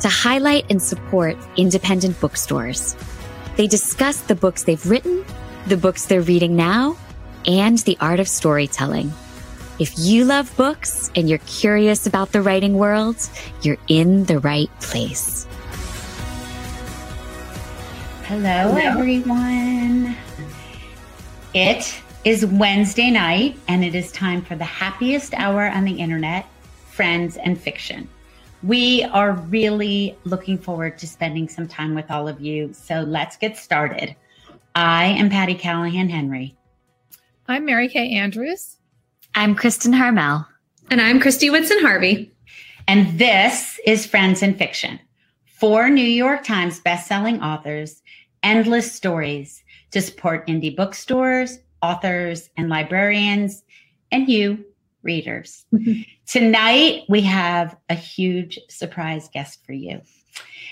to 0.00 0.08
highlight 0.08 0.66
and 0.70 0.82
support 0.82 1.36
independent 1.56 2.20
bookstores. 2.20 2.96
They 3.56 3.66
discuss 3.66 4.20
the 4.22 4.34
books 4.34 4.64
they've 4.64 4.84
written, 4.86 5.24
the 5.66 5.76
books 5.76 6.06
they're 6.06 6.20
reading 6.20 6.56
now, 6.56 6.96
and 7.46 7.78
the 7.78 7.96
art 8.00 8.20
of 8.20 8.28
storytelling. 8.28 9.12
If 9.78 9.98
you 9.98 10.24
love 10.24 10.56
books 10.56 11.10
and 11.16 11.28
you're 11.28 11.38
curious 11.38 12.06
about 12.06 12.32
the 12.32 12.42
writing 12.42 12.74
world, 12.74 13.16
you're 13.62 13.78
in 13.88 14.24
the 14.24 14.38
right 14.38 14.70
place. 14.80 15.46
Hello, 18.24 18.72
Hello. 18.72 18.76
everyone. 18.76 20.16
It 21.52 22.00
is 22.24 22.46
Wednesday 22.46 23.10
night, 23.10 23.56
and 23.68 23.84
it 23.84 23.94
is 23.94 24.10
time 24.12 24.42
for 24.42 24.56
the 24.56 24.64
happiest 24.64 25.34
hour 25.34 25.68
on 25.68 25.84
the 25.84 25.92
internet 25.92 26.46
friends 26.94 27.36
and 27.36 27.60
fiction. 27.60 28.08
We 28.64 29.02
are 29.02 29.32
really 29.32 30.16
looking 30.24 30.56
forward 30.56 30.96
to 30.96 31.06
spending 31.06 31.50
some 31.50 31.68
time 31.68 31.94
with 31.94 32.10
all 32.10 32.26
of 32.26 32.40
you. 32.40 32.72
So 32.72 33.02
let's 33.02 33.36
get 33.36 33.58
started. 33.58 34.16
I 34.74 35.04
am 35.04 35.28
Patty 35.28 35.54
Callahan 35.54 36.08
Henry. 36.08 36.56
I'm 37.46 37.66
Mary 37.66 37.90
Kay 37.90 38.12
Andrews. 38.12 38.78
I'm 39.34 39.54
Kristen 39.54 39.92
Harmel. 39.92 40.46
And 40.90 41.02
I'm 41.02 41.20
Kristy 41.20 41.50
Woodson 41.50 41.78
Harvey. 41.82 42.32
And 42.88 43.18
this 43.18 43.78
is 43.84 44.06
Friends 44.06 44.42
and 44.42 44.56
Fiction. 44.56 44.98
Four 45.44 45.90
New 45.90 46.00
York 46.00 46.42
Times 46.42 46.80
bestselling 46.80 47.42
authors, 47.42 48.02
endless 48.42 48.90
stories 48.90 49.62
to 49.90 50.00
support 50.00 50.46
indie 50.46 50.74
bookstores, 50.74 51.58
authors, 51.82 52.48
and 52.56 52.70
librarians, 52.70 53.62
and 54.10 54.26
you, 54.26 54.64
readers. 55.02 55.66
Tonight, 56.26 57.02
we 57.08 57.20
have 57.22 57.76
a 57.90 57.94
huge 57.94 58.58
surprise 58.68 59.28
guest 59.32 59.64
for 59.66 59.72
you. 59.72 60.00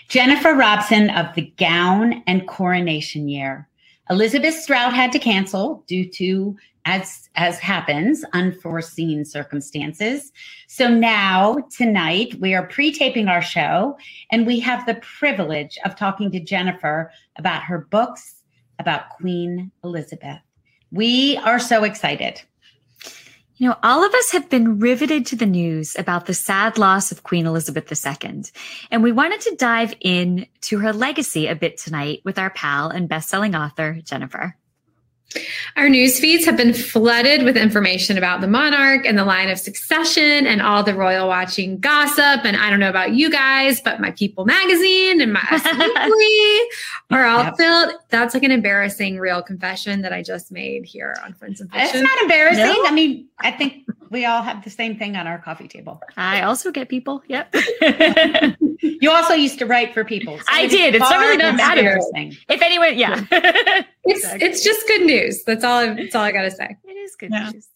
Jennifer 0.08 0.54
Robson 0.54 1.10
of 1.10 1.34
The 1.34 1.52
Gown 1.58 2.22
and 2.26 2.48
Coronation 2.48 3.28
Year. 3.28 3.68
Elizabeth 4.10 4.54
Strout 4.54 4.94
had 4.94 5.12
to 5.12 5.18
cancel 5.18 5.84
due 5.86 6.08
to, 6.10 6.56
as, 6.84 7.28
as 7.36 7.58
happens, 7.58 8.24
unforeseen 8.32 9.24
circumstances. 9.24 10.32
So 10.68 10.88
now, 10.88 11.58
tonight, 11.74 12.34
we 12.40 12.54
are 12.54 12.66
pre 12.66 12.92
taping 12.92 13.28
our 13.28 13.42
show, 13.42 13.96
and 14.30 14.46
we 14.46 14.58
have 14.60 14.86
the 14.86 14.96
privilege 14.96 15.78
of 15.84 15.96
talking 15.96 16.30
to 16.32 16.40
Jennifer 16.40 17.10
about 17.36 17.62
her 17.62 17.86
books 17.90 18.42
about 18.78 19.10
Queen 19.10 19.70
Elizabeth. 19.84 20.40
We 20.90 21.36
are 21.38 21.58
so 21.58 21.84
excited. 21.84 22.42
You 23.62 23.68
know, 23.68 23.78
all 23.84 24.04
of 24.04 24.12
us 24.12 24.32
have 24.32 24.50
been 24.50 24.80
riveted 24.80 25.24
to 25.26 25.36
the 25.36 25.46
news 25.46 25.94
about 25.96 26.26
the 26.26 26.34
sad 26.34 26.78
loss 26.78 27.12
of 27.12 27.22
Queen 27.22 27.46
Elizabeth 27.46 27.86
II. 27.92 28.42
And 28.90 29.04
we 29.04 29.12
wanted 29.12 29.40
to 29.42 29.54
dive 29.54 29.94
in 30.00 30.48
to 30.62 30.80
her 30.80 30.92
legacy 30.92 31.46
a 31.46 31.54
bit 31.54 31.76
tonight 31.78 32.22
with 32.24 32.40
our 32.40 32.50
pal 32.50 32.88
and 32.88 33.08
best-selling 33.08 33.54
author, 33.54 34.00
Jennifer. 34.02 34.56
Our 35.76 35.88
news 35.88 36.18
feeds 36.18 36.44
have 36.44 36.56
been 36.56 36.74
flooded 36.74 37.44
with 37.44 37.56
information 37.56 38.18
about 38.18 38.40
the 38.40 38.46
monarch 38.46 39.06
and 39.06 39.18
the 39.18 39.24
line 39.24 39.48
of 39.48 39.58
succession 39.58 40.46
and 40.46 40.60
all 40.60 40.82
the 40.82 40.94
royal 40.94 41.28
watching 41.28 41.78
gossip. 41.78 42.44
And 42.44 42.56
I 42.56 42.70
don't 42.70 42.80
know 42.80 42.90
about 42.90 43.12
you 43.12 43.30
guys, 43.30 43.80
but 43.80 44.00
my 44.00 44.10
People 44.12 44.44
magazine 44.44 45.20
and 45.20 45.32
my 45.32 45.42
Weekly 45.52 47.18
are 47.18 47.26
all 47.26 47.44
yep. 47.44 47.56
filled. 47.56 47.94
That's 48.10 48.34
like 48.34 48.42
an 48.42 48.50
embarrassing 48.50 49.18
real 49.18 49.42
confession 49.42 50.02
that 50.02 50.12
I 50.12 50.22
just 50.22 50.52
made 50.52 50.84
here 50.84 51.16
on 51.24 51.34
Friends 51.34 51.60
and 51.60 51.70
Fiction. 51.70 52.02
It's 52.02 52.10
not 52.10 52.22
embarrassing. 52.22 52.64
No? 52.64 52.86
I 52.86 52.90
mean, 52.92 53.28
I 53.40 53.50
think 53.50 53.86
we 54.12 54.26
all 54.26 54.42
have 54.42 54.62
the 54.62 54.70
same 54.70 54.96
thing 54.96 55.16
on 55.16 55.26
our 55.26 55.38
coffee 55.38 55.66
table. 55.66 56.00
I 56.16 56.42
also 56.42 56.70
get 56.70 56.88
people. 56.90 57.22
Yep. 57.28 57.54
you 58.82 59.10
also 59.10 59.32
used 59.32 59.58
to 59.58 59.66
write 59.66 59.94
for 59.94 60.04
people. 60.04 60.38
So 60.38 60.44
I 60.48 60.66
did. 60.66 60.94
It's 60.94 61.00
not 61.00 61.18
really 61.18 61.38
not 61.38 61.56
matter. 61.56 61.98
If 62.14 62.62
anyone, 62.62 62.98
yeah. 62.98 63.24
it's 63.30 63.88
exactly. 64.04 64.48
it's 64.48 64.62
just 64.62 64.86
good 64.86 65.06
news. 65.06 65.42
That's 65.44 65.64
all. 65.64 65.94
That's 65.94 66.14
all 66.14 66.22
I 66.22 66.30
got 66.30 66.42
to 66.42 66.50
say. 66.50 66.76
It 66.84 66.92
is 66.92 67.16
good 67.16 67.30
yeah. 67.32 67.50
news. 67.50 67.68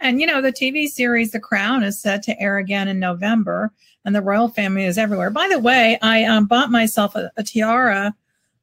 And 0.00 0.20
you 0.20 0.26
know, 0.26 0.40
the 0.40 0.52
TV 0.52 0.88
series 0.88 1.32
The 1.32 1.40
Crown 1.40 1.82
is 1.82 2.00
set 2.00 2.22
to 2.24 2.40
air 2.40 2.56
again 2.56 2.88
in 2.88 2.98
November, 2.98 3.70
and 4.04 4.14
the 4.14 4.22
royal 4.22 4.48
family 4.48 4.84
is 4.84 4.96
everywhere. 4.96 5.30
By 5.30 5.48
the 5.48 5.58
way, 5.58 5.98
I 6.00 6.24
um, 6.24 6.46
bought 6.46 6.70
myself 6.70 7.14
a, 7.14 7.30
a 7.36 7.42
tiara 7.42 8.14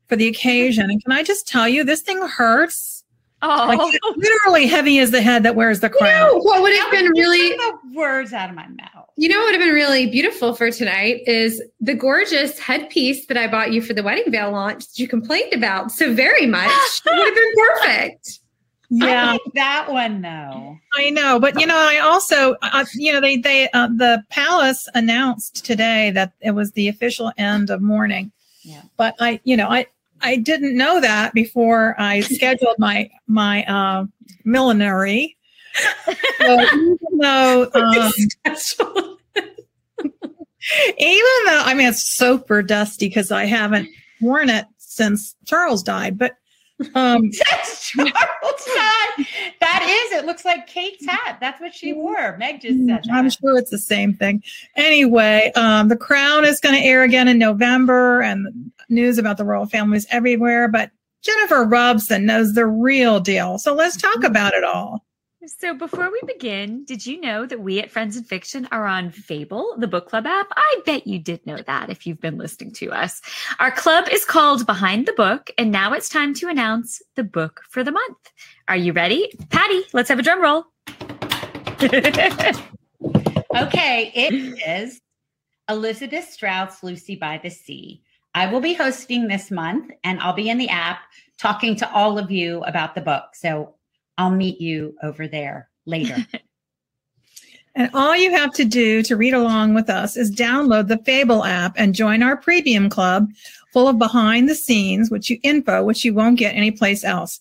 for 0.07 0.15
the 0.15 0.27
occasion, 0.27 0.89
and 0.89 1.01
can 1.03 1.11
I 1.11 1.23
just 1.23 1.47
tell 1.47 1.69
you, 1.69 1.83
this 1.83 2.01
thing 2.01 2.21
hurts 2.21 2.90
Oh, 3.43 3.65
like, 3.67 4.17
literally 4.17 4.67
heavy 4.67 4.99
as 4.99 5.11
the 5.11 5.21
head 5.21 5.43
that 5.43 5.55
wears 5.55 5.79
the 5.79 5.89
crown. 5.89 6.11
You 6.11 6.37
know, 6.37 6.37
what 6.43 6.61
would 6.61 6.75
have 6.75 6.91
been 6.91 7.07
really 7.07 7.55
the 7.55 7.79
words 7.93 8.33
out 8.33 8.49
of 8.49 8.55
my 8.55 8.67
mouth. 8.67 9.09
You 9.17 9.29
know 9.29 9.39
what 9.39 9.45
would 9.45 9.55
have 9.55 9.61
been 9.61 9.73
really 9.73 10.07
beautiful 10.07 10.53
for 10.53 10.69
tonight 10.69 11.21
is 11.25 11.61
the 11.79 11.95
gorgeous 11.95 12.59
headpiece 12.59 13.25
that 13.27 13.37
I 13.37 13.47
bought 13.47 13.71
you 13.71 13.81
for 13.81 13.93
the 13.93 14.03
wedding 14.03 14.31
veil 14.31 14.51
launch 14.51 14.87
that 14.87 14.99
you 14.99 15.07
complained 15.07 15.53
about 15.53 15.91
so 15.91 16.13
very 16.13 16.45
much. 16.45 16.69
it 17.05 17.11
would 17.11 17.25
have 17.25 17.35
been 17.35 17.53
perfect. 17.55 18.39
Yeah, 18.93 19.31
like 19.31 19.41
that 19.55 19.89
one 19.89 20.21
though. 20.21 20.77
I 20.95 21.09
know, 21.09 21.39
but 21.39 21.59
you 21.59 21.65
know, 21.65 21.77
I 21.77 21.99
also, 21.99 22.55
uh, 22.61 22.85
you 22.93 23.13
know, 23.13 23.21
they 23.21 23.37
they 23.37 23.69
uh, 23.71 23.87
the 23.87 24.23
palace 24.29 24.87
announced 24.93 25.65
today 25.65 26.11
that 26.11 26.33
it 26.41 26.51
was 26.51 26.73
the 26.73 26.89
official 26.89 27.31
end 27.37 27.69
of 27.69 27.81
mourning. 27.81 28.33
Yeah. 28.63 28.81
But 28.97 29.15
I, 29.19 29.39
you 29.43 29.55
know, 29.57 29.67
I 29.69 29.87
I 30.21 30.37
didn't 30.37 30.75
know 30.75 31.01
that 31.01 31.33
before 31.33 31.95
I 31.99 32.19
scheduled 32.21 32.77
my 32.79 33.09
my 33.27 33.63
uh, 33.65 34.05
millinery. 34.43 35.37
So 36.39 36.61
even 36.73 36.97
though, 37.19 37.69
um, 37.73 38.11
even 40.97 41.37
though 41.45 41.61
I 41.65 41.73
mean 41.75 41.87
it's 41.87 42.03
super 42.03 42.61
dusty 42.61 43.07
because 43.07 43.31
I 43.31 43.45
haven't 43.45 43.89
worn 44.19 44.49
it 44.49 44.65
since 44.77 45.35
Charles 45.45 45.83
died, 45.83 46.17
but 46.17 46.33
um, 46.95 47.29
That's 47.49 47.95
Charles 48.57 48.77
hat. 48.77 49.27
That 49.59 50.07
is. 50.11 50.19
It 50.19 50.25
looks 50.25 50.45
like 50.45 50.67
Kate's 50.67 51.05
hat. 51.05 51.37
That's 51.39 51.59
what 51.61 51.73
she 51.73 51.93
wore. 51.93 52.37
Meg 52.37 52.61
just 52.61 52.85
said. 52.85 53.03
I'm 53.11 53.29
sure 53.29 53.57
it's 53.57 53.71
the 53.71 53.77
same 53.77 54.13
thing. 54.13 54.43
Anyway, 54.75 55.51
um, 55.55 55.87
The 55.87 55.97
Crown 55.97 56.45
is 56.45 56.59
going 56.59 56.75
to 56.75 56.81
air 56.81 57.03
again 57.03 57.27
in 57.27 57.37
November, 57.37 58.21
and 58.21 58.71
news 58.89 59.17
about 59.17 59.37
the 59.37 59.45
royal 59.45 59.65
family 59.65 59.97
is 59.97 60.07
everywhere. 60.09 60.67
But 60.67 60.91
Jennifer 61.21 61.63
Robson 61.63 62.25
knows 62.25 62.53
the 62.53 62.65
real 62.65 63.19
deal. 63.19 63.57
So 63.59 63.73
let's 63.73 63.97
talk 63.97 64.23
about 64.23 64.53
it 64.53 64.63
all. 64.63 65.05
So, 65.47 65.73
before 65.73 66.11
we 66.11 66.21
begin, 66.27 66.85
did 66.85 67.03
you 67.03 67.19
know 67.19 67.47
that 67.47 67.61
we 67.61 67.79
at 67.79 67.89
Friends 67.89 68.15
and 68.15 68.27
Fiction 68.27 68.67
are 68.71 68.85
on 68.85 69.09
Fable, 69.09 69.73
the 69.79 69.87
book 69.87 70.07
club 70.07 70.27
app? 70.27 70.45
I 70.55 70.81
bet 70.85 71.07
you 71.07 71.17
did 71.17 71.43
know 71.47 71.57
that 71.65 71.89
if 71.89 72.05
you've 72.05 72.21
been 72.21 72.37
listening 72.37 72.73
to 72.73 72.91
us. 72.91 73.23
Our 73.59 73.71
club 73.71 74.07
is 74.11 74.23
called 74.23 74.67
Behind 74.67 75.07
the 75.07 75.13
Book, 75.13 75.49
and 75.57 75.71
now 75.71 75.93
it's 75.93 76.09
time 76.09 76.35
to 76.35 76.47
announce 76.47 77.01
the 77.15 77.23
book 77.23 77.61
for 77.71 77.83
the 77.83 77.91
month. 77.91 78.17
Are 78.67 78.75
you 78.75 78.93
ready? 78.93 79.31
Patty, 79.49 79.81
let's 79.93 80.09
have 80.09 80.19
a 80.19 80.21
drum 80.21 80.43
roll. 80.43 80.65
okay, 83.55 84.11
it 84.13 84.33
is 84.67 85.01
Elizabeth 85.67 86.29
Strout's 86.29 86.83
Lucy 86.83 87.15
by 87.15 87.39
the 87.41 87.49
Sea. 87.49 88.03
I 88.35 88.45
will 88.45 88.61
be 88.61 88.75
hosting 88.75 89.27
this 89.27 89.49
month, 89.49 89.89
and 90.03 90.19
I'll 90.19 90.33
be 90.33 90.51
in 90.51 90.59
the 90.59 90.69
app 90.69 90.99
talking 91.39 91.75
to 91.77 91.91
all 91.91 92.19
of 92.19 92.29
you 92.29 92.61
about 92.65 92.93
the 92.93 93.01
book. 93.01 93.23
So, 93.33 93.73
I'll 94.17 94.31
meet 94.31 94.61
you 94.61 94.95
over 95.03 95.27
there 95.27 95.69
later. 95.85 96.17
and 97.75 97.89
all 97.93 98.15
you 98.15 98.31
have 98.31 98.53
to 98.53 98.65
do 98.65 99.01
to 99.03 99.15
read 99.15 99.33
along 99.33 99.73
with 99.73 99.89
us 99.89 100.17
is 100.17 100.35
download 100.35 100.87
the 100.87 100.99
Fable 100.99 101.43
app 101.45 101.73
and 101.77 101.95
join 101.95 102.23
our 102.23 102.37
premium 102.37 102.89
club 102.89 103.29
full 103.73 103.87
of 103.87 103.97
behind 103.97 104.49
the 104.49 104.55
scenes, 104.55 105.09
which 105.09 105.29
you 105.29 105.39
info, 105.43 105.83
which 105.83 106.03
you 106.03 106.13
won't 106.13 106.39
get 106.39 106.55
anyplace 106.55 107.03
else. 107.03 107.39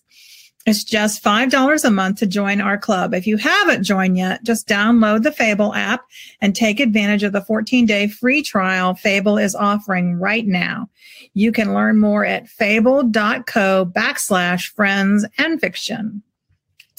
It's 0.66 0.84
just 0.84 1.24
$5 1.24 1.84
a 1.84 1.90
month 1.90 2.18
to 2.18 2.26
join 2.26 2.60
our 2.60 2.76
club. 2.76 3.14
If 3.14 3.26
you 3.26 3.38
haven't 3.38 3.82
joined 3.82 4.18
yet, 4.18 4.44
just 4.44 4.68
download 4.68 5.22
the 5.22 5.32
Fable 5.32 5.74
app 5.74 6.04
and 6.42 6.54
take 6.54 6.80
advantage 6.80 7.22
of 7.22 7.32
the 7.32 7.40
14 7.40 7.86
day 7.86 8.08
free 8.08 8.42
trial 8.42 8.94
Fable 8.94 9.38
is 9.38 9.54
offering 9.54 10.16
right 10.16 10.46
now. 10.46 10.88
You 11.32 11.50
can 11.50 11.72
learn 11.72 11.98
more 11.98 12.26
at 12.26 12.48
fable.co 12.48 13.86
backslash 13.86 14.74
friends 14.74 15.26
and 15.38 15.60
fiction. 15.60 16.22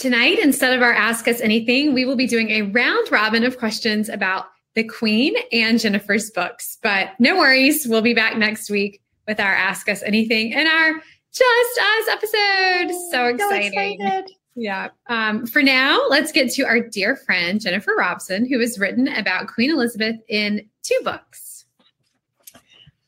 Tonight, 0.01 0.39
instead 0.39 0.75
of 0.75 0.81
our 0.81 0.91
Ask 0.91 1.27
Us 1.27 1.41
Anything, 1.41 1.93
we 1.93 2.05
will 2.05 2.15
be 2.15 2.25
doing 2.25 2.49
a 2.49 2.63
round 2.63 3.11
robin 3.11 3.43
of 3.43 3.59
questions 3.59 4.09
about 4.09 4.47
the 4.73 4.83
Queen 4.83 5.35
and 5.51 5.79
Jennifer's 5.79 6.31
books. 6.31 6.79
But 6.81 7.09
no 7.19 7.37
worries, 7.37 7.85
we'll 7.87 8.01
be 8.01 8.15
back 8.15 8.35
next 8.35 8.71
week 8.71 8.99
with 9.27 9.39
our 9.39 9.53
Ask 9.53 9.87
Us 9.87 10.01
Anything 10.01 10.55
and 10.55 10.67
our 10.67 10.93
Just 11.31 11.79
Us 11.79 12.07
episode. 12.09 12.95
So 13.11 13.25
exciting. 13.27 13.99
So 14.01 14.23
yeah. 14.55 14.87
Um, 15.05 15.45
for 15.45 15.61
now, 15.61 16.01
let's 16.09 16.31
get 16.31 16.51
to 16.53 16.63
our 16.63 16.79
dear 16.79 17.15
friend, 17.15 17.61
Jennifer 17.61 17.93
Robson, 17.95 18.49
who 18.49 18.59
has 18.59 18.79
written 18.79 19.07
about 19.07 19.49
Queen 19.49 19.69
Elizabeth 19.69 20.15
in 20.27 20.67
two 20.81 20.99
books. 21.03 21.63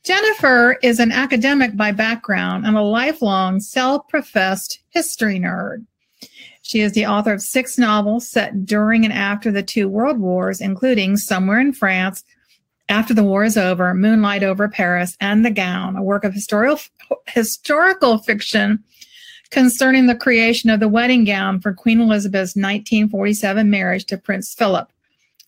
Jennifer 0.03 0.77
is 0.83 0.99
an 0.99 1.11
academic 1.11 1.75
by 1.75 1.91
background 1.91 2.67
and 2.67 2.77
a 2.77 2.83
lifelong 2.83 3.59
self 3.59 4.07
professed 4.09 4.77
history 4.91 5.39
nerd. 5.39 5.87
She 6.63 6.79
is 6.79 6.93
the 6.93 7.05
author 7.05 7.33
of 7.33 7.41
six 7.41 7.77
novels 7.77 8.27
set 8.27 8.65
during 8.65 9.03
and 9.03 9.13
after 9.13 9.51
the 9.51 9.61
two 9.61 9.89
world 9.89 10.17
wars, 10.17 10.61
including 10.61 11.17
Somewhere 11.17 11.59
in 11.59 11.73
France, 11.73 12.23
After 12.87 13.13
the 13.13 13.23
War 13.23 13.43
is 13.43 13.57
Over, 13.57 13.93
Moonlight 13.93 14.43
Over 14.43 14.69
Paris, 14.69 15.17
and 15.19 15.45
The 15.45 15.51
Gown, 15.51 15.97
a 15.97 16.01
work 16.01 16.23
of 16.23 16.33
historical, 16.33 16.81
historical 17.27 18.17
fiction 18.17 18.81
concerning 19.51 20.07
the 20.07 20.15
creation 20.15 20.69
of 20.69 20.79
the 20.79 20.87
wedding 20.87 21.25
gown 21.25 21.59
for 21.59 21.73
Queen 21.73 21.99
Elizabeth's 21.99 22.55
1947 22.55 23.69
marriage 23.69 24.05
to 24.05 24.17
Prince 24.17 24.53
Philip. 24.53 24.89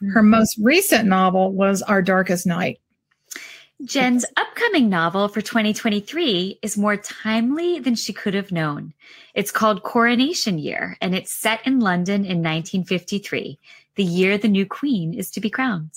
Her 0.01 0.19
mm-hmm. 0.19 0.29
most 0.29 0.59
recent 0.61 1.07
novel 1.07 1.53
was 1.53 1.81
Our 1.81 2.01
Darkest 2.01 2.45
Night. 2.45 2.79
Jen's 3.83 4.25
upcoming 4.37 4.87
novel 4.89 5.27
for 5.27 5.41
2023 5.41 6.59
is 6.61 6.77
more 6.77 6.95
timely 6.95 7.79
than 7.79 7.95
she 7.95 8.13
could 8.13 8.33
have 8.33 8.51
known. 8.51 8.93
It's 9.33 9.51
called 9.51 9.83
Coronation 9.83 10.57
Year, 10.57 10.97
and 11.01 11.13
it's 11.13 11.33
set 11.33 11.59
in 11.67 11.79
London 11.81 12.21
in 12.23 12.37
1953, 12.41 13.59
the 13.95 14.03
year 14.03 14.37
the 14.37 14.47
new 14.47 14.65
queen 14.65 15.13
is 15.13 15.29
to 15.31 15.41
be 15.41 15.49
crowned. 15.49 15.91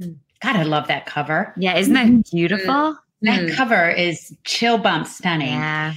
God, 0.00 0.56
I 0.56 0.62
love 0.62 0.86
that 0.88 1.06
cover. 1.06 1.52
Yeah, 1.56 1.76
isn't 1.76 1.94
that 1.94 2.30
beautiful? 2.30 2.98
That 3.22 3.40
Mm. 3.40 3.54
cover 3.54 3.88
is 3.88 4.36
chill 4.44 4.76
bump 4.76 5.06
stunning. 5.06 5.48
Yeah. 5.48 5.94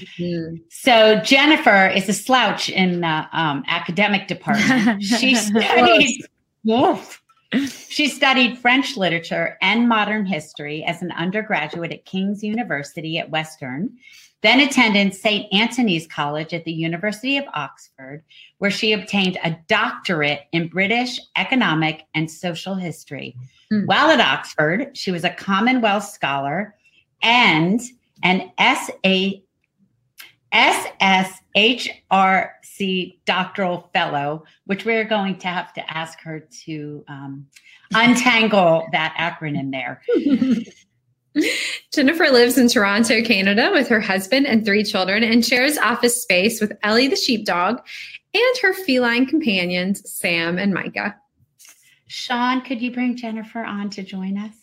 So 0.69 1.19
Jennifer 1.19 1.87
is 1.87 2.07
a 2.07 2.13
slouch 2.13 2.69
in 2.69 3.01
the 3.01 3.27
um, 3.33 3.63
academic 3.67 4.27
department. 4.27 5.03
She 5.03 5.35
studied. 5.35 6.25
Woof. 6.63 7.21
She 7.53 8.09
studied 8.09 8.57
French 8.57 8.97
literature 8.97 9.57
and 9.61 9.87
modern 9.87 10.25
history 10.25 10.83
as 10.83 11.01
an 11.01 11.11
undergraduate 11.11 11.93
at 11.93 12.05
King's 12.05 12.43
University 12.43 13.17
at 13.17 13.29
Western, 13.29 13.97
then 14.41 14.59
attended 14.59 15.15
St. 15.15 15.51
Antony's 15.53 16.07
College 16.07 16.53
at 16.53 16.65
the 16.65 16.73
University 16.73 17.37
of 17.37 17.45
Oxford, 17.53 18.23
where 18.57 18.71
she 18.71 18.93
obtained 18.93 19.37
a 19.43 19.57
doctorate 19.67 20.41
in 20.51 20.67
British 20.67 21.19
economic 21.37 22.03
and 22.13 22.29
social 22.29 22.75
history. 22.75 23.35
Hmm. 23.71 23.85
While 23.85 24.09
at 24.09 24.19
Oxford, 24.19 24.95
she 24.95 25.11
was 25.11 25.23
a 25.23 25.29
Commonwealth 25.29 26.05
scholar 26.05 26.75
and 27.21 27.79
an 28.23 28.51
SA 28.59 29.39
SSHRC 30.53 32.07
doctoral 33.25 33.89
fellow, 33.93 34.43
which 34.65 34.85
we're 34.85 35.03
going 35.03 35.37
to 35.39 35.47
have 35.47 35.73
to 35.73 35.91
ask 35.91 36.19
her 36.21 36.39
to 36.65 37.03
um, 37.07 37.47
untangle 37.93 38.87
that 38.91 39.15
acronym 39.17 39.71
there. 39.71 40.01
Jennifer 41.93 42.29
lives 42.29 42.57
in 42.57 42.67
Toronto, 42.67 43.21
Canada, 43.23 43.69
with 43.71 43.87
her 43.89 43.99
husband 43.99 44.47
and 44.47 44.65
three 44.65 44.83
children 44.83 45.23
and 45.23 45.45
shares 45.45 45.77
office 45.77 46.21
space 46.21 46.59
with 46.59 46.73
Ellie 46.83 47.07
the 47.07 47.15
sheepdog 47.15 47.79
and 48.33 48.57
her 48.61 48.73
feline 48.73 49.25
companions, 49.25 50.09
Sam 50.11 50.57
and 50.57 50.73
Micah. 50.73 51.15
Sean, 52.07 52.61
could 52.61 52.81
you 52.81 52.91
bring 52.91 53.15
Jennifer 53.15 53.63
on 53.63 53.89
to 53.91 54.03
join 54.03 54.37
us? 54.37 54.55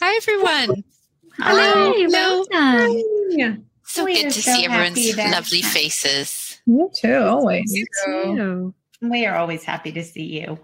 Hi, 0.00 0.16
everyone. 0.16 0.84
Hello. 1.36 1.92
Hi, 1.96 2.06
welcome. 2.08 3.02
Yeah. 3.30 3.56
So 3.94 4.04
We 4.04 4.14
good 4.22 4.32
to 4.32 4.42
so 4.42 4.52
see 4.52 4.62
happy 4.62 4.64
everyone's 4.74 5.16
that- 5.16 5.30
lovely 5.32 5.62
faces. 5.62 6.60
You 6.66 6.90
too, 6.94 7.14
always. 7.16 7.72
You 7.72 7.84
too. 8.04 8.74
We 9.02 9.26
are 9.26 9.36
always 9.36 9.62
happy 9.62 9.92
to 9.92 10.02
see 10.02 10.22
you. 10.40 10.58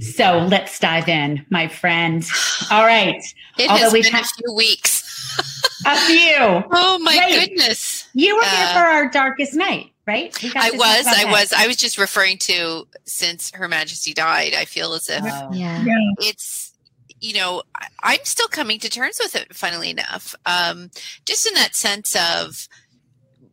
So 0.00 0.46
let's 0.50 0.78
dive 0.78 1.08
in, 1.08 1.46
my 1.50 1.66
friend. 1.68 2.24
All 2.70 2.84
right, 2.84 3.22
It 3.58 3.70
Although 3.70 3.84
has 3.84 3.92
we've 3.92 4.02
been 4.04 4.12
had- 4.12 4.24
a 4.24 4.28
few 4.28 4.52
weeks. 4.54 5.02
a 5.86 5.96
few. 5.96 6.36
Oh 6.70 6.98
my 7.00 7.16
Wait. 7.26 7.48
goodness. 7.56 8.08
You 8.14 8.36
were 8.36 8.42
here 8.44 8.66
Uh, 8.68 8.72
for 8.74 8.78
our 8.86 9.08
darkest 9.10 9.54
night, 9.54 9.92
right? 10.06 10.36
I 10.56 10.70
was, 10.72 11.06
I 11.06 11.24
that. 11.24 11.28
was, 11.30 11.52
I 11.52 11.66
was 11.66 11.76
just 11.76 11.96
referring 11.98 12.36
to 12.38 12.86
since 13.06 13.50
Her 13.54 13.66
Majesty 13.68 14.12
died, 14.12 14.52
I 14.54 14.64
feel 14.64 14.92
as 14.94 15.08
if 15.08 15.22
Oh. 15.24 15.50
Yeah. 15.52 15.82
Yeah. 15.84 15.94
it's, 16.20 16.67
you 17.20 17.34
know, 17.34 17.62
I'm 18.02 18.20
still 18.24 18.48
coming 18.48 18.78
to 18.80 18.88
terms 18.88 19.18
with 19.22 19.34
it, 19.36 19.54
funnily 19.54 19.90
enough. 19.90 20.34
Um, 20.46 20.90
just 21.26 21.46
in 21.46 21.54
that 21.54 21.74
sense 21.74 22.14
of 22.16 22.68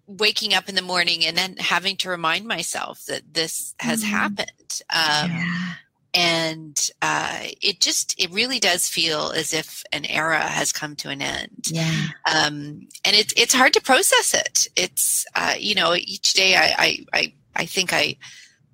waking 0.07 0.53
up 0.53 0.69
in 0.69 0.75
the 0.75 0.81
morning 0.81 1.25
and 1.25 1.35
then 1.37 1.55
having 1.57 1.97
to 1.97 2.09
remind 2.09 2.45
myself 2.45 3.05
that 3.05 3.33
this 3.33 3.73
has 3.79 4.03
Mhm. 4.03 4.07
happened. 4.09 4.81
Um, 4.91 5.31
Yeah. 5.31 5.73
and 6.13 6.89
uh, 7.01 7.39
it 7.61 7.81
just 7.81 8.13
it 8.17 8.31
really 8.31 8.59
does 8.59 8.87
feel 8.87 9.31
as 9.31 9.51
if 9.53 9.83
an 9.91 10.05
era 10.05 10.39
has 10.39 10.71
come 10.71 10.95
to 10.95 11.09
an 11.09 11.21
end 11.21 11.65
Yeah. 11.69 11.91
um, 12.31 12.87
and 13.03 13.15
it's 13.15 13.33
it's 13.35 13.53
hard 13.53 13.73
to 13.73 13.81
process 13.81 14.33
it 14.33 14.67
it's 14.77 15.25
uh, 15.35 15.55
you 15.59 15.75
know 15.75 15.93
each 15.95 16.31
day 16.33 16.55
I, 16.55 16.73
I 16.77 17.05
i 17.19 17.33
i 17.57 17.65
think 17.65 17.91
i 17.91 18.15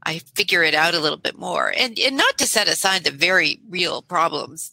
i 0.04 0.20
figure 0.36 0.62
it 0.64 0.76
out 0.76 0.94
a 0.94 1.00
little 1.00 1.18
bit 1.18 1.36
more 1.40 1.74
and 1.76 1.98
and 1.98 2.16
not 2.16 2.38
to 2.38 2.46
set 2.46 2.68
aside 2.68 3.06
the 3.06 3.12
very 3.12 3.60
real 3.70 4.04
problems 4.04 4.70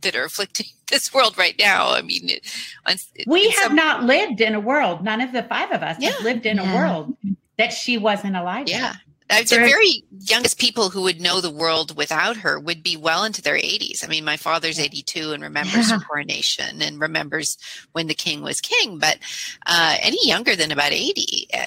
that 0.00 0.14
are 0.16 0.24
afflicting 0.24 0.66
this 0.90 1.12
world 1.12 1.36
right 1.38 1.56
now 1.58 1.90
i 1.90 2.02
mean 2.02 2.28
it, 2.30 2.46
on- 2.86 2.96
We 3.26 3.50
have 3.50 3.64
some- 3.64 3.76
not 3.76 4.04
lived 4.04 4.40
in 4.40 4.54
a 4.54 4.60
world, 4.60 5.04
none 5.04 5.20
of 5.20 5.32
the 5.32 5.42
five 5.42 5.70
of 5.72 5.82
us 5.82 5.96
Yeah. 6.00 6.10
have 6.10 6.22
lived 6.22 6.46
in 6.46 6.58
a 6.58 6.64
world 6.74 7.16
that 7.58 7.72
she 7.72 7.98
wasn't 7.98 8.36
alive 8.36 8.68
yeah 8.68 8.94
Uh, 9.30 9.42
the 9.42 9.56
very 9.56 10.02
youngest 10.34 10.58
people 10.58 10.88
who 10.88 11.02
would 11.02 11.20
know 11.20 11.42
the 11.42 11.50
world 11.50 11.94
without 11.98 12.38
her 12.38 12.58
would 12.58 12.82
be 12.82 12.96
well 12.96 13.24
into 13.24 13.42
their 13.42 13.56
80s. 13.58 14.02
I 14.02 14.06
mean, 14.08 14.24
my 14.24 14.38
father's 14.38 14.78
82 14.78 15.32
and 15.34 15.42
remembers 15.42 15.90
Yeah. 15.90 15.98
her 15.98 16.04
coronation 16.08 16.80
and 16.80 16.98
remembers 16.98 17.58
when 17.92 18.06
the 18.06 18.14
king 18.14 18.40
was 18.40 18.62
king, 18.62 18.98
but 18.98 19.18
uh, 19.66 19.96
any 20.00 20.16
younger 20.26 20.56
than 20.56 20.72
about 20.72 20.92
80, 20.92 21.46
uh, 21.52 21.58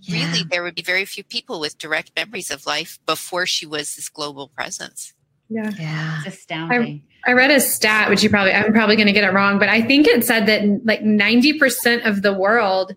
Yeah. 0.00 0.16
really, 0.16 0.44
there 0.50 0.62
would 0.62 0.74
be 0.74 0.82
very 0.94 1.04
few 1.04 1.24
people 1.24 1.60
with 1.60 1.76
direct 1.76 2.10
memories 2.16 2.50
of 2.50 2.64
life 2.64 2.98
before 3.04 3.44
she 3.44 3.66
was 3.66 3.96
this 3.96 4.08
global 4.08 4.48
presence. 4.48 5.12
Yeah. 5.50 5.72
Yeah. 5.78 6.20
It's 6.24 6.36
astounding. 6.38 7.02
I 7.04 7.13
read 7.32 7.50
a 7.50 7.60
stat, 7.60 8.10
which 8.10 8.22
you 8.22 8.30
probably, 8.30 8.52
I'm 8.52 8.72
probably 8.72 8.96
going 8.96 9.06
to 9.06 9.12
get 9.12 9.24
it 9.24 9.32
wrong, 9.32 9.58
but 9.58 9.68
I 9.68 9.80
think 9.82 10.06
it 10.06 10.24
said 10.24 10.46
that 10.46 10.62
like 10.84 11.00
90% 11.02 12.06
of 12.06 12.22
the 12.22 12.32
world 12.32 12.94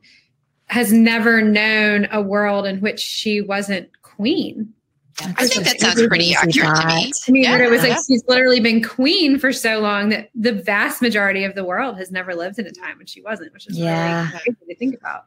has 0.66 0.92
never 0.92 1.42
known 1.42 2.08
a 2.12 2.22
world 2.22 2.66
in 2.66 2.82
which 2.82 3.00
she 3.00 3.42
wasn't 3.42 3.90
queen. 4.02 4.74
I 5.20 5.48
think 5.48 5.66
that 5.66 5.80
sounds 5.80 6.06
pretty 6.08 6.36
accurate 6.36 6.76
to 6.82 6.88
me. 6.88 7.12
I 7.28 7.32
mean, 7.32 7.44
Yeah. 7.44 7.58
it 7.58 7.72
was 7.72 7.82
like 7.82 7.90
Yeah. 7.90 8.02
she's 8.08 8.24
literally 8.28 8.60
been 8.60 8.84
queen 8.84 9.40
for 9.40 9.52
so 9.52 9.80
long 9.80 10.10
that 10.10 10.30
the 10.36 10.52
vast 10.52 11.02
majority 11.02 11.44
of 11.44 11.56
the 11.56 11.64
world 11.64 11.98
has 11.98 12.12
never 12.12 12.36
lived 12.36 12.60
in 12.60 12.68
a 12.68 12.72
time 12.72 12.98
when 12.98 13.08
she 13.08 13.22
wasn't, 13.22 13.52
which 13.54 13.66
is 13.68 13.78
Yeah. 13.80 14.18
really 14.28 14.32
crazy 14.32 14.58
to 14.70 14.76
think 14.76 14.96
about. 14.96 15.24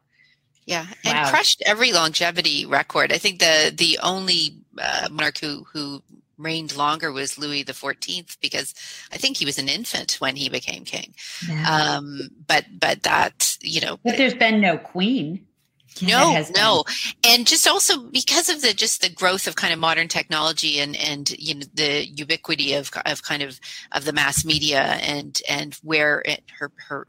Yeah, 0.66 0.86
and 1.04 1.16
Wow. 1.16 1.30
crushed 1.30 1.62
every 1.66 1.90
longevity 1.92 2.66
record. 2.66 3.12
I 3.12 3.18
think 3.18 3.40
the 3.40 3.72
the 3.76 3.98
only 4.02 4.54
uh, 4.78 5.08
monarch 5.10 5.38
who 5.38 5.64
who 5.72 6.02
reigned 6.40 6.76
longer 6.76 7.12
was 7.12 7.38
Louis 7.38 7.62
the 7.62 7.74
Fourteenth 7.74 8.36
because 8.40 8.74
I 9.12 9.16
think 9.16 9.36
he 9.36 9.44
was 9.44 9.58
an 9.58 9.68
infant 9.68 10.16
when 10.18 10.36
he 10.36 10.48
became 10.48 10.84
king. 10.84 11.14
Yeah. 11.48 11.96
Um, 11.96 12.30
but 12.46 12.64
but 12.78 13.02
that 13.02 13.56
you 13.60 13.80
know 13.80 13.98
but 14.04 14.16
there's 14.16 14.34
been 14.34 14.60
no 14.60 14.78
queen. 14.78 15.46
no 16.02 16.32
has 16.32 16.50
no 16.52 16.84
and 17.26 17.48
just 17.48 17.66
also 17.66 17.98
because 18.10 18.48
of 18.48 18.62
the 18.62 18.72
just 18.72 19.02
the 19.02 19.08
growth 19.08 19.48
of 19.48 19.56
kind 19.56 19.72
of 19.72 19.78
modern 19.78 20.06
technology 20.06 20.78
and 20.78 20.96
and 20.96 21.30
you 21.30 21.54
know 21.54 21.66
the 21.74 22.06
ubiquity 22.06 22.74
of 22.74 22.90
of 23.06 23.22
kind 23.22 23.42
of 23.42 23.58
of 23.92 24.04
the 24.04 24.12
mass 24.12 24.44
media 24.44 24.80
and 24.80 25.42
and 25.48 25.74
where 25.82 26.22
it, 26.24 26.44
her 26.58 26.70
her 26.88 27.06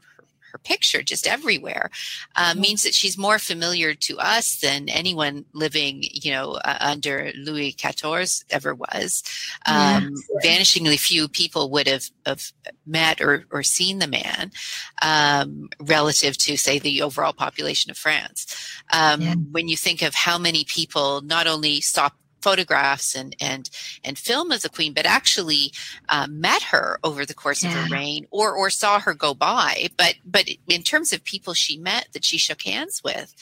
her 0.52 0.58
picture 0.58 1.02
just 1.02 1.26
everywhere 1.26 1.90
uh, 2.36 2.54
means 2.54 2.82
that 2.82 2.94
she's 2.94 3.16
more 3.18 3.38
familiar 3.38 3.94
to 3.94 4.18
us 4.18 4.60
than 4.60 4.88
anyone 4.88 5.44
living, 5.54 6.02
you 6.02 6.30
know, 6.30 6.52
uh, 6.64 6.76
under 6.80 7.32
Louis 7.36 7.72
XIV 7.72 8.44
ever 8.50 8.74
was. 8.74 9.22
Um, 9.66 10.12
Vanishingly 10.44 10.98
few 10.98 11.28
people 11.28 11.70
would 11.70 11.88
have, 11.88 12.04
have 12.26 12.52
met 12.86 13.20
or, 13.20 13.44
or 13.50 13.62
seen 13.62 13.98
the 13.98 14.06
man 14.06 14.50
um, 15.00 15.70
relative 15.80 16.36
to, 16.38 16.56
say, 16.56 16.78
the 16.78 17.02
overall 17.02 17.32
population 17.32 17.90
of 17.90 17.96
France. 17.96 18.46
Um, 18.92 19.20
Yeah. 19.22 19.34
When 19.34 19.68
you 19.68 19.76
think 19.76 20.02
of 20.02 20.14
how 20.14 20.38
many 20.38 20.64
people 20.64 21.20
not 21.22 21.46
only 21.46 21.80
saw 21.80 22.10
photographs 22.42 23.14
and 23.14 23.34
and 23.40 23.70
and 24.04 24.18
film 24.18 24.50
of 24.52 24.62
the 24.62 24.68
queen, 24.68 24.92
but 24.92 25.06
actually 25.06 25.72
uh, 26.08 26.26
met 26.30 26.62
her 26.64 26.98
over 27.04 27.24
the 27.24 27.34
course 27.34 27.64
of 27.64 27.72
her 27.72 27.94
reign, 27.94 28.26
or 28.30 28.52
or 28.54 28.68
saw 28.70 28.98
her 29.00 29.14
go 29.14 29.32
by. 29.34 29.88
But 29.96 30.16
but 30.24 30.48
in 30.68 30.82
terms 30.82 31.12
of 31.12 31.24
people 31.24 31.54
she 31.54 31.76
met 31.78 32.08
that 32.12 32.24
she 32.24 32.38
shook 32.38 32.62
hands 32.62 33.02
with, 33.04 33.34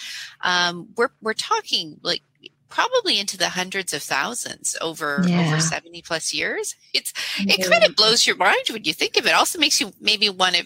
um, 0.42 0.88
we're 0.97 1.11
we're 1.21 1.35
talking 1.35 1.99
like 2.02 2.23
probably 2.69 3.19
into 3.19 3.37
the 3.37 3.49
hundreds 3.49 3.92
of 3.92 4.00
thousands 4.02 4.76
over 4.80 5.25
Yeah. 5.28 5.40
over 5.40 5.59
70 5.59 6.02
plus 6.02 6.33
years 6.33 6.76
it's 6.95 7.12
it 7.40 7.69
kind 7.69 7.83
of 7.83 7.97
blows 7.97 8.25
your 8.28 8.37
mind 8.37 8.61
when 8.71 8.85
you 8.85 8.92
think 8.95 9.16
of 9.16 9.26
it 9.26 9.35
also 9.35 9.59
makes 9.59 9.80
you 9.80 9.92
maybe 10.00 10.30
want 10.30 10.54
to 10.54 10.64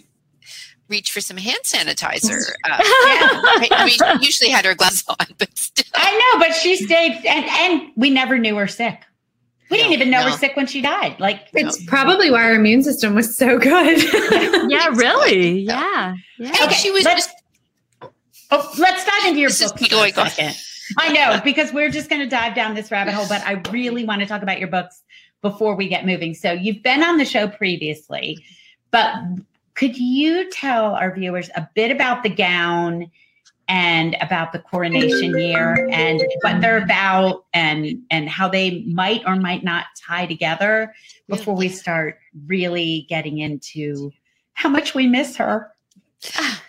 reach 0.88 1.11
for 1.12 1.21
some 1.21 1.37
hand 1.37 1.59
sanitizer. 1.64 2.41
Uh, 2.64 2.69
yeah. 2.69 2.79
I 3.73 3.85
mean, 3.87 3.91
she 4.21 4.26
usually 4.26 4.50
had 4.50 4.64
her 4.64 4.75
gloves 4.75 5.05
on, 5.09 5.26
but 5.38 5.57
still. 5.57 5.85
I 5.95 6.12
know, 6.33 6.38
but 6.47 6.55
she 6.55 6.76
stayed, 6.76 7.25
and 7.26 7.45
and 7.47 7.91
we 7.97 8.11
never 8.11 8.38
knew 8.38 8.57
her 8.57 8.67
sick. 8.69 9.00
We 9.71 9.79
didn't 9.79 9.93
even 9.95 10.11
know 10.11 10.21
no. 10.25 10.31
her 10.31 10.37
sick 10.37 10.57
when 10.57 10.67
she 10.67 10.83
died. 10.83 11.19
Like, 11.19 11.49
It's 11.55 11.83
probably 11.87 12.31
why 12.31 12.45
our 12.45 12.55
immune 12.55 12.83
system 12.83 13.14
was 13.14 13.37
so 13.37 13.59
good. 13.59 14.03
Yeah, 14.71 14.88
really. 14.88 15.61
Yeah. 15.61 16.14
Yeah. 16.38 16.49
And 16.49 16.57
Okay, 16.64 16.75
she 16.75 16.91
was 16.91 17.05
let's- 17.05 17.26
just 17.26 17.37
oh, 18.50 18.73
let's 18.79 19.05
dive 19.05 19.26
into 19.29 19.41
your 19.41 19.49
This 19.50 19.62
is 19.62 19.73
book 19.73 19.81
for 19.81 19.87
a 19.87 19.88
going 19.88 20.19
on. 20.19 20.31
second. 20.31 20.55
I 20.99 21.12
know 21.12 21.41
because 21.43 21.73
we're 21.73 21.91
just 21.91 22.09
going 22.11 22.21
to 22.21 22.29
dive 22.29 22.55
down 22.55 22.75
this 22.75 22.91
rabbit 22.91 23.14
hole, 23.14 23.26
but 23.29 23.43
I 23.47 23.55
really 23.73 24.05
want 24.05 24.21
to 24.21 24.26
talk 24.26 24.43
about 24.43 24.59
your 24.59 24.69
books 24.69 25.03
before 25.43 25.75
we 25.76 25.88
get 25.88 26.05
moving. 26.07 26.35
So 26.35 26.53
you've 26.53 26.83
been 26.83 27.03
on 27.03 27.17
the 27.17 27.25
show 27.25 27.49
previously, 27.49 28.45
but 28.91 29.14
could 29.75 29.97
you 29.97 30.50
tell 30.50 30.95
our 30.95 31.14
viewers 31.14 31.50
a 31.57 31.69
bit 31.75 31.90
about 31.90 32.23
the 32.23 32.28
gown 32.28 33.11
and 33.66 34.16
about 34.21 34.52
the 34.52 34.59
coronation 34.59 35.38
year 35.38 35.88
and 35.90 36.23
what 36.43 36.61
they're 36.61 36.83
about 36.83 37.47
and 37.54 38.02
and 38.11 38.28
how 38.28 38.49
they 38.49 38.83
might 38.83 39.23
or 39.26 39.37
might 39.37 39.64
not 39.64 39.87
tie 40.07 40.26
together 40.26 40.93
before 41.28 41.57
we 41.57 41.69
start 41.69 42.19
really 42.47 43.07
getting 43.09 43.38
into 43.38 44.12
how 44.52 44.69
much 44.69 44.95
we 44.95 45.07
miss 45.07 45.37
her. 45.37 45.71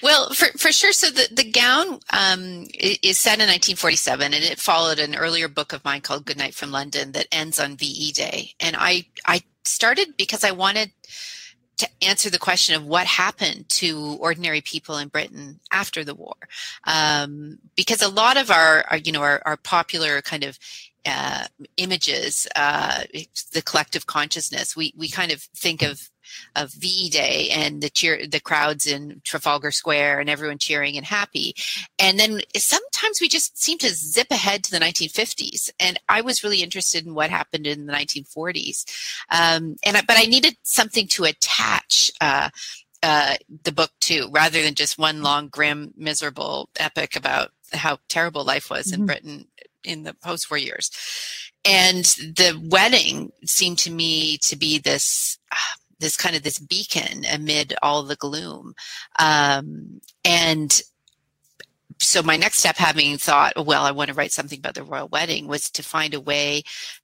Well, 0.03 0.31
for, 0.33 0.47
for 0.57 0.71
sure. 0.71 0.91
So 0.91 1.09
the, 1.09 1.29
the 1.31 1.49
gown 1.49 1.99
um, 2.11 2.67
is 2.77 3.17
set 3.17 3.39
in 3.39 3.47
1947, 3.47 4.33
and 4.33 4.43
it 4.43 4.59
followed 4.59 4.99
an 4.99 5.15
earlier 5.15 5.47
book 5.47 5.71
of 5.71 5.85
mine 5.85 6.01
called 6.01 6.25
Good 6.25 6.37
Night 6.37 6.53
from 6.53 6.71
London 6.71 7.13
that 7.13 7.27
ends 7.31 7.57
on 7.57 7.77
VE 7.77 8.11
Day. 8.11 8.51
And 8.59 8.75
I 8.77 9.05
I 9.25 9.43
started 9.63 10.17
because 10.17 10.43
I 10.43 10.51
wanted 10.51 10.91
to 11.77 11.87
answer 12.01 12.29
the 12.29 12.39
question 12.39 12.75
of 12.75 12.85
what 12.85 13.05
happened 13.05 13.67
to 13.69 14.17
ordinary 14.19 14.61
people 14.61 14.97
in 14.97 15.09
Britain 15.09 15.59
after 15.71 16.03
the 16.03 16.15
war, 16.15 16.35
um, 16.85 17.59
because 17.75 18.01
a 18.01 18.09
lot 18.09 18.37
of 18.37 18.49
our, 18.51 18.85
our 18.89 18.97
you 18.97 19.11
know 19.11 19.21
our, 19.21 19.41
our 19.45 19.57
popular 19.57 20.21
kind 20.21 20.43
of 20.43 20.57
uh, 21.05 21.45
images, 21.77 22.47
uh, 22.55 23.03
the 23.53 23.61
collective 23.61 24.07
consciousness, 24.07 24.75
we 24.75 24.93
we 24.97 25.09
kind 25.09 25.31
of 25.31 25.41
think 25.41 25.81
of 25.81 26.09
of 26.55 26.71
VE 26.73 27.09
Day 27.09 27.49
and 27.51 27.81
the 27.81 27.89
cheer, 27.89 28.25
the 28.27 28.39
crowds 28.39 28.87
in 28.87 29.21
Trafalgar 29.23 29.71
Square 29.71 30.19
and 30.19 30.29
everyone 30.29 30.57
cheering 30.57 30.97
and 30.97 31.05
happy. 31.05 31.55
And 31.99 32.19
then 32.19 32.41
sometimes 32.55 33.21
we 33.21 33.27
just 33.27 33.61
seem 33.61 33.77
to 33.79 33.89
zip 33.89 34.31
ahead 34.31 34.63
to 34.63 34.71
the 34.71 34.79
1950s. 34.79 35.69
And 35.79 35.99
I 36.09 36.21
was 36.21 36.43
really 36.43 36.61
interested 36.63 37.05
in 37.05 37.13
what 37.13 37.29
happened 37.29 37.67
in 37.67 37.85
the 37.85 37.93
1940s. 37.93 38.85
Um, 39.29 39.75
and 39.85 39.97
I, 39.97 40.01
but 40.01 40.17
I 40.17 40.25
needed 40.25 40.57
something 40.63 41.07
to 41.09 41.25
attach. 41.25 42.11
Uh, 42.21 42.49
uh, 43.03 43.35
the 43.63 43.71
book 43.71 43.91
to 43.99 44.27
rather 44.31 44.63
than 44.63 44.73
just 44.73 44.97
one 44.97 45.21
long 45.21 45.47
grim 45.47 45.93
miserable 45.95 46.69
epic 46.77 47.15
about 47.15 47.51
how 47.71 47.99
terrible 48.07 48.43
life 48.43 48.71
was 48.71 48.91
in 48.91 49.01
Mhm. 49.01 49.05
britain 49.05 49.47
in 49.83 50.01
the 50.03 50.13
post-war 50.15 50.57
years 50.57 50.89
and 51.63 52.05
the 52.05 52.59
wedding 52.69 53.31
seemed 53.45 53.77
to 53.79 53.91
me 53.91 54.37
to 54.39 54.55
be 54.55 54.79
this 54.79 55.37
ah, 55.53 55.75
this 56.05 56.15
kind 56.15 56.35
of 56.35 56.43
this 56.43 56.59
beacon 56.59 57.25
amid 57.31 57.73
all 57.81 58.03
the 58.03 58.15
gloom. 58.15 58.75
Um, 59.17 60.01
and 60.23 60.81
so 61.99 62.21
my 62.21 62.37
next 62.37 62.59
step 62.59 62.75
having 62.75 63.17
thought 63.17 63.53
well 63.65 63.83
i 63.83 63.91
want 63.91 64.09
to 64.09 64.13
write 64.13 64.33
something 64.33 64.59
about 64.59 64.75
the 64.75 64.83
royal 64.83 65.07
wedding 65.07 65.47
was 65.47 65.69
to 65.69 65.81
find 65.81 66.13
a 66.13 66.19
way 66.19 66.61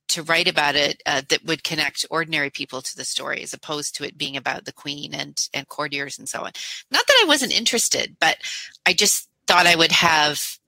to 0.09 0.21
write 0.23 0.49
about 0.49 0.75
it 0.75 1.01
uh, 1.05 1.21
that 1.29 1.45
would 1.45 1.63
connect 1.63 2.05
ordinary 2.09 2.49
people 2.49 2.81
to 2.81 2.95
the 2.97 3.05
story 3.05 3.41
as 3.41 3.53
opposed 3.53 3.95
to 3.95 4.03
it 4.03 4.17
being 4.17 4.35
about 4.35 4.65
the 4.65 4.73
queen 4.73 5.13
and 5.13 5.47
and 5.53 5.69
courtiers 5.69 6.19
and 6.19 6.27
so 6.27 6.39
on. 6.39 6.51
Not 6.91 7.07
that 7.07 7.21
i 7.23 7.25
wasn't 7.25 7.57
interested 7.57 8.17
but 8.19 8.37
i 8.85 8.91
just 8.91 9.29
thought 9.47 9.65
i 9.65 9.75
would 9.77 9.93
have 9.93 10.59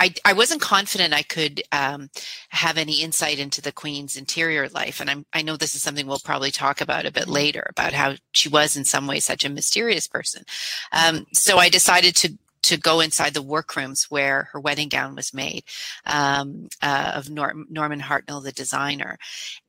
I, 0.00 0.14
I 0.24 0.32
wasn't 0.32 0.60
confident 0.60 1.12
I 1.12 1.22
could 1.22 1.62
um, 1.72 2.10
have 2.50 2.78
any 2.78 3.02
insight 3.02 3.38
into 3.38 3.60
the 3.60 3.72
Queen's 3.72 4.16
interior 4.16 4.68
life, 4.68 5.00
and 5.00 5.10
I'm, 5.10 5.26
I 5.32 5.42
know 5.42 5.56
this 5.56 5.74
is 5.74 5.82
something 5.82 6.06
we'll 6.06 6.20
probably 6.20 6.50
talk 6.50 6.80
about 6.80 7.06
a 7.06 7.12
bit 7.12 7.28
later 7.28 7.66
about 7.70 7.92
how 7.92 8.14
she 8.32 8.48
was 8.48 8.76
in 8.76 8.84
some 8.84 9.06
ways 9.06 9.24
such 9.24 9.44
a 9.44 9.48
mysterious 9.48 10.06
person. 10.06 10.44
Um, 10.92 11.26
so 11.32 11.58
I 11.58 11.68
decided 11.68 12.14
to 12.16 12.38
to 12.62 12.76
go 12.76 13.00
inside 13.00 13.34
the 13.34 13.42
workrooms 13.42 14.10
where 14.10 14.48
her 14.52 14.60
wedding 14.60 14.88
gown 14.88 15.14
was 15.14 15.32
made 15.32 15.64
um, 16.06 16.68
uh, 16.82 17.12
of 17.14 17.30
Nor- 17.30 17.54
Norman 17.70 18.00
Hartnell, 18.00 18.42
the 18.42 18.52
designer. 18.52 19.16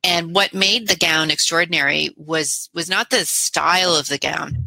And 0.02 0.34
what 0.34 0.52
made 0.52 0.88
the 0.88 0.96
gown 0.96 1.30
extraordinary 1.30 2.10
was 2.16 2.68
was 2.74 2.90
not 2.90 3.10
the 3.10 3.24
style 3.24 3.94
of 3.94 4.08
the 4.08 4.18
gown. 4.18 4.66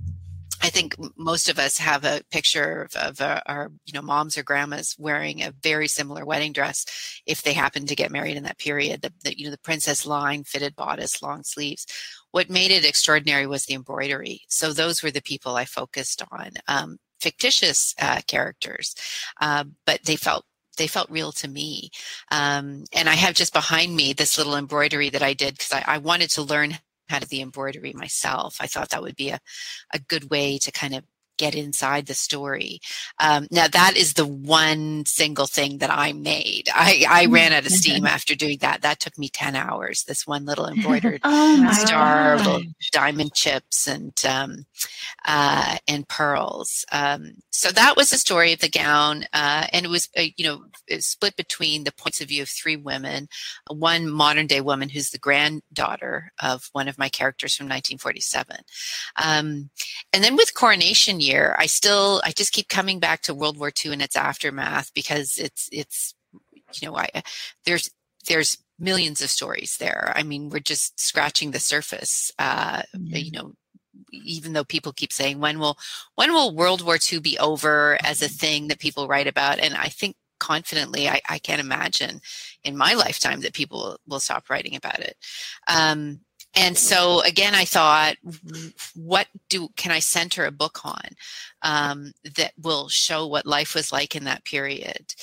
I 0.64 0.70
think 0.70 0.96
most 1.18 1.50
of 1.50 1.60
us 1.60 1.78
have 1.78 2.06
a 2.06 2.22
picture 2.32 2.84
of, 2.84 2.96
of 2.96 3.20
uh, 3.20 3.42
our, 3.46 3.70
you 3.86 3.92
know, 3.92 4.02
moms 4.02 4.38
or 4.38 4.44
grandmas 4.44 4.96
wearing 4.98 5.44
a 5.44 5.52
very 5.62 5.90
similar 5.90 6.26
wedding 6.26 6.54
dress 6.54 6.86
if 7.26 7.42
they 7.42 7.52
happen 7.52 7.86
to 7.86 7.96
get 7.98 8.12
married 8.12 8.38
in 8.38 8.44
that 8.44 8.60
period. 8.60 9.02
The, 9.02 9.12
the 9.26 9.38
you 9.38 9.44
know 9.46 9.52
the 9.52 9.58
princess 9.58 10.06
line 10.06 10.46
fitted 10.46 10.74
bodice, 10.78 11.22
long 11.22 11.44
sleeves. 11.44 11.86
What 12.32 12.50
made 12.50 12.72
it 12.72 12.86
extraordinary 12.86 13.46
was 13.46 13.66
the 13.66 13.74
embroidery. 13.74 14.44
So 14.48 14.72
those 14.72 15.04
were 15.04 15.12
the 15.12 15.22
people 15.22 15.58
I 15.58 15.66
focused 15.66 16.24
on, 16.32 16.52
um, 16.70 16.98
fictitious 17.20 17.94
uh, 18.02 18.22
characters, 18.26 18.96
uh, 19.42 19.66
but 19.86 20.04
they 20.06 20.16
felt 20.16 20.46
they 20.78 20.88
felt 20.88 21.10
real 21.10 21.34
to 21.34 21.48
me. 21.50 21.92
Um, 22.32 22.86
and 22.94 23.10
I 23.10 23.16
have 23.16 23.36
just 23.36 23.54
behind 23.54 23.96
me 23.96 24.14
this 24.14 24.38
little 24.38 24.56
embroidery 24.56 25.10
that 25.10 25.22
I 25.22 25.34
did 25.34 25.56
because 25.58 25.74
I, 25.74 25.84
I 25.86 25.98
wanted 25.98 26.30
to 26.32 26.42
learn 26.42 26.80
to 27.22 27.28
do 27.28 27.38
the 27.38 27.42
embroidery 27.42 27.94
myself. 27.94 28.58
I 28.60 28.68
thought 28.68 28.90
that 28.90 29.02
would 29.02 29.16
be 29.16 29.30
a, 29.30 29.40
a 29.94 30.00
good 30.00 30.30
way 30.30 30.58
to 30.60 30.72
kind 30.72 30.96
of 30.96 31.04
get 31.38 31.56
inside 31.56 32.06
the 32.06 32.14
story. 32.14 32.80
Um, 33.20 33.48
now 33.52 33.68
that 33.68 33.96
is 33.96 34.14
the 34.14 34.26
one 34.26 35.06
single 35.06 35.48
thing 35.48 35.80
that 35.80 35.90
I 35.90 36.14
made. 36.14 36.70
I, 36.74 37.06
I 37.10 37.26
ran 37.26 37.54
out 37.54 37.66
of 37.66 37.72
steam 37.72 38.06
after 38.06 38.36
doing 38.36 38.58
that. 38.62 38.82
That 38.82 39.00
took 39.00 39.18
me 39.18 39.30
10 39.30 39.56
hours, 39.56 40.04
this 40.04 40.28
one 40.28 40.46
little 40.46 40.68
embroidered 40.68 41.22
Oh 41.24 41.72
star, 41.74 42.38
God. 42.38 42.46
little 42.46 42.62
diamond 42.92 43.34
chips 43.34 43.88
and 43.88 44.14
um, 44.26 44.66
uh, 45.26 45.78
and 45.88 46.08
pearls. 46.08 46.86
Um, 46.92 47.36
so 47.50 47.70
that 47.72 47.96
was 47.96 48.10
the 48.10 48.18
story 48.18 48.54
of 48.54 48.60
the 48.60 48.70
gown, 48.70 49.26
uh, 49.34 49.68
and 49.72 49.86
it 49.86 49.90
was 49.90 50.10
uh, 50.18 50.24
you 50.38 50.46
know 50.46 50.64
was 50.90 51.06
split 51.06 51.36
between 51.36 51.84
the 51.84 51.92
points 51.92 52.20
of 52.22 52.28
view 52.28 52.42
of 52.44 52.50
three 52.50 52.76
women. 52.76 53.28
One 53.72 54.10
modern 54.10 54.48
day 54.48 54.62
woman 54.62 54.90
who's 54.90 55.10
the 55.12 55.18
granddaughter 55.20 56.32
of 56.42 56.70
one 56.74 56.88
of 56.88 56.98
my 56.98 57.10
characters 57.10 57.56
from 57.56 57.66
1947, 57.66 58.58
um, 59.24 59.70
and 60.12 60.24
then 60.24 60.36
with 60.36 60.54
coronation 60.54 61.20
year, 61.24 61.56
I 61.58 61.68
still 61.68 62.22
I 62.24 62.32
just 62.32 62.54
keep 62.54 62.70
coming 62.70 63.00
back 63.00 63.22
to 63.24 63.34
World 63.34 63.58
War 63.58 63.72
II 63.84 63.94
and 63.94 64.02
its 64.02 64.16
aftermath 64.16 64.94
because 64.94 65.38
it's 65.38 65.70
it's 65.72 66.16
you 66.80 66.88
know 66.88 66.98
I 66.98 67.10
there's 67.66 67.90
there's 68.28 68.58
millions 68.80 69.22
of 69.22 69.30
stories 69.30 69.78
there. 69.78 70.12
I 70.16 70.24
mean, 70.24 70.50
we're 70.50 70.60
just 70.60 71.00
scratching 71.00 71.52
the 71.52 71.60
surface. 71.60 72.32
Uh, 72.40 72.84
You 72.94 73.32
know, 73.32 73.54
even 74.12 74.54
though 74.54 74.64
people 74.64 74.94
keep 74.94 75.12
saying 75.14 75.40
when 75.40 75.60
will 75.60 75.78
when 76.16 76.34
will 76.34 76.56
World 76.56 76.82
War 76.86 76.98
II 77.12 77.20
be 77.20 77.38
over 77.40 77.98
as 78.04 78.22
a 78.22 78.30
thing 78.30 78.68
that 78.68 78.80
people 78.80 79.08
write 79.08 79.28
about, 79.28 79.60
and 79.60 79.76
I 79.76 79.88
think 79.90 80.16
confidently 80.40 81.08
I, 81.08 81.22
I 81.30 81.40
can't 81.40 81.62
imagine 81.62 82.20
in 82.64 82.76
my 82.76 82.94
lifetime 82.96 83.42
that 83.42 83.54
people 83.54 83.98
will 84.08 84.20
stop 84.20 84.50
writing 84.50 84.76
about 84.76 85.00
it. 85.00 85.16
Um, 85.68 86.20
and 86.56 86.78
so 86.78 87.22
again, 87.22 87.56
I 87.56 87.66
thought, 87.66 88.16
what 88.96 89.28
do 89.50 89.70
can 89.76 89.92
I 89.92 90.00
center 90.00 90.46
a 90.46 90.52
book 90.52 90.86
on 90.86 91.10
um, 91.62 92.12
that 92.36 92.54
will 92.62 92.90
show 92.90 93.28
what 93.28 93.46
life 93.46 93.76
was 93.76 93.92
like 93.92 94.16
in 94.16 94.26
that 94.26 94.46
period? 94.46 95.14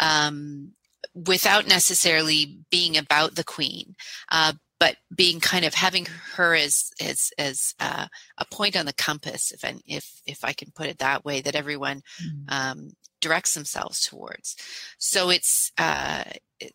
Um, 0.00 0.72
without 1.14 1.66
necessarily 1.66 2.58
being 2.70 2.96
about 2.96 3.34
the 3.34 3.44
queen, 3.44 3.94
uh, 4.30 4.52
but 4.78 4.96
being 5.14 5.40
kind 5.40 5.64
of 5.64 5.74
having 5.74 6.06
her 6.34 6.54
as 6.54 6.90
as 7.00 7.30
as 7.38 7.74
uh, 7.78 8.06
a 8.38 8.44
point 8.46 8.76
on 8.76 8.86
the 8.86 8.92
compass, 8.92 9.52
if 9.52 9.64
I, 9.64 9.76
if 9.86 10.20
if 10.26 10.44
I 10.44 10.52
can 10.52 10.70
put 10.74 10.88
it 10.88 10.98
that 10.98 11.24
way, 11.24 11.40
that 11.40 11.54
everyone 11.54 12.02
um, 12.48 12.90
directs 13.20 13.54
themselves 13.54 14.06
towards. 14.06 14.56
So 14.98 15.30
it's 15.30 15.72
uh, 15.78 16.24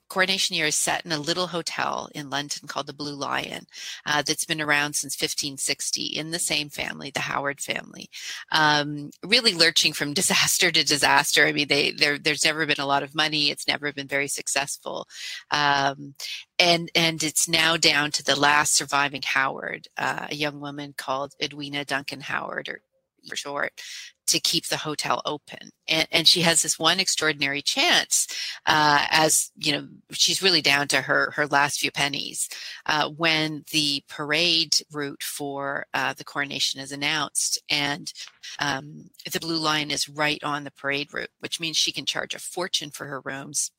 Coronation 0.09 0.55
Year 0.55 0.67
is 0.67 0.75
set 0.75 1.05
in 1.05 1.11
a 1.11 1.19
little 1.19 1.47
hotel 1.47 2.09
in 2.13 2.29
London 2.29 2.67
called 2.67 2.87
the 2.87 2.93
Blue 2.93 3.15
Lion 3.15 3.67
uh, 4.05 4.21
that's 4.21 4.45
been 4.45 4.61
around 4.61 4.93
since 4.93 5.15
1560 5.15 6.03
in 6.03 6.31
the 6.31 6.39
same 6.39 6.69
family, 6.69 7.11
the 7.11 7.21
Howard 7.21 7.61
family. 7.61 8.09
Um, 8.51 9.11
really 9.23 9.53
lurching 9.53 9.93
from 9.93 10.13
disaster 10.15 10.71
to 10.71 10.83
disaster. 10.83 11.45
I 11.45 11.51
mean, 11.51 11.67
they 11.67 11.91
there 11.91 12.17
there's 12.17 12.45
never 12.45 12.65
been 12.65 12.79
a 12.79 12.85
lot 12.85 13.03
of 13.03 13.15
money. 13.15 13.51
It's 13.51 13.67
never 13.67 13.91
been 13.93 14.07
very 14.07 14.27
successful, 14.27 15.07
um, 15.51 16.15
and 16.59 16.89
and 16.95 17.23
it's 17.23 17.47
now 17.47 17.77
down 17.77 18.11
to 18.11 18.23
the 18.23 18.39
last 18.39 18.73
surviving 18.73 19.21
Howard, 19.23 19.87
uh, 19.97 20.27
a 20.29 20.35
young 20.35 20.59
woman 20.59 20.93
called 20.97 21.33
Edwina 21.41 21.85
Duncan 21.85 22.21
Howard, 22.21 22.69
or 22.69 22.81
for 23.27 23.35
short 23.35 23.81
to 24.27 24.39
keep 24.39 24.67
the 24.67 24.77
hotel 24.77 25.21
open. 25.25 25.69
And, 25.87 26.07
and 26.11 26.27
she 26.27 26.41
has 26.41 26.63
this 26.63 26.79
one 26.79 26.99
extraordinary 26.99 27.61
chance, 27.61 28.27
uh, 28.65 29.05
as 29.11 29.51
you 29.55 29.71
know, 29.71 29.87
she's 30.11 30.41
really 30.41 30.61
down 30.61 30.87
to 30.89 31.01
her 31.01 31.31
her 31.31 31.47
last 31.47 31.79
few 31.79 31.91
pennies 31.91 32.49
uh, 32.85 33.09
when 33.09 33.63
the 33.71 34.03
parade 34.09 34.77
route 34.91 35.23
for 35.23 35.85
uh, 35.93 36.13
the 36.13 36.23
coronation 36.23 36.79
is 36.79 36.91
announced, 36.91 37.61
and 37.69 38.11
um, 38.59 39.09
the 39.31 39.39
Blue 39.39 39.57
Lion 39.57 39.91
is 39.91 40.09
right 40.09 40.43
on 40.43 40.63
the 40.63 40.71
parade 40.71 41.13
route, 41.13 41.29
which 41.39 41.59
means 41.59 41.77
she 41.77 41.91
can 41.91 42.05
charge 42.05 42.33
a 42.33 42.39
fortune 42.39 42.91
for 42.91 43.05
her 43.05 43.21
rooms. 43.21 43.71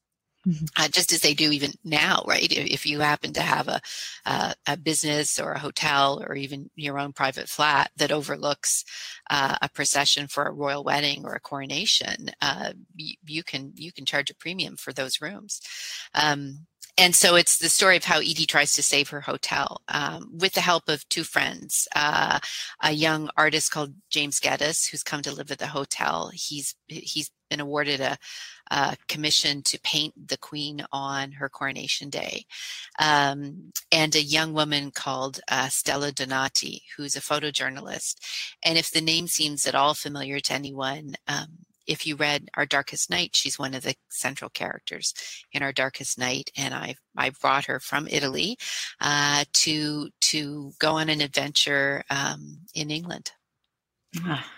Uh, 0.76 0.88
just 0.88 1.12
as 1.12 1.20
they 1.20 1.34
do 1.34 1.50
even 1.50 1.72
now, 1.82 2.22
right? 2.26 2.52
If 2.52 2.86
you 2.86 3.00
happen 3.00 3.32
to 3.32 3.42
have 3.42 3.66
a, 3.66 3.80
uh, 4.24 4.52
a 4.66 4.76
business 4.76 5.40
or 5.40 5.52
a 5.52 5.58
hotel 5.58 6.22
or 6.24 6.36
even 6.36 6.70
your 6.76 6.98
own 6.98 7.12
private 7.12 7.48
flat 7.48 7.90
that 7.96 8.12
overlooks 8.12 8.84
uh, 9.28 9.56
a 9.60 9.68
procession 9.68 10.28
for 10.28 10.44
a 10.44 10.52
royal 10.52 10.84
wedding 10.84 11.24
or 11.24 11.34
a 11.34 11.40
coronation, 11.40 12.30
uh, 12.40 12.72
you, 12.94 13.14
you, 13.26 13.42
can 13.42 13.72
you 13.74 13.92
can 13.92 14.04
charge 14.04 14.30
a 14.30 14.36
premium 14.36 14.76
for 14.76 14.92
those 14.92 15.20
rooms. 15.20 15.60
Um, 16.14 16.66
and 16.98 17.14
so 17.14 17.34
it's 17.34 17.58
the 17.58 17.68
story 17.68 17.96
of 17.96 18.04
how 18.04 18.20
Edie 18.20 18.46
tries 18.46 18.72
to 18.72 18.82
save 18.82 19.10
her 19.10 19.20
hotel 19.20 19.82
um, 19.88 20.30
with 20.32 20.52
the 20.52 20.62
help 20.62 20.88
of 20.88 21.06
two 21.10 21.24
friends, 21.24 21.86
uh, 21.94 22.38
a 22.82 22.92
young 22.92 23.28
artist 23.36 23.70
called 23.70 23.94
James 24.08 24.40
Geddes, 24.40 24.86
who's 24.86 25.02
come 25.02 25.20
to 25.22 25.32
live 25.32 25.50
at 25.50 25.58
the 25.58 25.66
hotel. 25.66 26.30
He's 26.32 26.74
he's 26.88 27.30
been 27.50 27.60
awarded 27.60 28.00
a, 28.00 28.16
a 28.70 28.96
commission 29.08 29.62
to 29.62 29.80
paint 29.80 30.28
the 30.28 30.36
Queen 30.36 30.84
on 30.92 31.32
her 31.32 31.48
coronation 31.48 32.10
day, 32.10 32.44
um, 32.98 33.72
and 33.92 34.14
a 34.14 34.22
young 34.22 34.52
woman 34.52 34.90
called 34.90 35.40
uh, 35.48 35.68
Stella 35.68 36.12
Donati, 36.12 36.82
who's 36.96 37.16
a 37.16 37.20
photojournalist. 37.20 38.16
And 38.64 38.78
if 38.78 38.90
the 38.90 39.00
name 39.00 39.26
seems 39.26 39.66
at 39.66 39.74
all 39.74 39.94
familiar 39.94 40.40
to 40.40 40.54
anyone, 40.54 41.14
um, 41.28 41.58
if 41.86 42.06
you 42.06 42.16
read 42.16 42.48
Our 42.54 42.66
Darkest 42.66 43.10
Night, 43.10 43.36
she's 43.36 43.58
one 43.58 43.74
of 43.74 43.82
the 43.82 43.94
central 44.08 44.50
characters 44.50 45.14
in 45.52 45.62
Our 45.62 45.72
Darkest 45.72 46.18
Night, 46.18 46.50
and 46.56 46.74
I 46.74 46.96
I 47.16 47.30
brought 47.30 47.66
her 47.66 47.80
from 47.80 48.08
Italy 48.08 48.58
uh, 49.00 49.44
to 49.52 50.10
to 50.22 50.72
go 50.78 50.92
on 50.92 51.08
an 51.08 51.20
adventure 51.20 52.02
um, 52.10 52.58
in 52.74 52.90
England. 52.90 53.30
Ah, 54.22 54.50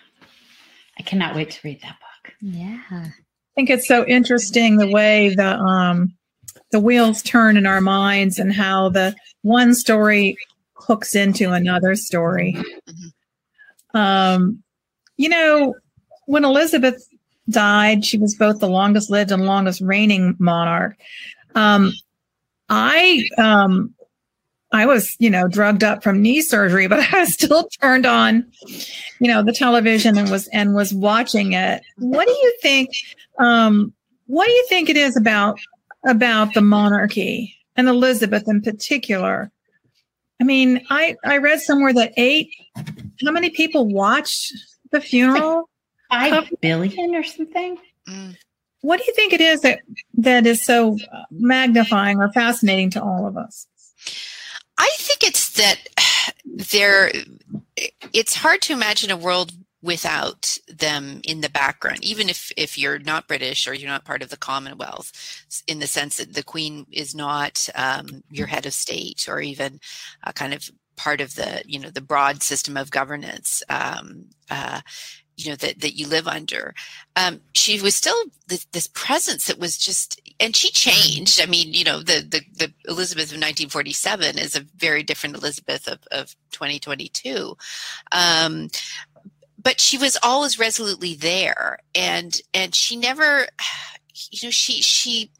I 0.97 1.03
cannot 1.03 1.35
wait 1.35 1.51
to 1.51 1.59
read 1.63 1.81
that 1.81 1.97
book. 1.99 2.33
Yeah, 2.41 2.79
I 2.89 3.11
think 3.55 3.69
it's 3.69 3.87
so 3.87 4.05
interesting 4.05 4.77
the 4.77 4.89
way 4.89 5.33
the 5.35 5.57
um, 5.57 6.13
the 6.71 6.79
wheels 6.79 7.21
turn 7.21 7.57
in 7.57 7.65
our 7.65 7.81
minds 7.81 8.39
and 8.39 8.53
how 8.53 8.89
the 8.89 9.15
one 9.41 9.73
story 9.73 10.37
hooks 10.75 11.15
into 11.15 11.51
another 11.51 11.95
story. 11.95 12.55
Mm-hmm. 12.57 13.97
Um, 13.97 14.63
you 15.17 15.29
know, 15.29 15.73
when 16.25 16.45
Elizabeth 16.45 17.03
died. 17.49 18.05
She 18.05 18.17
was 18.17 18.35
both 18.35 18.59
the 18.59 18.69
longest 18.69 19.09
lived 19.09 19.31
and 19.31 19.45
longest 19.45 19.81
reigning 19.81 20.35
monarch. 20.39 20.97
Um, 21.55 21.91
I 22.69 23.23
um, 23.37 23.93
I 24.71 24.85
was, 24.85 25.15
you 25.19 25.29
know, 25.29 25.47
drugged 25.47 25.83
up 25.83 26.03
from 26.03 26.21
knee 26.21 26.41
surgery, 26.41 26.87
but 26.87 26.99
I 27.13 27.19
was 27.21 27.33
still 27.33 27.67
turned 27.81 28.05
on, 28.05 28.45
you 29.19 29.27
know, 29.27 29.43
the 29.43 29.53
television 29.53 30.17
and 30.17 30.29
was 30.29 30.47
and 30.49 30.73
was 30.75 30.93
watching 30.93 31.53
it. 31.53 31.81
What 31.97 32.27
do 32.27 32.33
you 32.33 32.57
think? 32.61 32.89
Um, 33.39 33.93
what 34.27 34.45
do 34.45 34.51
you 34.51 34.65
think 34.69 34.89
it 34.89 34.97
is 34.97 35.17
about 35.17 35.59
about 36.05 36.53
the 36.53 36.61
monarchy 36.61 37.55
and 37.75 37.87
Elizabeth 37.87 38.43
in 38.47 38.61
particular? 38.61 39.51
I 40.41 40.43
mean, 40.43 40.85
I 40.89 41.15
I 41.25 41.37
read 41.37 41.61
somewhere 41.61 41.93
that 41.93 42.13
eight. 42.17 42.49
How 43.25 43.31
many 43.31 43.49
people 43.49 43.87
watched 43.87 44.53
the 44.91 45.01
funeral? 45.01 45.69
five 46.09 46.49
billion 46.61 47.15
or 47.15 47.23
something. 47.23 47.77
Mm. 48.07 48.35
What 48.81 48.97
do 48.97 49.03
you 49.07 49.13
think 49.13 49.33
it 49.33 49.41
is 49.41 49.61
that 49.61 49.81
that 50.15 50.45
is 50.45 50.65
so 50.65 50.97
magnifying 51.31 52.19
or 52.19 52.31
fascinating 52.31 52.89
to 52.91 53.03
all 53.03 53.27
of 53.27 53.37
us? 53.37 53.67
I 54.79 54.89
think 54.97 55.23
it's 55.23 55.53
that 55.53 55.77
there. 56.43 57.11
It's 58.13 58.35
hard 58.35 58.61
to 58.63 58.73
imagine 58.73 59.11
a 59.11 59.17
world 59.17 59.51
without 59.81 60.57
them 60.67 61.21
in 61.23 61.39
the 61.39 61.49
background 61.49 62.03
even 62.03 62.27
if 62.27 62.51
if 62.57 62.77
you're 62.77 62.99
not 62.99 63.29
british 63.29 63.65
or 63.65 63.73
you're 63.73 63.89
not 63.89 64.03
part 64.03 64.21
of 64.21 64.29
the 64.29 64.35
commonwealth 64.35 65.45
in 65.67 65.79
the 65.79 65.87
sense 65.87 66.17
that 66.17 66.33
the 66.33 66.43
queen 66.43 66.85
is 66.91 67.15
not 67.15 67.69
um, 67.75 68.21
your 68.29 68.47
head 68.47 68.65
of 68.65 68.73
state 68.73 69.25
or 69.29 69.39
even 69.39 69.79
a 70.23 70.33
kind 70.33 70.53
of 70.53 70.69
part 70.97 71.21
of 71.21 71.35
the 71.35 71.61
you 71.65 71.79
know 71.79 71.89
the 71.89 72.01
broad 72.01 72.43
system 72.43 72.75
of 72.75 72.91
governance 72.91 73.63
um, 73.69 74.25
uh, 74.51 74.81
you 75.39 75.49
know 75.49 75.55
that 75.57 75.81
that 75.81 75.97
you 75.97 76.07
live 76.07 76.27
under. 76.27 76.73
Um, 77.15 77.41
she 77.53 77.81
was 77.81 77.95
still 77.95 78.15
this, 78.47 78.65
this, 78.71 78.87
presence 78.87 79.47
that 79.47 79.59
was 79.59 79.77
just 79.77 80.21
and 80.39 80.55
she 80.55 80.69
changed. 80.71 81.41
I 81.41 81.45
mean 81.45 81.73
you 81.73 81.83
know 81.83 81.99
the 81.99 82.21
the, 82.21 82.41
the 82.55 82.73
elizabeth 82.87 83.31
of 83.31 83.37
1947 83.37 84.37
is 84.37 84.55
a 84.55 84.65
very 84.77 85.03
different 85.03 85.35
elizabeth 85.35 85.87
of, 85.87 85.99
of 86.11 86.35
2022 86.51 87.55
um, 88.11 88.69
but 89.61 89.79
she 89.79 89.97
was 89.97 90.17
always 90.23 90.57
resolutely 90.57 91.15
there. 91.15 91.79
And 91.93 92.39
and 92.53 92.73
she 92.73 92.95
never 92.95 93.47
you 94.31 94.47
know 94.47 94.51
she 94.51 94.81
she 94.81 95.31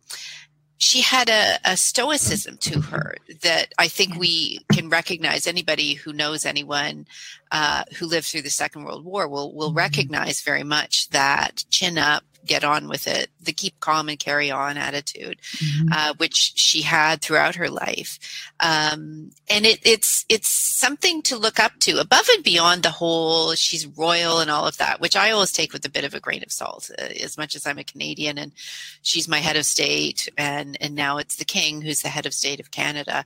she 0.80 1.02
had 1.02 1.30
a, 1.30 1.60
a, 1.66 1.76
stoicism 1.76 2.58
to 2.58 2.80
her 2.80 3.16
that 3.42 3.74
I 3.78 3.90
think 3.90 4.16
we 4.16 4.62
can 4.72 4.90
recognize. 4.90 5.46
Anybody 5.46 5.94
who 5.94 6.14
knows 6.14 6.46
anyone 6.46 7.06
uh, 7.52 7.84
who 7.98 8.06
lived 8.06 8.28
through 8.28 8.44
the 8.44 8.50
Second 8.50 8.86
World 8.86 9.04
War 9.04 9.28
will 9.28 9.54
will 9.54 9.70
mm-hmm. 9.70 9.78
recognize 9.78 10.42
very 10.42 10.64
much 10.64 11.10
that 11.10 11.66
chin 11.70 11.98
up, 11.98 12.24
get 12.46 12.64
on 12.64 12.88
with 12.88 13.08
it, 13.08 13.30
the 13.42 13.54
keep 13.54 13.80
calm 13.80 14.10
and 14.10 14.20
carry 14.20 14.50
on 14.52 14.78
attitude, 14.78 15.40
mm-hmm. 15.58 15.90
uh, 15.92 16.14
which 16.18 16.54
she 16.56 16.82
had 16.82 17.22
throughout 17.22 17.56
her 17.56 17.70
life. 17.70 18.20
Um, 18.60 19.32
and 19.50 19.66
it, 19.66 19.80
it's 19.84 20.26
it's 20.30 20.50
something 20.50 21.22
to 21.24 21.38
look 21.38 21.60
up 21.60 21.74
to, 21.82 22.00
above 22.00 22.28
and 22.34 22.44
beyond 22.44 22.84
the 22.84 22.92
whole 22.92 23.54
she's 23.54 23.86
royal 23.86 24.40
and 24.40 24.50
all 24.50 24.68
of 24.68 24.78
that, 24.78 25.00
which 25.00 25.16
I 25.16 25.32
always 25.32 25.52
take 25.52 25.74
with 25.74 25.86
a 25.86 25.92
bit 25.92 26.04
of 26.04 26.14
a 26.14 26.20
grain 26.20 26.44
of 26.44 26.52
salt. 26.52 26.90
Uh, 26.98 27.04
as 27.22 27.38
much 27.38 27.56
as 27.56 27.66
I'm 27.66 27.78
a 27.78 27.84
Canadian 27.84 28.38
and 28.38 28.52
she's 29.02 29.28
my 29.28 29.40
head 29.40 29.56
of 29.56 29.66
state, 29.66 30.30
and 30.38 30.78
and 30.82 30.96
now 30.96 31.18
it's 31.18 31.36
the 31.36 31.46
king 31.46 31.82
who's 31.82 32.02
the 32.02 32.10
head 32.10 32.26
of 32.26 32.34
state 32.34 32.60
of 32.60 32.72
Canada. 32.72 33.26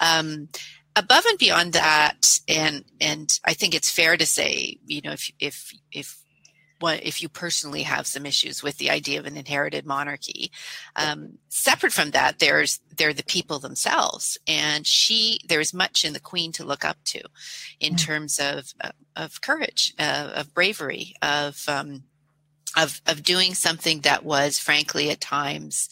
Um, 0.00 0.48
above 0.96 1.24
and 1.26 1.38
beyond 1.38 1.72
that, 1.72 2.40
and 2.48 2.84
and 3.00 3.38
I 3.44 3.54
think 3.54 3.74
it's 3.74 3.90
fair 3.90 4.16
to 4.16 4.26
say, 4.26 4.78
you 4.86 5.00
know, 5.02 5.12
if 5.12 5.30
if 5.38 5.72
if 5.92 6.23
what 6.84 7.02
if 7.02 7.22
you 7.22 7.30
personally 7.30 7.82
have 7.82 8.06
some 8.06 8.26
issues 8.26 8.62
with 8.62 8.76
the 8.76 8.90
idea 8.90 9.18
of 9.18 9.24
an 9.24 9.38
inherited 9.38 9.86
monarchy. 9.86 10.52
Um, 10.96 11.38
separate 11.48 11.94
from 11.94 12.10
that, 12.10 12.40
there's 12.40 12.78
they're 12.94 13.14
the 13.14 13.24
people 13.24 13.58
themselves, 13.58 14.36
and 14.46 14.86
she 14.86 15.40
there's 15.48 15.72
much 15.72 16.04
in 16.04 16.12
the 16.12 16.20
Queen 16.20 16.52
to 16.52 16.62
look 16.62 16.84
up 16.84 16.98
to, 17.06 17.22
in 17.80 17.96
terms 17.96 18.38
of 18.38 18.74
uh, 18.82 18.90
of 19.16 19.40
courage, 19.40 19.94
uh, 19.98 20.32
of 20.34 20.52
bravery, 20.52 21.14
of 21.22 21.64
um, 21.68 22.02
of 22.76 23.00
of 23.06 23.22
doing 23.22 23.54
something 23.54 24.02
that 24.02 24.22
was 24.22 24.58
frankly 24.58 25.08
at 25.08 25.22
times 25.22 25.88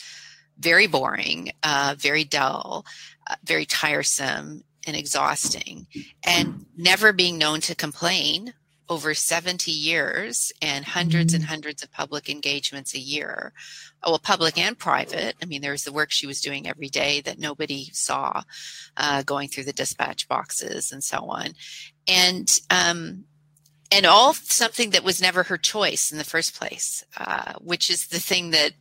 very 0.59 0.87
boring, 0.87 1.53
uh, 1.63 1.95
very 1.99 2.25
dull, 2.25 2.85
uh, 3.31 3.37
very 3.45 3.65
tiresome, 3.65 4.63
and 4.87 4.95
exhausting, 4.95 5.87
and 6.23 6.67
never 6.77 7.15
being 7.15 7.39
known 7.39 7.63
to 7.63 7.75
complain 7.75 8.53
over 8.93 9.15
70 9.15 9.71
years 9.71 10.53
and 10.61 10.85
hundreds 10.85 11.33
and 11.33 11.43
mm-hmm. 11.43 11.51
hundreds 11.51 11.83
of 11.83 11.91
public 11.91 12.29
engagements 12.29 12.95
a 12.95 12.99
year. 12.99 13.55
Oh, 14.03 14.11
well, 14.11 14.19
public 14.19 14.59
and 14.59 14.79
private. 14.79 15.35
I 15.41 15.47
mean, 15.47 15.63
there 15.63 15.73
was 15.73 15.85
the 15.85 15.93
work 15.93 16.11
she 16.11 16.27
was 16.27 16.43
doing 16.43 16.69
every 16.69 16.91
day 16.91 17.23
that 17.23 17.39
nobody 17.39 17.89
saw, 17.95 18.43
uh, 18.99 19.23
going 19.23 19.49
through 19.49 19.65
the 19.65 19.73
dispatch 19.73 20.29
boxes 20.29 20.93
and 20.93 21.03
so 21.03 21.21
on. 21.21 21.55
And, 22.07 22.61
um, 22.69 23.25
and 23.91 24.05
all 24.05 24.35
something 24.35 24.91
that 24.91 25.05
was 25.05 25.23
never 25.23 25.45
her 25.45 25.57
choice 25.57 26.13
in 26.13 26.19
the 26.19 26.25
first 26.25 26.55
place, 26.55 27.03
uh, 27.17 27.55
which 27.61 27.89
is 27.89 28.09
the 28.09 28.21
thing 28.21 28.51
that 28.51 28.73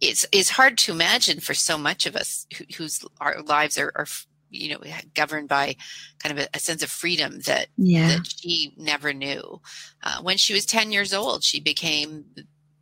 is, 0.00 0.26
is 0.32 0.50
hard 0.50 0.78
to 0.78 0.92
imagine 0.92 1.38
for 1.38 1.54
so 1.54 1.78
much 1.78 2.06
of 2.06 2.16
us 2.16 2.48
who, 2.56 2.64
whose 2.76 3.04
our 3.20 3.40
lives 3.42 3.78
are, 3.78 3.92
are 3.94 4.06
you 4.54 4.70
know 4.70 4.80
governed 5.14 5.48
by 5.48 5.76
kind 6.18 6.38
of 6.38 6.44
a, 6.44 6.48
a 6.54 6.58
sense 6.58 6.82
of 6.82 6.90
freedom 6.90 7.40
that 7.40 7.68
yeah. 7.76 8.08
that 8.08 8.26
she 8.26 8.72
never 8.76 9.12
knew. 9.12 9.60
Uh, 10.02 10.20
when 10.22 10.36
she 10.36 10.52
was 10.52 10.66
10 10.66 10.92
years 10.92 11.12
old 11.12 11.44
she 11.44 11.60
became 11.60 12.24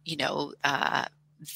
you 0.04 0.16
know 0.16 0.52
uh, 0.64 1.04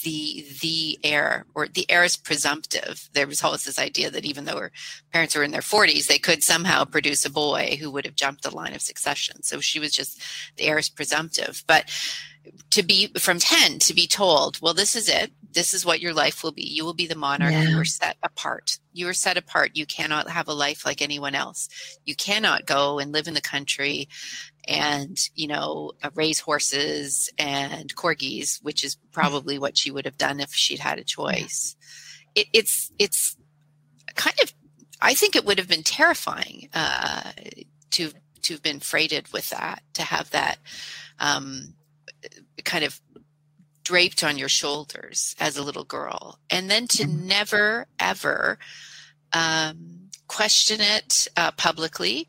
the 0.03 0.45
the 0.61 0.99
heir 1.05 1.47
or 1.55 1.69
the 1.69 1.89
heir 1.91 2.05
is 2.05 2.17
presumptive. 2.17 3.09
There 3.13 3.27
was 3.27 3.43
always 3.43 3.65
this 3.65 3.79
idea 3.79 4.11
that 4.11 4.25
even 4.25 4.45
though 4.45 4.59
her 4.59 4.73
parents 5.13 5.37
were 5.37 5.45
in 5.45 5.53
their 5.53 5.61
40s 5.61 6.07
they 6.07 6.19
could 6.19 6.43
somehow 6.43 6.85
produce 6.85 7.25
a 7.25 7.31
boy 7.31 7.77
who 7.81 7.91
would 7.91 8.05
have 8.05 8.17
jumped 8.17 8.43
the 8.43 8.55
line 8.55 8.75
of 8.75 8.83
succession. 8.83 9.43
So 9.43 9.61
she 9.61 9.79
was 9.79 9.93
just 9.93 10.21
the 10.57 10.65
heir 10.65 10.79
is 10.79 10.89
presumptive. 10.89 11.63
But 11.67 11.91
to 12.71 12.83
be 12.83 13.09
from 13.19 13.39
10 13.39 13.81
to 13.81 13.95
be 13.95 14.07
told 14.07 14.61
well 14.61 14.75
this 14.75 14.95
is 14.95 15.09
it 15.09 15.33
this 15.57 15.73
is 15.73 15.87
what 15.87 16.01
your 16.01 16.13
life 16.13 16.45
will 16.45 16.53
be. 16.53 16.65
You 16.65 16.85
will 16.85 16.95
be 16.95 17.07
the 17.07 17.17
monarch. 17.17 17.51
Yeah. 17.51 17.63
You 17.63 17.81
are 17.81 17.85
set 17.87 18.19
apart. 18.23 18.79
You 18.93 19.09
are 19.09 19.15
set 19.15 19.39
apart. 19.39 19.71
You 19.73 19.87
cannot 19.87 20.29
have 20.29 20.49
a 20.49 20.53
life 20.53 20.85
like 20.85 21.01
anyone 21.01 21.35
else. 21.35 21.71
You 22.05 22.15
cannot 22.15 22.67
go 22.67 22.99
and 22.99 23.11
live 23.11 23.27
in 23.27 23.33
the 23.33 23.41
country 23.41 24.11
and, 24.69 25.19
you 25.35 25.49
know, 25.49 25.93
uh, 26.03 26.11
raise 26.15 26.41
horses 26.41 27.33
and 27.39 27.97
corgis, 27.97 28.63
which 28.63 28.85
is 28.85 28.99
probably 29.13 29.59
what 29.59 29.79
she 29.79 29.91
would 29.91 30.05
have 30.05 30.19
done 30.19 30.41
if 30.41 30.55
she'd 30.55 30.79
had 30.79 30.99
a 30.99 31.05
choice. 31.05 31.75
It, 32.35 32.49
it's, 32.53 32.93
it's 32.99 33.35
kind 34.15 34.37
of, 34.43 34.53
I 35.01 35.15
think 35.15 35.35
it 35.37 35.47
would 35.47 35.59
have 35.59 35.69
been 35.69 35.85
terrifying 35.85 36.69
uh, 36.75 37.33
to, 37.93 38.13
to 38.43 38.53
have 38.53 38.63
been 38.63 38.81
freighted 38.81 39.33
with 39.33 39.49
that, 39.51 39.83
to 39.95 40.03
have 40.03 40.29
that 40.33 40.59
um, 41.19 41.73
kind 42.65 42.85
of 42.85 43.01
draped 43.87 44.25
on 44.25 44.37
your 44.37 44.49
shoulders 44.49 45.37
as 45.39 45.57
a 45.57 45.63
little 45.63 45.85
girl 45.85 46.41
and 46.51 46.69
then 46.69 46.89
to 46.89 47.05
Mhm. 47.05 47.23
never 47.37 47.87
ever 48.01 48.59
um, 49.33 50.11
question 50.27 50.81
it 50.81 51.29
uh, 51.37 51.53
publicly 51.53 52.27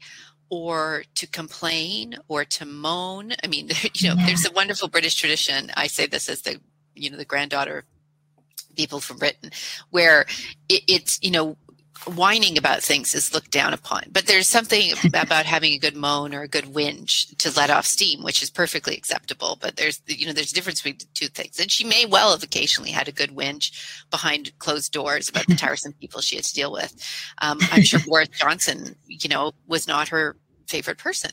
or 0.50 1.04
to 1.16 1.26
complain 1.26 2.16
or 2.28 2.46
to 2.46 2.64
moan 2.64 3.34
i 3.44 3.48
mean 3.48 3.70
you 3.96 4.08
know 4.08 4.16
Yeah. 4.20 4.28
there's 4.28 4.46
a 4.46 4.52
wonderful 4.52 4.88
british 4.88 5.16
tradition 5.16 5.72
i 5.76 5.88
say 5.88 6.06
this 6.06 6.30
as 6.30 6.44
the 6.44 6.62
you 6.94 7.10
know 7.10 7.18
the 7.18 7.26
granddaughter 7.26 7.80
of 7.80 8.76
people 8.76 9.00
from 9.00 9.18
britain 9.18 9.50
where 9.90 10.28
it, 10.70 10.84
it's 10.88 11.18
you 11.24 11.32
know 11.32 11.58
whining 12.06 12.58
about 12.58 12.82
things 12.82 13.14
is 13.14 13.34
looked 13.34 13.52
down 13.52 13.74
upon. 13.74 14.04
But 14.12 14.28
there's 14.28 14.48
something 14.48 14.92
about 15.14 15.46
having 15.46 15.74
a 15.74 15.78
good 15.78 15.96
moan 15.96 16.34
or 16.34 16.42
a 16.44 16.48
good 16.48 16.66
whinge 16.66 17.36
to 17.38 17.56
let 17.56 17.70
off 17.70 17.86
steam 17.86 18.24
which 18.24 18.42
is 18.42 18.50
perfectly 18.50 18.96
acceptable. 18.96 19.58
But 19.60 19.76
there's 19.76 20.02
you 20.08 20.26
know 20.26 20.34
there's 20.34 20.52
a 20.52 20.56
difference 20.56 20.82
between 20.82 21.00
the 21.00 21.06
two 21.14 21.28
things. 21.28 21.60
And 21.60 21.72
she 21.72 21.84
may 21.84 22.06
well 22.06 22.32
have 22.32 22.44
occasionally 22.44 22.92
had 22.92 23.08
a 23.08 23.12
good 23.12 23.32
whinge 23.32 24.04
behind 24.10 24.58
closed 24.60 24.92
doors 24.92 25.30
about 25.30 25.48
the 25.48 25.56
tiresome 25.58 25.94
people 25.94 26.22
she 26.22 26.36
had 26.36 26.46
to 26.46 26.54
deal 26.54 26.72
with. 26.72 26.94
Um, 27.42 27.60
i'm 27.72 27.84
sure 27.84 28.00
boris 28.06 28.30
johnson 28.30 28.96
you 29.08 29.30
know 29.30 29.54
was 29.68 29.88
not 29.88 30.08
her 30.10 30.36
favorite 30.68 30.98
person. 30.98 31.32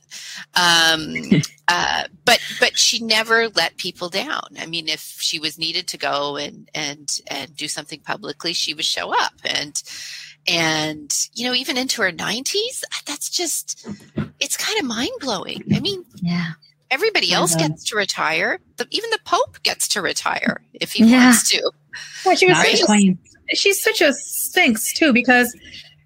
Um, 0.55 1.15
uh, 1.69 2.05
but 2.25 2.41
but 2.61 2.79
she 2.79 3.03
never 3.03 3.49
let 3.51 3.77
people 3.77 4.09
down. 4.09 4.49
I 4.59 4.67
mean 4.67 4.89
if 4.89 5.17
she 5.21 5.39
was 5.39 5.59
needed 5.59 5.89
to 5.89 5.99
go 5.99 6.37
and 6.37 6.71
and 6.75 7.21
and 7.27 7.55
do 7.57 7.69
something 7.69 8.01
publicly 8.01 8.53
she 8.53 8.75
would 8.75 8.85
show 8.85 9.13
up. 9.13 9.35
And 9.45 9.83
and 10.47 11.13
you 11.35 11.47
know 11.47 11.55
even 11.55 11.77
into 11.79 12.03
her 12.03 12.11
90s 12.13 12.83
uh, 12.85 12.97
that's 13.07 13.31
just 13.31 13.87
it's 14.41 14.57
kind 14.57 14.79
of 14.79 14.85
mind-blowing 14.87 15.63
i 15.75 15.81
mean 15.81 16.05
Yeah. 16.23 16.53
everybody 16.91 17.33
I 17.33 17.37
else 17.37 17.55
know. 17.57 17.69
gets 17.69 17.85
to 17.91 17.97
retire 17.97 18.59
the, 18.77 18.87
even 18.91 19.11
the 19.11 19.21
pope 19.25 19.63
gets 19.63 19.89
to 19.89 20.03
retire 20.03 20.63
if 20.75 20.93
he 20.93 21.05
Yeah. 21.05 21.25
wants 21.27 21.49
to 21.51 21.71
Well, 22.27 22.37
she 22.37 22.47
was 22.47 22.57
Not 22.57 22.67
such 22.67 22.91
a, 22.91 23.17
she's 23.55 23.83
such 23.83 24.01
a 24.01 24.13
sphinx 24.13 24.93
too 24.93 25.13
because 25.13 25.57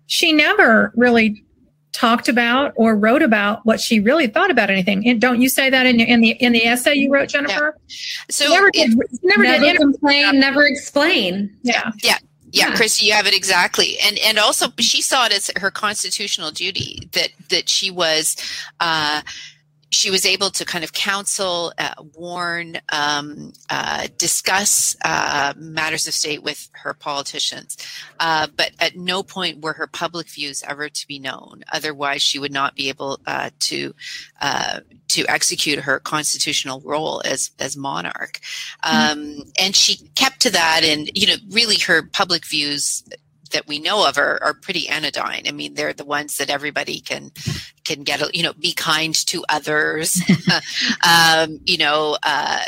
she 0.07 0.33
never 0.33 0.93
really 0.97 1.45
talked 1.93 2.29
about 2.29 2.73
or 2.77 2.95
wrote 2.97 3.23
about 3.23 3.65
what 3.67 3.81
she 3.81 3.99
really 3.99 4.29
thought 4.29 4.51
about 4.53 4.71
anything. 4.71 5.07
And 5.09 5.21
don't 5.21 5.41
you 5.41 5.49
say 5.49 5.69
that 5.71 5.85
in, 5.85 5.99
in 5.99 6.21
the 6.21 6.31
in 6.31 6.53
the 6.53 6.65
essay 6.65 6.95
you 6.95 7.11
wrote, 7.11 7.29
Jennifer? 7.31 7.77
so 8.31 8.49
never 8.49 8.69
it- 8.69 8.73
did. 8.75 8.99
Never, 9.23 9.43
never 9.43 9.65
did. 9.65 9.77
complain, 9.79 10.39
never 10.39 10.65
explain. 10.65 11.57
Yeah. 11.63 11.91
yeah, 12.05 12.19
Yeah. 12.53 12.73
Kristy, 12.73 13.03
you 13.03 13.13
have 13.13 13.27
it 13.27 13.35
exactly, 13.35 13.99
and 13.99 14.19
and 14.19 14.39
also 14.39 14.69
she 14.79 15.03
saw 15.03 15.27
it 15.27 15.33
as 15.33 15.51
her 15.57 15.71
constitutional 15.71 16.51
duty 16.51 17.09
that 17.13 17.31
that 17.51 17.69
she 17.69 17.91
was, 17.91 18.37
uh, 18.81 19.23
she 19.91 20.11
was 20.11 20.27
able 20.27 20.51
to 20.51 20.65
kind 20.65 20.85
of 20.85 20.93
counsel, 20.93 21.73
uh, 21.79 21.95
warn, 22.15 22.79
um, 22.91 23.53
uh, 23.71 24.09
discuss 24.19 24.97
uh, 25.05 25.55
matters 25.57 26.07
of 26.07 26.15
state 26.15 26.43
with 26.43 26.69
her 26.73 26.93
politicians, 26.93 27.77
uh, 28.21 28.47
but 28.55 28.73
at 28.79 28.97
no 28.97 29.23
point 29.23 29.63
were 29.63 29.73
her 29.75 29.87
public 29.87 30.29
views 30.29 30.63
ever 30.67 30.89
to 30.89 31.07
be 31.07 31.19
known. 31.19 31.65
Otherwise, 31.73 32.23
she 32.23 32.39
would 32.39 32.53
not 32.53 32.75
be 32.75 32.89
able 32.89 33.21
uh, 33.27 33.51
to 33.61 33.95
uh, 34.41 34.81
to 35.09 35.25
execute 35.27 35.79
her 35.79 35.99
constitutional 35.99 36.81
role 36.85 37.23
as 37.25 37.51
as 37.59 37.77
monarch. 37.77 38.41
Um, 38.83 39.45
and 39.59 39.75
she 39.75 40.09
kept 40.15 40.41
to 40.41 40.51
that, 40.51 40.83
and 40.85 41.11
you 41.15 41.27
know, 41.27 41.37
really, 41.51 41.79
her 41.79 42.03
public 42.03 42.45
views 42.45 43.05
that 43.51 43.67
we 43.67 43.79
know 43.79 44.09
of 44.09 44.19
are, 44.19 44.43
are 44.43 44.55
pretty 44.55 44.89
anodyne. 44.89 45.47
I 45.47 45.53
mean, 45.53 45.75
they're 45.75 45.93
the 45.93 46.05
ones 46.05 46.37
that 46.37 46.51
everybody 46.51 47.01
can 47.01 47.31
can 47.85 48.05
get. 48.05 48.35
You 48.35 48.43
know, 48.43 48.53
be 48.53 48.73
kind 48.73 49.15
to 49.27 49.45
others. 49.49 50.21
um, 51.07 51.61
you 51.65 51.79
know, 51.79 52.17
uh, 52.23 52.61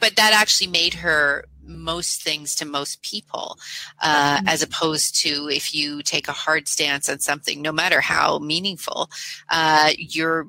but 0.00 0.16
that 0.16 0.32
actually 0.32 0.70
made 0.70 0.94
her 0.94 1.44
most 1.66 2.22
things 2.22 2.54
to 2.56 2.64
most 2.64 3.02
people 3.02 3.58
uh, 4.02 4.40
as 4.46 4.62
opposed 4.62 5.16
to 5.22 5.48
if 5.48 5.74
you 5.74 6.02
take 6.02 6.28
a 6.28 6.32
hard 6.32 6.68
stance 6.68 7.08
on 7.08 7.18
something 7.18 7.62
no 7.62 7.72
matter 7.72 8.00
how 8.00 8.38
meaningful 8.38 9.10
uh, 9.50 9.90
you're 9.96 10.46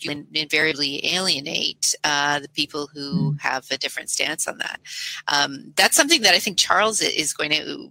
you 0.00 0.10
in- 0.10 0.26
invariably 0.32 1.04
alienate 1.14 1.94
uh, 2.04 2.38
the 2.40 2.48
people 2.48 2.88
who 2.92 3.34
have 3.38 3.66
a 3.70 3.78
different 3.78 4.10
stance 4.10 4.48
on 4.48 4.58
that 4.58 4.80
um, 5.28 5.72
that's 5.76 5.96
something 5.96 6.22
that 6.22 6.34
i 6.34 6.38
think 6.38 6.56
charles 6.56 7.00
is 7.00 7.32
going 7.32 7.50
to 7.50 7.90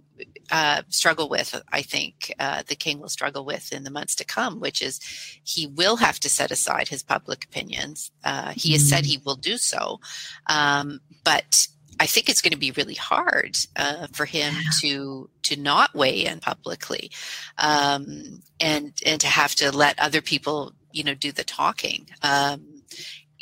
uh, 0.50 0.82
struggle 0.88 1.28
with 1.28 1.60
i 1.72 1.82
think 1.82 2.34
uh, 2.38 2.62
the 2.68 2.76
king 2.76 3.00
will 3.00 3.08
struggle 3.08 3.44
with 3.44 3.72
in 3.72 3.84
the 3.84 3.90
months 3.90 4.14
to 4.14 4.24
come 4.24 4.60
which 4.60 4.82
is 4.82 5.00
he 5.42 5.66
will 5.66 5.96
have 5.96 6.18
to 6.20 6.28
set 6.28 6.50
aside 6.50 6.88
his 6.88 7.02
public 7.02 7.44
opinions. 7.44 8.10
Uh, 8.24 8.52
he 8.56 8.72
has 8.72 8.88
said 8.88 9.04
he 9.04 9.20
will 9.24 9.36
do 9.36 9.56
so. 9.56 10.00
Um, 10.48 11.00
but 11.22 11.68
I 12.00 12.06
think 12.06 12.28
it's 12.28 12.42
going 12.42 12.52
to 12.52 12.58
be 12.58 12.72
really 12.72 12.94
hard 12.94 13.56
uh, 13.76 14.08
for 14.12 14.24
him 14.24 14.54
to 14.80 15.30
to 15.42 15.56
not 15.56 15.94
weigh 15.94 16.24
in 16.24 16.40
publicly, 16.40 17.10
um, 17.58 18.42
and 18.58 18.92
and 19.06 19.20
to 19.20 19.26
have 19.26 19.54
to 19.56 19.70
let 19.70 19.98
other 19.98 20.20
people, 20.20 20.72
you 20.90 21.04
know, 21.04 21.14
do 21.14 21.30
the 21.30 21.44
talking. 21.44 22.08
Um, 22.22 22.82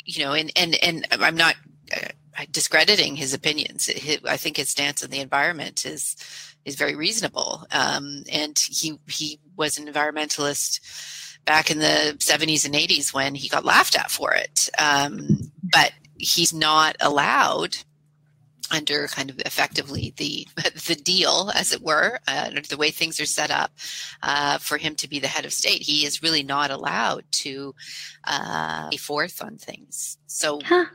you 0.05 0.23
know, 0.23 0.33
and 0.33 0.51
and 0.55 0.75
and 0.83 1.07
I'm 1.11 1.35
not 1.35 1.55
uh, 1.95 2.09
discrediting 2.51 3.15
his 3.15 3.33
opinions. 3.33 3.89
I 4.25 4.37
think 4.37 4.57
his 4.57 4.69
stance 4.69 5.03
on 5.03 5.09
the 5.09 5.19
environment 5.19 5.85
is 5.85 6.15
is 6.65 6.75
very 6.75 6.95
reasonable, 6.95 7.65
um, 7.71 8.23
and 8.31 8.57
he 8.57 8.99
he 9.07 9.39
was 9.55 9.77
an 9.77 9.87
environmentalist 9.87 10.79
back 11.45 11.69
in 11.69 11.79
the 11.79 12.15
70s 12.19 12.65
and 12.65 12.73
80s 12.73 13.13
when 13.13 13.35
he 13.35 13.49
got 13.49 13.65
laughed 13.65 13.97
at 13.97 14.09
for 14.09 14.33
it. 14.33 14.69
Um, 14.79 15.51
but 15.61 15.91
he's 16.17 16.53
not 16.53 16.95
allowed 17.01 17.75
under 18.71 19.07
kind 19.07 19.29
of 19.29 19.39
effectively 19.39 20.13
the 20.17 20.47
the 20.87 20.95
deal, 20.95 21.51
as 21.53 21.71
it 21.71 21.81
were, 21.81 22.19
uh, 22.27 22.49
the 22.69 22.77
way 22.77 22.91
things 22.91 23.19
are 23.19 23.25
set 23.25 23.51
up 23.51 23.71
uh, 24.23 24.57
for 24.57 24.77
him 24.77 24.95
to 24.95 25.07
be 25.07 25.19
the 25.19 25.27
head 25.27 25.45
of 25.45 25.53
state. 25.53 25.81
He 25.81 26.05
is 26.05 26.23
really 26.23 26.43
not 26.43 26.71
allowed 26.71 27.25
to 27.31 27.75
uh, 28.23 28.89
be 28.89 28.97
forth 28.97 29.41
on 29.43 29.57
things. 29.57 30.17
So 30.27 30.59
Huh. 30.63 30.85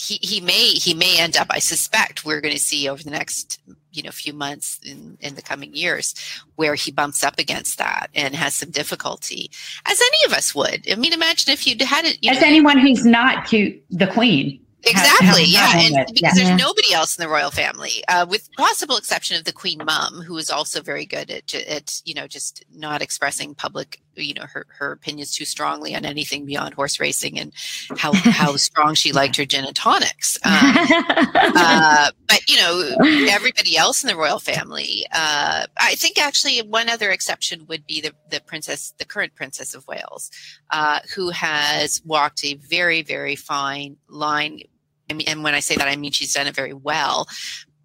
He 0.00 0.18
he 0.22 0.40
may 0.40 0.68
he 0.72 0.94
may 0.94 1.18
end 1.20 1.36
up. 1.36 1.48
I 1.50 1.58
suspect 1.58 2.24
we're 2.24 2.40
going 2.40 2.54
to 2.54 2.60
see 2.60 2.88
over 2.88 3.02
the 3.02 3.10
next 3.10 3.60
you 3.92 4.02
know 4.02 4.10
few 4.10 4.32
months 4.32 4.78
in 4.84 5.18
in 5.20 5.34
the 5.34 5.42
coming 5.42 5.74
years 5.74 6.14
where 6.56 6.74
he 6.74 6.90
bumps 6.90 7.22
up 7.22 7.38
against 7.38 7.78
that 7.78 8.08
and 8.14 8.34
has 8.34 8.54
some 8.54 8.70
difficulty, 8.70 9.50
as 9.86 10.00
any 10.00 10.32
of 10.32 10.32
us 10.32 10.54
would. 10.54 10.90
I 10.90 10.94
mean, 10.96 11.12
imagine 11.12 11.52
if 11.52 11.66
you'd 11.66 11.82
had 11.82 12.04
it. 12.04 12.18
As 12.26 12.40
know, 12.40 12.46
anyone 12.46 12.78
who's 12.78 13.04
not 13.04 13.46
to 13.48 13.78
the 13.90 14.06
queen. 14.06 14.60
Exactly. 14.82 15.44
yeah, 15.44 15.72
and 15.76 16.06
because 16.14 16.22
Yeah. 16.22 16.44
there's 16.44 16.58
nobody 16.58 16.94
else 16.94 17.18
in 17.18 17.22
the 17.22 17.28
royal 17.28 17.50
family, 17.50 18.02
uh, 18.08 18.24
with 18.26 18.48
possible 18.56 18.96
exception 18.96 19.36
of 19.36 19.44
the 19.44 19.52
queen 19.52 19.82
mum, 19.84 20.22
who 20.22 20.38
is 20.38 20.48
also 20.48 20.80
very 20.80 21.04
good 21.04 21.30
at, 21.30 21.52
at 21.54 22.00
you 22.06 22.14
know 22.14 22.26
just 22.26 22.64
not 22.74 23.02
expressing 23.02 23.54
public, 23.54 24.00
you 24.20 24.34
know, 24.34 24.46
her, 24.52 24.66
her 24.78 24.92
opinions 24.92 25.32
too 25.34 25.44
strongly 25.44 25.94
on 25.94 26.04
anything 26.04 26.44
beyond 26.44 26.74
horse 26.74 27.00
racing 27.00 27.38
and 27.38 27.52
how 27.96 28.12
how 28.14 28.56
strong 28.56 28.94
she 28.94 29.12
liked 29.12 29.36
her 29.36 29.44
gin 29.44 29.64
and 29.64 29.76
tonics. 29.76 30.38
Um, 30.44 30.52
uh, 30.54 32.10
but 32.28 32.48
you 32.48 32.56
know, 32.56 32.96
everybody 33.28 33.76
else 33.76 34.02
in 34.02 34.08
the 34.08 34.16
royal 34.16 34.38
family. 34.38 35.06
Uh, 35.12 35.66
I 35.78 35.94
think 35.94 36.18
actually 36.18 36.58
one 36.58 36.88
other 36.88 37.10
exception 37.10 37.66
would 37.68 37.86
be 37.86 38.00
the 38.00 38.12
the 38.30 38.40
princess, 38.40 38.94
the 38.98 39.04
current 39.04 39.34
princess 39.34 39.74
of 39.74 39.86
Wales, 39.86 40.30
uh, 40.70 41.00
who 41.14 41.30
has 41.30 42.02
walked 42.04 42.44
a 42.44 42.54
very 42.54 43.02
very 43.02 43.36
fine 43.36 43.96
line. 44.08 44.60
I 45.08 45.14
mean, 45.14 45.26
and 45.28 45.42
when 45.42 45.54
I 45.54 45.60
say 45.60 45.76
that, 45.76 45.88
I 45.88 45.96
mean 45.96 46.12
she's 46.12 46.34
done 46.34 46.46
it 46.46 46.54
very 46.54 46.74
well. 46.74 47.28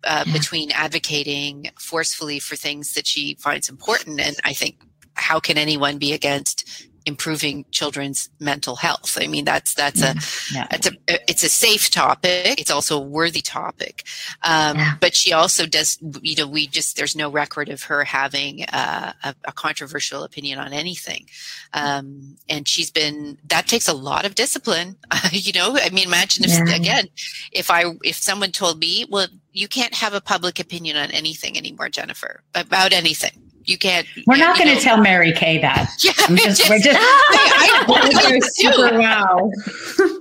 Uh. 0.04 0.24
Between 0.32 0.70
advocating 0.70 1.72
forcefully 1.80 2.38
for 2.38 2.56
things 2.56 2.94
that 2.94 3.08
she 3.08 3.36
finds 3.40 3.70
important, 3.70 4.20
and 4.20 4.36
I 4.44 4.54
think 4.54 4.78
how 5.16 5.40
can 5.40 5.58
anyone 5.58 5.98
be 5.98 6.14
against 6.14 6.88
improving 7.08 7.64
children's 7.70 8.30
mental 8.40 8.76
health? 8.76 9.16
I 9.22 9.28
mean, 9.28 9.46
that's 9.46 9.76
that's 9.76 10.02
a 10.02 10.16
Yeah. 10.52 10.68
it's 10.72 10.88
a 10.88 10.92
it's 11.30 11.44
a 11.44 11.50
safe 11.50 11.92
topic. 11.92 12.60
It's 12.60 12.72
also 12.72 12.98
a 12.98 13.02
worthy 13.02 13.42
topic. 13.42 14.04
Um, 14.42 14.78
Yeah. 14.78 14.96
But 15.00 15.16
she 15.16 15.32
also 15.32 15.68
does. 15.68 16.00
You 16.24 16.36
know, 16.36 16.48
we 16.48 16.66
just 16.66 16.98
there's 16.98 17.16
no 17.16 17.30
record 17.30 17.70
of 17.70 17.84
her 17.84 18.04
having 18.06 18.64
uh, 18.66 19.14
a, 19.24 19.36
a 19.46 19.52
controversial 19.52 20.24
opinion 20.24 20.58
on 20.58 20.74
anything, 20.74 21.28
um, 21.74 22.38
and 22.50 22.68
she's 22.68 22.90
been. 22.90 23.38
That 23.50 23.68
takes 23.68 23.88
a 23.88 23.94
lot 23.94 24.26
of 24.26 24.34
discipline. 24.34 24.96
you 25.32 25.54
know, 25.54 25.78
I 25.80 25.90
mean, 25.92 26.08
imagine 26.08 26.44
if 26.46 26.52
Yeah. 26.52 26.76
again, 26.76 27.08
if 27.52 27.70
I 27.70 27.84
if 28.04 28.16
someone 28.16 28.52
told 28.52 28.80
me, 28.80 29.06
well, 29.10 29.28
you 29.54 29.68
can't 29.68 29.94
have 29.94 30.14
a 30.16 30.22
public 30.22 30.60
opinion 30.60 30.98
on 30.98 31.12
anything 31.12 31.56
anymore, 31.56 31.90
Jennifer, 31.90 32.42
about 32.56 32.94
anything. 32.94 33.45
You 33.66 33.78
can't. 33.78 34.08
We're 34.28 34.38
not 34.38 34.58
going 34.58 34.76
to 34.76 34.82
tell 34.82 34.98
Mary 34.98 35.32
Kay 35.32 35.60
that. 35.60 35.90
Yeah, 36.04 36.12
I'm 36.20 36.36
just, 36.38 36.70
we're 36.70 36.80
just. 36.80 36.98
I, 37.00 37.84
I, 37.88 38.10
That 38.12 38.26
I 38.26 38.36
was 38.36 38.54
do. 38.56 38.72
super 38.72 39.00
wow. 39.00 39.52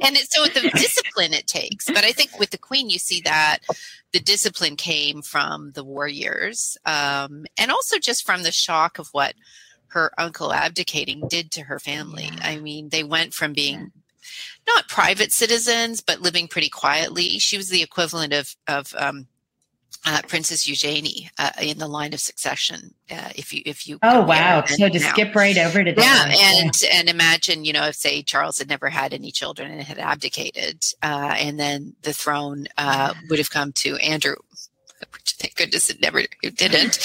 and 0.03 0.17
it, 0.17 0.31
so 0.31 0.43
with 0.43 0.55
the 0.55 0.71
discipline 0.71 1.33
it 1.33 1.47
takes 1.47 1.87
but 1.87 2.05
i 2.05 2.13
think 2.13 2.39
with 2.39 2.51
the 2.51 2.59
queen 2.59 2.91
you 2.91 2.99
see 2.99 3.21
that 3.23 3.59
the 4.13 4.21
discipline 4.21 4.77
came 4.77 5.23
from 5.23 5.73
the 5.73 5.85
war 5.85 6.07
years 6.07 6.77
um, 6.87 7.45
and 7.59 7.71
also 7.71 7.99
just 7.99 8.25
from 8.27 8.43
the 8.43 8.53
shock 8.53 8.99
of 8.99 9.09
what 9.13 9.35
her 9.89 10.13
uncle 10.19 10.53
abdicating 10.53 11.27
did 11.29 11.51
to 11.53 11.63
her 11.63 11.79
family 11.79 12.31
i 12.43 12.57
mean 12.59 12.89
they 12.91 13.05
went 13.05 13.33
from 13.33 13.53
being 13.53 13.91
not 14.67 14.89
private 14.89 15.33
citizens 15.33 16.01
but 16.01 16.21
living 16.21 16.49
pretty 16.49 16.69
quietly 16.69 17.39
she 17.39 17.57
was 17.57 17.69
the 17.69 17.83
equivalent 17.83 18.33
of 18.33 18.55
of 18.69 18.95
um, 18.99 19.27
uh, 20.07 20.21
Princess 20.29 20.67
Eugenie 20.67 21.31
uh, 21.39 21.51
in 21.61 21.79
the 21.79 21.89
line 21.89 22.13
of 22.13 22.21
succession. 22.21 22.95
Uh, 23.11 23.31
if 23.35 23.53
you 23.53 23.63
if 23.65 23.89
you 23.89 23.99
Oh 24.03 24.23
wow! 24.23 24.65
So 24.67 24.89
to 24.89 24.99
now. 24.99 25.11
skip 25.13 25.35
right 25.35 25.57
over 25.59 25.83
to 25.85 25.93
that. 25.93 26.37
Yeah, 26.37 26.61
and 26.61 26.73
and 26.93 27.09
imagine 27.09 27.65
you 27.65 27.73
know 27.73 27.87
if 27.87 27.95
say 27.95 28.23
Charles 28.23 28.59
had 28.59 28.69
never 28.69 28.89
had 28.91 29.13
any 29.15 29.31
children 29.31 29.71
and 29.71 29.83
had 29.83 29.99
abdicated, 29.99 30.85
uh, 31.03 31.35
and 31.39 31.59
then 31.59 31.95
the 32.03 32.13
throne 32.13 32.67
uh, 32.79 33.15
would 33.31 33.39
have 33.39 33.51
come 33.51 33.73
to 33.73 33.97
Andrew. 33.97 34.37
Which 35.13 35.33
thank 35.33 35.55
goodness 35.57 35.91
it 35.91 36.01
never 36.01 36.21
it 36.21 36.57
didn't. 36.57 36.99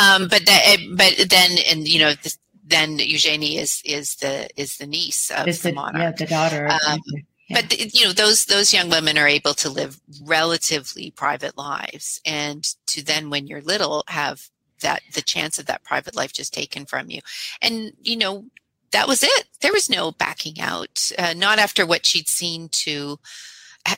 Um, 0.00 0.28
but 0.28 0.44
that 0.46 0.76
but 0.96 1.14
then 1.30 1.58
and 1.70 1.86
you 1.88 1.98
know 2.00 2.14
this, 2.22 2.38
then 2.66 2.98
Eugenie 2.98 3.58
is 3.58 3.80
is 3.84 4.16
the 4.16 4.48
is 4.56 4.76
the 4.78 4.86
niece 4.86 5.30
of 5.30 5.46
the, 5.46 5.52
the, 5.52 5.72
monarch. 5.72 6.02
yeah, 6.02 6.10
the 6.12 6.26
daughter. 6.26 6.66
of- 6.66 6.80
Um, 6.88 7.00
Yeah. 7.48 7.60
But 7.60 7.94
you 7.94 8.06
know 8.06 8.12
those 8.12 8.46
those 8.46 8.72
young 8.72 8.88
women 8.88 9.18
are 9.18 9.28
able 9.28 9.54
to 9.54 9.68
live 9.68 10.00
relatively 10.22 11.10
private 11.10 11.58
lives, 11.58 12.20
and 12.24 12.64
to 12.86 13.04
then 13.04 13.28
when 13.28 13.46
you're 13.46 13.60
little 13.60 14.02
have 14.08 14.48
that 14.80 15.02
the 15.12 15.22
chance 15.22 15.58
of 15.58 15.66
that 15.66 15.84
private 15.84 16.16
life 16.16 16.32
just 16.32 16.54
taken 16.54 16.86
from 16.86 17.10
you, 17.10 17.20
and 17.60 17.92
you 18.00 18.16
know 18.16 18.46
that 18.92 19.08
was 19.08 19.22
it. 19.22 19.44
There 19.60 19.72
was 19.72 19.90
no 19.90 20.12
backing 20.12 20.60
out. 20.60 21.10
Uh, 21.18 21.34
not 21.36 21.58
after 21.58 21.84
what 21.84 22.06
she'd 22.06 22.28
seen 22.28 22.68
to 22.70 23.18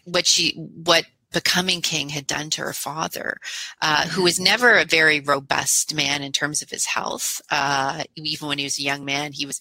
what 0.04 0.26
she 0.26 0.52
what 0.56 1.04
becoming 1.32 1.82
king 1.82 2.09
had 2.09 2.26
done 2.26 2.50
to 2.50 2.62
her 2.62 2.72
father, 2.72 3.38
uh, 3.82 4.06
who 4.09 4.22
was 4.22 4.40
never 4.40 4.74
a 4.74 4.85
very 4.85 5.20
robust 5.20 5.94
man 5.94 6.22
in 6.22 6.32
terms 6.32 6.62
of 6.62 6.70
his 6.70 6.87
health. 6.87 7.40
Uh, 7.50 8.04
even 8.16 8.48
when 8.48 8.59
he 8.59 8.64
was 8.64 8.78
a 8.78 8.82
young 8.82 9.04
man, 9.04 9.32
he 9.32 9.46
was 9.46 9.61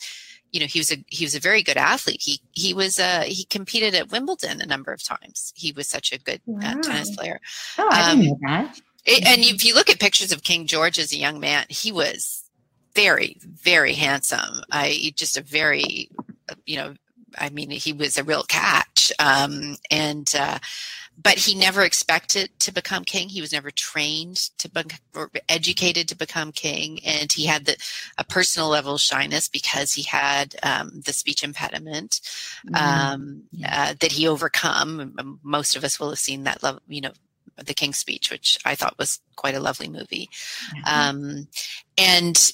you 0.56 0.62
know 0.62 0.68
he 0.68 0.80
was 0.80 0.90
a 0.90 1.04
he 1.08 1.26
was 1.26 1.36
a 1.36 1.40
very 1.42 1.62
good 1.62 1.76
athlete. 1.76 2.22
He 2.22 2.40
he 2.54 2.74
was 2.74 2.98
uh 2.98 3.24
he 3.28 3.44
competed 3.44 3.94
at 3.94 4.10
wimbledon 4.10 4.62
a 4.62 4.66
number 4.66 4.94
of 4.94 5.04
times. 5.04 5.52
He 5.54 5.74
was 5.74 5.86
such 5.90 6.14
a 6.14 6.18
good 6.18 6.40
uh, 6.64 6.76
tennis 6.82 7.14
player. 7.14 7.42
Oh, 7.78 7.90
I 7.92 8.12
um, 8.12 8.22
didn't 8.22 8.42
know 8.42 8.48
that. 8.48 8.80
It- 9.06 9.28
and 9.28 9.42
if 9.42 9.66
you 9.66 9.76
look 9.76 9.90
at 9.90 10.00
pictures 10.00 10.32
of 10.32 10.44
king 10.44 10.66
george 10.66 10.98
as 10.98 11.12
a 11.12 11.18
young 11.18 11.42
man 11.42 11.66
he 11.68 11.92
was 11.92 12.46
very 12.96 13.36
very 13.44 13.92
handsome. 13.94 14.62
I 14.72 15.12
just 15.18 15.36
a 15.36 15.42
very 15.42 16.10
uh, 16.50 16.56
you 16.66 16.78
know 16.78 16.94
i 17.38 17.50
mean 17.50 17.70
he 17.70 17.92
was 17.92 18.18
a 18.18 18.24
real 18.24 18.44
catch. 18.44 19.12
Um 19.20 19.76
and 19.92 20.34
uh 20.40 20.60
but 21.22 21.38
he 21.38 21.56
never 21.56 21.82
expected 21.84 22.50
to 22.60 22.74
become 22.74 23.04
king. 23.04 23.30
He 23.30 23.42
was 23.42 23.54
never 23.54 23.72
trained 23.72 24.38
to 24.58 24.70
be, 24.70 24.82
or 25.16 25.32
educated 25.50 26.08
to 26.10 26.16
become 26.16 26.52
king, 26.52 27.00
and 27.06 27.32
he 27.32 27.46
had 27.46 27.66
the 27.66 27.78
a 28.18 28.24
personal 28.24 28.70
level 28.70 28.96
of 28.96 29.02
shyness 29.02 29.48
because 29.48 29.94
he 29.94 30.04
had 30.04 30.56
um, 30.64 31.02
the 31.06 31.14
speech 31.14 31.44
impediment 31.44 32.22
Mm-hmm. 32.68 33.14
um, 33.14 33.44
Yeah. 33.52 33.90
uh, 33.90 33.94
that 34.00 34.12
he 34.12 34.28
overcome. 34.28 35.40
Most 35.44 35.76
of 35.76 35.84
us 35.84 36.00
will 36.00 36.10
have 36.10 36.20
seen 36.20 36.44
that 36.44 36.64
level, 36.64 36.82
you 36.88 37.02
know, 37.02 37.12
the 37.64 37.74
King's 37.74 37.98
Speech, 37.98 38.32
which 38.32 38.60
I 38.66 38.76
thought 38.76 38.98
was 39.00 39.20
quite 39.36 39.56
a 39.56 39.60
lovely 39.60 39.88
movie. 39.88 40.30
Um, 40.86 41.48
and 41.98 42.52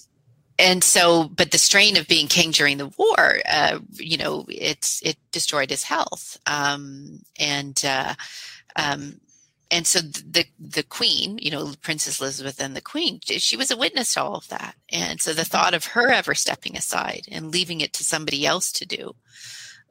and 0.61 0.83
so, 0.83 1.27
but 1.27 1.51
the 1.51 1.57
strain 1.57 1.97
of 1.97 2.07
being 2.07 2.27
king 2.27 2.51
during 2.51 2.77
the 2.77 2.93
war, 2.97 3.39
uh, 3.49 3.79
you 3.93 4.17
know, 4.17 4.45
it's 4.47 5.01
it 5.01 5.17
destroyed 5.31 5.71
his 5.71 5.83
health. 5.83 6.37
Um, 6.45 7.21
and 7.39 7.81
uh, 7.83 8.13
um, 8.75 9.19
and 9.71 9.87
so 9.87 9.99
the 10.01 10.45
the 10.59 10.83
queen, 10.83 11.39
you 11.39 11.49
know, 11.49 11.73
Princess 11.81 12.21
Elizabeth 12.21 12.61
and 12.61 12.75
the 12.75 12.81
queen, 12.81 13.19
she 13.25 13.57
was 13.57 13.71
a 13.71 13.77
witness 13.77 14.13
to 14.13 14.21
all 14.21 14.35
of 14.35 14.47
that. 14.49 14.75
And 14.91 15.19
so 15.19 15.33
the 15.33 15.45
thought 15.45 15.73
of 15.73 15.85
her 15.85 16.11
ever 16.11 16.35
stepping 16.35 16.77
aside 16.77 17.25
and 17.31 17.51
leaving 17.51 17.81
it 17.81 17.93
to 17.93 18.03
somebody 18.03 18.45
else 18.45 18.71
to 18.73 18.85
do 18.85 19.15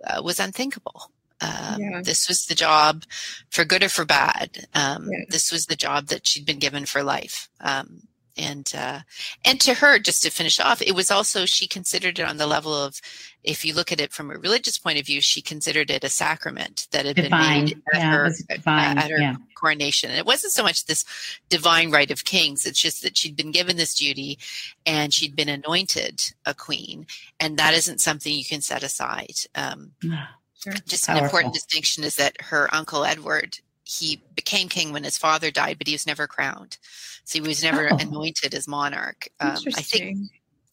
uh, 0.07 0.23
was 0.23 0.39
unthinkable. 0.39 1.11
Um, 1.41 1.81
Yeah. 1.81 2.03
This 2.03 2.29
was 2.29 2.47
the 2.47 2.55
job, 2.55 3.05
for 3.51 3.65
good 3.65 3.83
or 3.83 3.89
for 3.89 4.05
bad. 4.05 4.69
Um, 4.75 5.09
Yeah. 5.11 5.25
This 5.29 5.51
was 5.51 5.67
the 5.67 5.77
job 5.77 6.07
that 6.09 6.27
she'd 6.27 6.47
been 6.47 6.59
given 6.59 6.87
for 6.87 7.03
life. 7.03 7.49
Um, 7.61 8.03
and 8.41 8.73
uh, 8.77 9.01
and 9.45 9.61
to 9.61 9.75
her, 9.75 9.99
just 9.99 10.23
to 10.23 10.31
finish 10.31 10.59
off, 10.59 10.83
it 10.83 10.95
was 10.95 11.11
also 11.11 11.47
she 11.47 11.67
considered 11.67 12.19
it 12.19 12.29
on 12.29 12.37
the 12.39 12.47
level 12.47 12.75
of, 12.75 13.01
if 13.45 13.65
you 13.65 13.75
look 13.75 13.93
at 13.93 14.01
it 14.01 14.13
from 14.13 14.31
a 14.31 14.39
religious 14.39 14.79
point 14.79 14.99
of 14.99 15.07
view, 15.07 15.21
she 15.21 15.41
considered 15.43 15.91
it 15.91 16.05
a 16.05 16.09
sacrament 16.09 16.89
that 16.91 17.07
had 17.07 17.17
Divine. 17.17 17.31
been 17.31 17.65
made 17.65 17.83
at 17.95 18.01
Yeah, 18.01 18.11
her 18.11 18.31
divine. 18.49 18.99
at 18.99 19.11
her 19.11 19.19
Yeah. 19.19 19.35
coronation. 19.55 20.11
And 20.11 20.19
it 20.19 20.27
wasn't 20.27 20.53
so 20.53 20.63
much 20.63 20.87
this 20.87 21.05
divine 21.49 21.91
right 21.91 22.11
of 22.11 22.25
kings; 22.25 22.67
it's 22.67 22.81
just 22.81 23.03
that 23.03 23.17
she'd 23.19 23.37
been 23.37 23.53
given 23.53 23.77
this 23.77 23.95
duty, 23.95 24.39
and 24.87 25.13
she'd 25.13 25.37
been 25.37 25.49
anointed 25.51 26.21
a 26.47 26.55
queen, 26.55 27.07
and 27.39 27.59
that 27.59 27.75
isn't 27.75 28.01
something 28.01 28.33
you 28.33 28.45
can 28.45 28.61
set 28.63 28.83
aside. 28.83 29.35
Um, 29.55 29.93
Sure. 30.63 30.75
just 30.87 31.09
an 31.09 31.17
important 31.17 31.55
distinction 31.55 32.05
is 32.05 32.17
that 32.17 32.39
her 32.43 32.69
uncle 32.75 33.07
Edward 33.07 33.61
he 33.83 34.23
became 34.37 34.69
king 34.69 34.93
when 34.93 35.03
his 35.05 35.19
father 35.19 35.51
died, 35.51 35.77
but 35.79 35.87
he 35.87 35.95
was 35.95 36.07
never 36.07 36.27
crowned, 36.27 36.79
so 37.25 37.41
he 37.43 37.49
was 37.49 37.63
never 37.63 37.93
Oh. 37.93 37.97
anointed 37.97 38.55
as 38.55 38.67
monarch. 38.69 39.29
Um, 39.41 39.57
I 39.77 39.83
think 39.83 40.19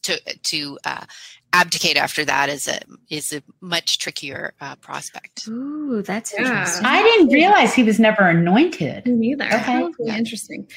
to 0.04 0.20
to 0.44 0.78
uh, 0.86 1.06
abdicate 1.54 1.98
after 1.98 2.24
that 2.26 2.50
is 2.50 2.68
a 2.68 2.80
is 3.10 3.34
a 3.34 3.42
much 3.62 3.98
trickier 4.00 4.54
uh, 4.62 4.76
prospect. 4.78 5.48
Ooh, 5.48 6.02
that's 6.02 6.34
Yeah. 6.34 6.40
interesting. 6.48 6.86
I 6.86 7.02
didn't 7.02 7.30
realize 7.30 7.74
he 7.74 7.84
was 7.84 8.00
never 8.00 8.24
anointed. 8.28 9.06
Me 9.08 9.36
neither. 9.36 9.46
Okay. 9.46 9.56
That's 9.56 10.00
really 10.00 10.18
interesting. 10.18 10.68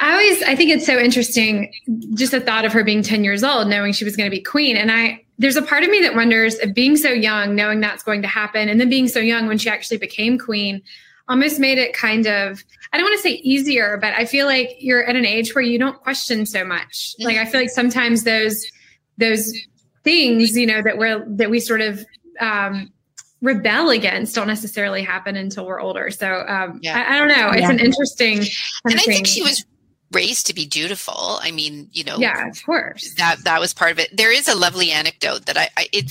I 0.00 0.12
always, 0.12 0.42
I 0.42 0.54
think 0.54 0.70
it's 0.70 0.86
so 0.86 0.98
interesting, 0.98 1.72
just 2.14 2.32
the 2.32 2.40
thought 2.40 2.64
of 2.64 2.72
her 2.72 2.84
being 2.84 3.02
10 3.02 3.24
years 3.24 3.42
old, 3.42 3.68
knowing 3.68 3.92
she 3.92 4.04
was 4.04 4.16
going 4.16 4.30
to 4.30 4.36
be 4.36 4.42
queen. 4.42 4.76
And 4.76 4.90
I, 4.92 5.24
there's 5.38 5.56
a 5.56 5.62
part 5.62 5.82
of 5.84 5.90
me 5.90 6.00
that 6.02 6.14
wonders 6.14 6.54
if 6.56 6.74
being 6.74 6.96
so 6.96 7.10
young, 7.10 7.54
knowing 7.54 7.80
that's 7.80 8.02
going 8.02 8.22
to 8.22 8.28
happen, 8.28 8.68
and 8.68 8.80
then 8.80 8.88
being 8.88 9.08
so 9.08 9.20
young 9.20 9.46
when 9.46 9.58
she 9.58 9.68
actually 9.70 9.98
became 9.98 10.38
queen, 10.38 10.82
almost 11.28 11.58
made 11.60 11.78
it 11.78 11.92
kind 11.92 12.26
of, 12.26 12.62
I 12.92 12.96
don't 12.96 13.04
want 13.06 13.16
to 13.16 13.22
say 13.22 13.34
easier, 13.42 13.98
but 14.00 14.14
I 14.14 14.24
feel 14.24 14.46
like 14.46 14.76
you're 14.80 15.04
at 15.04 15.14
an 15.16 15.26
age 15.26 15.54
where 15.54 15.62
you 15.62 15.78
don't 15.78 16.00
question 16.00 16.46
so 16.46 16.64
much. 16.64 17.14
Like, 17.18 17.36
I 17.36 17.44
feel 17.44 17.60
like 17.60 17.70
sometimes 17.70 18.24
those, 18.24 18.64
those 19.18 19.52
things, 20.04 20.56
you 20.56 20.66
know, 20.66 20.80
that 20.82 20.96
we're, 20.98 21.24
that 21.36 21.50
we 21.50 21.60
sort 21.60 21.80
of, 21.82 22.04
um, 22.40 22.92
rebel 23.40 23.90
against 23.90 24.34
don't 24.34 24.48
necessarily 24.48 25.02
happen 25.02 25.36
until 25.36 25.64
we're 25.64 25.80
older. 25.80 26.10
So 26.10 26.44
um, 26.48 26.80
Yeah. 26.82 26.98
I, 26.98 27.14
I 27.14 27.18
don't 27.18 27.28
know. 27.28 27.50
It's 27.50 27.60
Yeah. 27.60 27.70
an 27.70 27.78
interesting 27.78 28.38
kind 28.38 28.48
And 28.86 28.94
of 28.94 29.00
I 29.00 29.02
thing. 29.04 29.14
think 29.14 29.26
she 29.28 29.42
was 29.42 29.64
raised 30.12 30.46
to 30.48 30.54
be 30.54 30.66
dutiful. 30.66 31.38
I 31.40 31.52
mean, 31.52 31.88
you 31.92 32.02
know, 32.02 32.18
yeah, 32.18 32.48
of 32.48 32.64
course. 32.64 33.14
that 33.14 33.44
that 33.44 33.60
was 33.60 33.72
part 33.74 33.92
of 33.92 33.98
it. 34.00 34.16
There 34.16 34.32
is 34.32 34.48
a 34.48 34.56
lovely 34.56 34.90
anecdote 34.90 35.46
that 35.46 35.56
I, 35.56 35.68
I 35.76 35.88
it 35.92 36.10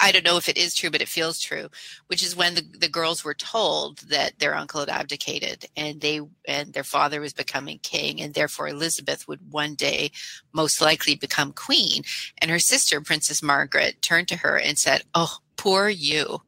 I 0.00 0.12
don't 0.12 0.24
know 0.24 0.36
if 0.36 0.48
it 0.48 0.56
is 0.58 0.74
true, 0.74 0.90
but 0.90 1.02
it 1.02 1.08
feels 1.08 1.40
true, 1.40 1.68
which 2.08 2.22
is 2.22 2.36
when 2.36 2.54
the, 2.54 2.62
the 2.78 2.88
girls 2.88 3.24
were 3.24 3.34
told 3.34 3.98
that 4.08 4.38
their 4.38 4.54
uncle 4.54 4.80
had 4.80 4.88
abdicated 4.88 5.66
and 5.76 6.00
they 6.00 6.20
and 6.46 6.72
their 6.72 6.84
father 6.84 7.20
was 7.20 7.32
becoming 7.32 7.78
king, 7.80 8.20
and 8.20 8.34
therefore 8.34 8.68
Elizabeth 8.68 9.26
would 9.28 9.40
one 9.50 9.74
day 9.74 10.10
most 10.52 10.80
likely 10.80 11.14
become 11.14 11.52
queen. 11.52 12.02
And 12.40 12.50
her 12.50 12.58
sister, 12.58 13.00
Princess 13.00 13.42
Margaret, 13.42 14.00
turned 14.02 14.28
to 14.28 14.36
her 14.36 14.58
and 14.58 14.78
said, 14.78 15.02
"Oh, 15.14 15.36
poor 15.56 15.88
you." 15.88 16.40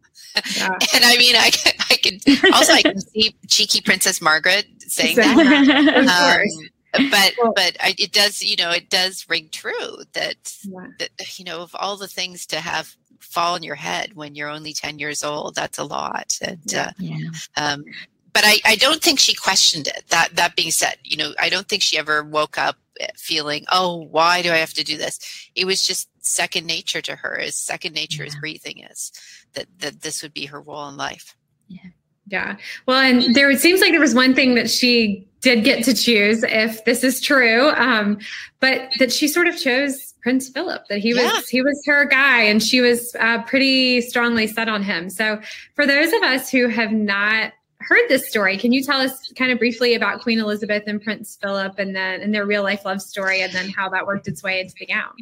Yeah. 0.56 0.68
And 0.94 1.04
I 1.04 1.16
mean, 1.16 1.34
I 1.36 1.50
can, 1.50 1.72
I 1.90 1.96
can 1.96 2.20
also 2.54 2.72
I 2.72 2.82
can 2.82 2.98
see 3.12 3.34
cheeky 3.48 3.80
Princess 3.80 4.20
Margaret 4.20 4.66
saying 4.86 5.16
that. 5.16 6.46
Of 6.94 7.02
Um, 7.04 7.08
but 7.10 7.34
Well- 7.40 7.52
but 7.54 7.76
I, 7.80 7.94
it 7.98 8.12
does 8.12 8.42
you 8.42 8.56
know 8.56 8.70
it 8.70 8.90
does 8.90 9.24
ring 9.28 9.48
true 9.52 10.02
that 10.14 10.56
Yeah. 10.64 10.86
that 10.98 11.38
you 11.38 11.44
know 11.44 11.60
of 11.62 11.74
all 11.78 11.96
the 11.96 12.08
things 12.08 12.46
to 12.46 12.60
have 12.60 12.96
fall 13.20 13.54
on 13.54 13.62
your 13.62 13.74
head 13.76 14.12
when 14.14 14.34
you're 14.34 14.48
only 14.48 14.72
10 14.72 14.98
years 14.98 15.22
old 15.22 15.54
that's 15.54 15.78
a 15.78 15.84
lot 15.84 16.38
and 16.42 16.58
Yeah. 16.66 16.90
Yeah. 16.98 17.28
uh, 17.56 17.60
um 17.74 17.84
but 18.32 18.44
I, 18.46 18.60
I 18.64 18.76
don't 18.76 19.02
think 19.02 19.18
she 19.18 19.34
questioned 19.34 19.86
it 19.88 20.04
that 20.08 20.34
that 20.36 20.56
being 20.56 20.70
said 20.70 20.94
you 21.04 21.16
know 21.16 21.32
i 21.38 21.48
don't 21.48 21.68
think 21.68 21.82
she 21.82 21.98
ever 21.98 22.22
woke 22.22 22.58
up 22.58 22.76
feeling 23.16 23.64
oh 23.72 23.96
why 24.10 24.42
do 24.42 24.50
i 24.52 24.56
have 24.56 24.74
to 24.74 24.84
do 24.84 24.96
this 24.96 25.18
it 25.54 25.64
was 25.64 25.86
just 25.86 26.08
second 26.24 26.66
nature 26.66 27.00
to 27.02 27.16
her 27.16 27.38
as 27.38 27.54
second 27.54 27.94
nature 27.94 28.24
as 28.24 28.34
breathing 28.36 28.84
is 28.90 29.12
that 29.54 29.66
that 29.78 30.02
this 30.02 30.22
would 30.22 30.34
be 30.34 30.46
her 30.46 30.60
role 30.60 30.88
in 30.88 30.96
life 30.96 31.36
Yeah. 31.68 31.90
Yeah. 32.26 32.56
Well, 32.86 32.98
and 32.98 33.34
there 33.34 33.50
it 33.50 33.58
seems 33.60 33.80
like 33.80 33.90
there 33.90 33.98
was 34.00 34.14
one 34.14 34.34
thing 34.34 34.54
that 34.54 34.70
she 34.70 35.26
did 35.40 35.64
get 35.64 35.84
to 35.84 35.94
choose, 35.94 36.42
if 36.44 36.84
this 36.84 37.02
is 37.02 37.20
true, 37.20 37.70
um, 37.70 38.18
but 38.60 38.88
that 38.98 39.12
she 39.12 39.26
sort 39.26 39.48
of 39.48 39.56
chose 39.58 40.14
Prince 40.22 40.48
Philip. 40.48 40.86
That 40.88 40.98
he 40.98 41.14
was 41.14 41.22
Yeah. 41.22 41.40
he 41.48 41.62
was 41.62 41.82
her 41.86 42.04
guy, 42.04 42.42
and 42.42 42.62
she 42.62 42.80
was 42.80 43.14
uh, 43.18 43.42
pretty 43.42 44.00
strongly 44.02 44.46
set 44.46 44.68
on 44.68 44.82
him. 44.82 45.08
So, 45.10 45.40
for 45.74 45.86
those 45.86 46.12
of 46.12 46.22
us 46.22 46.50
who 46.50 46.68
have 46.68 46.92
not 46.92 47.52
heard 47.80 48.06
this 48.08 48.28
story. 48.28 48.58
Can 48.58 48.72
you 48.72 48.82
tell 48.82 49.00
us 49.00 49.32
kind 49.32 49.50
of 49.50 49.58
briefly 49.58 49.94
about 49.94 50.20
Queen 50.20 50.38
Elizabeth 50.38 50.84
and 50.86 51.02
Prince 51.02 51.38
Philip 51.40 51.78
and 51.78 51.96
then 51.96 52.20
and 52.20 52.32
their 52.34 52.46
real 52.46 52.62
life 52.62 52.84
love 52.84 53.00
story 53.02 53.40
and 53.42 53.52
then 53.52 53.70
how 53.70 53.88
that 53.88 54.06
worked 54.06 54.28
its 54.28 54.42
way 54.42 54.60
into 54.60 54.74
the 54.78 54.86
gown? 54.86 55.14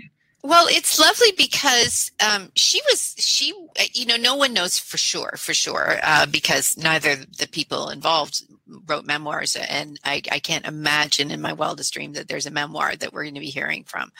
Well, 0.42 0.66
it's 0.68 0.98
lovely 0.98 1.32
because 1.36 2.10
um, 2.20 2.50
she 2.54 2.80
was 2.90 3.14
she 3.18 3.52
you 3.92 4.06
know 4.06 4.16
no 4.16 4.34
one 4.34 4.52
knows 4.52 4.78
for 4.78 4.96
sure 4.96 5.34
for 5.36 5.54
sure 5.54 5.98
uh, 6.02 6.26
because 6.26 6.76
neither 6.76 7.16
the 7.16 7.48
people 7.48 7.90
involved 7.90 8.42
wrote 8.86 9.06
memoirs 9.06 9.56
and 9.56 9.98
I, 10.04 10.22
I, 10.30 10.38
can't 10.38 10.66
imagine 10.66 11.30
in 11.30 11.40
my 11.40 11.52
wildest 11.52 11.92
dream 11.94 12.12
that 12.12 12.28
there's 12.28 12.46
a 12.46 12.50
memoir 12.50 12.96
that 12.96 13.12
we're 13.12 13.24
going 13.24 13.34
to 13.34 13.40
be 13.40 13.46
hearing 13.46 13.84
from. 13.84 14.12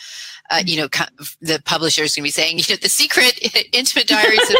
Uh, 0.51 0.63
you 0.65 0.79
know 0.79 0.89
the 1.41 1.61
publisher 1.65 2.03
is 2.03 2.15
going 2.15 2.23
to 2.23 2.27
be 2.27 2.31
saying 2.31 2.59
you 2.59 2.65
know 2.71 2.79
the 2.81 2.89
secret 2.89 3.39
intimate 3.73 4.07
diaries 4.09 4.41
of 4.41 4.57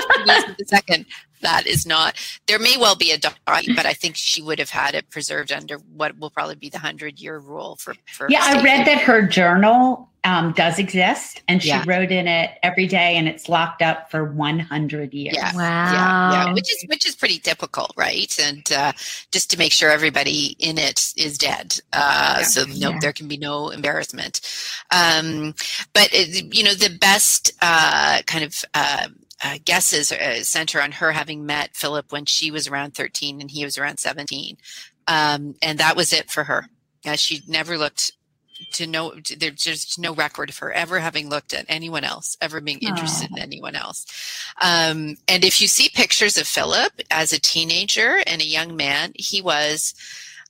the 0.59 0.83
II 0.89 1.07
that 1.41 1.67
is 1.67 1.87
not 1.87 2.17
there 2.47 2.59
may 2.59 2.77
well 2.77 2.97
be 2.97 3.13
a 3.13 3.19
diary 3.19 3.73
but 3.75 3.87
i 3.87 3.93
think 3.93 4.17
she 4.17 4.43
would 4.43 4.59
have 4.59 4.71
had 4.71 4.95
it 4.95 5.09
preserved 5.09 5.53
under 5.53 5.77
what 5.77 6.19
will 6.19 6.31
probably 6.31 6.57
be 6.57 6.69
the 6.69 6.79
100 6.79 7.21
year 7.21 7.39
rule 7.39 7.77
for, 7.77 7.95
for 8.07 8.29
yeah 8.29 8.41
i 8.43 8.63
read 8.63 8.87
that 8.87 9.01
her 9.01 9.23
journal 9.23 10.08
um, 10.25 10.53
does 10.53 10.79
exist 10.79 11.43
and 11.49 11.63
she 11.63 11.69
yeah. 11.69 11.85
wrote 11.87 12.11
in 12.11 12.27
it 12.27 12.51
every 12.63 12.87
day 12.87 13.17
and 13.17 13.29
it's 13.29 13.49
locked 13.49 13.83
up 13.83 14.11
for 14.11 14.25
100 14.25 15.15
years 15.15 15.35
yeah. 15.37 15.55
wow 15.55 15.63
yeah, 15.63 16.45
yeah. 16.47 16.53
which 16.55 16.71
is 16.71 16.85
which 16.89 17.07
is 17.07 17.15
pretty 17.17 17.39
difficult, 17.39 17.93
right 17.97 18.39
and 18.41 18.71
uh, 18.73 18.93
just 19.33 19.51
to 19.51 19.59
make 19.59 19.73
sure 19.73 19.91
everybody 19.91 20.57
in 20.59 20.79
it 20.79 21.13
is 21.17 21.39
dead 21.39 21.81
uh, 21.93 22.37
yeah. 22.39 22.43
so 22.43 22.65
no 22.65 22.95
there 23.01 23.13
can 23.13 23.29
be 23.29 23.37
no 23.37 23.71
embarrassment 23.71 24.41
um, 24.91 25.55
but 25.93 26.09
it, 26.13 26.55
you 26.55 26.65
know 26.65 26.75
the 26.75 26.97
best 26.99 27.53
uh, 27.63 28.21
kind 28.27 28.45
of 28.45 28.65
uh, 28.75 29.09
uh, 29.43 29.59
guesses 29.65 30.11
uh, 30.11 30.43
center 30.43 30.81
on 30.81 30.93
her 30.93 31.13
having 31.13 31.47
met 31.47 31.77
Philip 31.77 32.11
when 32.11 32.25
she 32.25 32.51
was 32.51 32.67
around 32.67 32.95
13 32.95 33.41
and 33.41 33.51
he 33.51 33.65
was 33.65 33.79
around 33.79 33.99
17. 33.99 34.57
Um, 35.07 35.55
and 35.63 35.79
that 35.79 35.97
was 35.97 36.13
it 36.13 36.31
for 36.31 36.45
her. 36.45 36.67
Uh, 37.07 37.17
she 37.17 37.43
never 37.47 37.79
looked 37.79 38.13
to 38.73 38.87
know, 38.87 39.15
there's 39.37 39.63
just 39.63 39.99
no 39.99 40.15
record 40.15 40.51
of 40.51 40.59
her 40.59 40.73
ever 40.73 40.99
having 40.99 41.29
looked 41.29 41.53
at 41.53 41.67
anyone 41.69 42.05
else, 42.05 42.37
ever 42.41 42.61
being 42.61 42.79
interested 42.79 43.31
Aww. 43.31 43.37
in 43.37 43.43
anyone 43.43 43.77
else. 43.77 44.07
Um, 44.61 45.17
and 45.27 45.45
if 45.45 45.61
you 45.61 45.69
see 45.69 45.89
pictures 45.89 46.37
of 46.37 46.47
Philip 46.47 46.93
as 47.11 47.33
a 47.33 47.41
teenager 47.41 48.23
and 48.27 48.41
a 48.41 48.47
young 48.47 48.77
man, 48.77 49.13
he 49.15 49.41
was. 49.43 49.95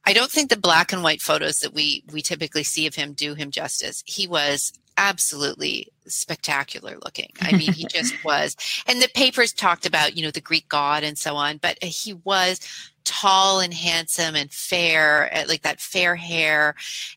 I 0.07 0.15
don't 0.15 0.31
think 0.31 0.49
the 0.49 0.57
black 0.57 0.93
and 0.93 1.03
white 1.03 1.21
photos 1.21 1.59
that 1.59 1.75
we 1.75 2.03
we 2.13 2.23
typically 2.23 2.63
see 2.63 2.87
of 2.87 2.95
him 2.95 3.13
do 3.13 3.35
him 3.35 3.51
justice. 3.51 4.03
He 4.07 4.27
was 4.27 4.73
absolutely 4.99 5.89
spectacular 6.07 6.97
looking. 7.05 7.31
I 7.41 7.53
mean, 7.53 7.73
he 7.73 7.87
just 7.87 8.13
was. 8.25 8.57
And 8.87 9.01
the 9.01 9.09
papers 9.09 9.53
talked 9.53 9.87
about, 9.87 10.17
you 10.17 10.23
know, 10.23 10.31
the 10.31 10.41
Greek 10.41 10.69
god 10.69 11.05
and 11.05 11.17
so 11.17 11.37
on, 11.37 11.59
but 11.59 11.83
he 11.83 12.15
was 12.15 12.61
tall 13.09 13.61
and 13.61 13.73
handsome 13.73 14.37
and 14.37 14.53
fair, 14.53 15.35
eh, 15.35 15.45
like 15.49 15.63
that 15.63 15.81
fair 15.81 16.15
hair. 16.15 16.75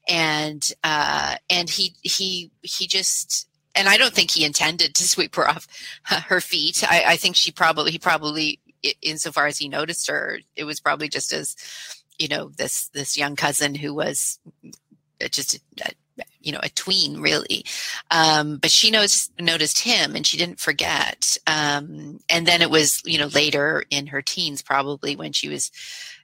And, 0.07 0.67
uh, 0.83 1.35
and 1.49 1.69
he, 1.69 1.93
he, 2.01 2.49
he 2.61 2.87
just, 2.87 3.47
and 3.75 3.89
I 3.89 3.97
don't 3.97 4.13
think 4.13 4.31
he 4.31 4.45
intended 4.45 4.95
to 4.95 5.03
sweep 5.07 5.35
her 5.35 5.47
off 5.47 5.67
her 6.03 6.41
feet. 6.41 6.83
I, 6.89 7.03
I 7.07 7.15
think 7.17 7.35
she 7.35 7.51
probably, 7.51 7.91
he 7.91 7.99
probably, 7.99 8.59
insofar 9.01 9.47
as 9.47 9.57
he 9.57 9.67
noticed 9.67 10.09
her, 10.09 10.39
it 10.55 10.63
was 10.63 10.79
probably 10.79 11.09
just 11.09 11.33
as, 11.33 11.55
you 12.17 12.27
know, 12.27 12.49
this, 12.49 12.87
this 12.89 13.17
young 13.17 13.35
cousin 13.35 13.75
who 13.75 13.93
was 13.93 14.39
just 15.29 15.55
a, 15.55 15.59
you 16.41 16.51
know 16.51 16.59
a 16.63 16.69
tween 16.69 17.21
really. 17.21 17.65
Um, 18.09 18.57
but 18.57 18.71
she 18.71 18.91
knows 18.91 19.29
noticed 19.39 19.79
him 19.79 20.15
and 20.15 20.25
she 20.25 20.37
didn't 20.37 20.59
forget. 20.59 21.37
Um, 21.47 22.19
and 22.29 22.45
then 22.45 22.61
it 22.61 22.69
was 22.69 23.01
you 23.05 23.17
know 23.17 23.27
later 23.27 23.83
in 23.89 24.07
her 24.07 24.21
teens 24.21 24.61
probably 24.61 25.15
when 25.15 25.33
she 25.33 25.49
was 25.49 25.71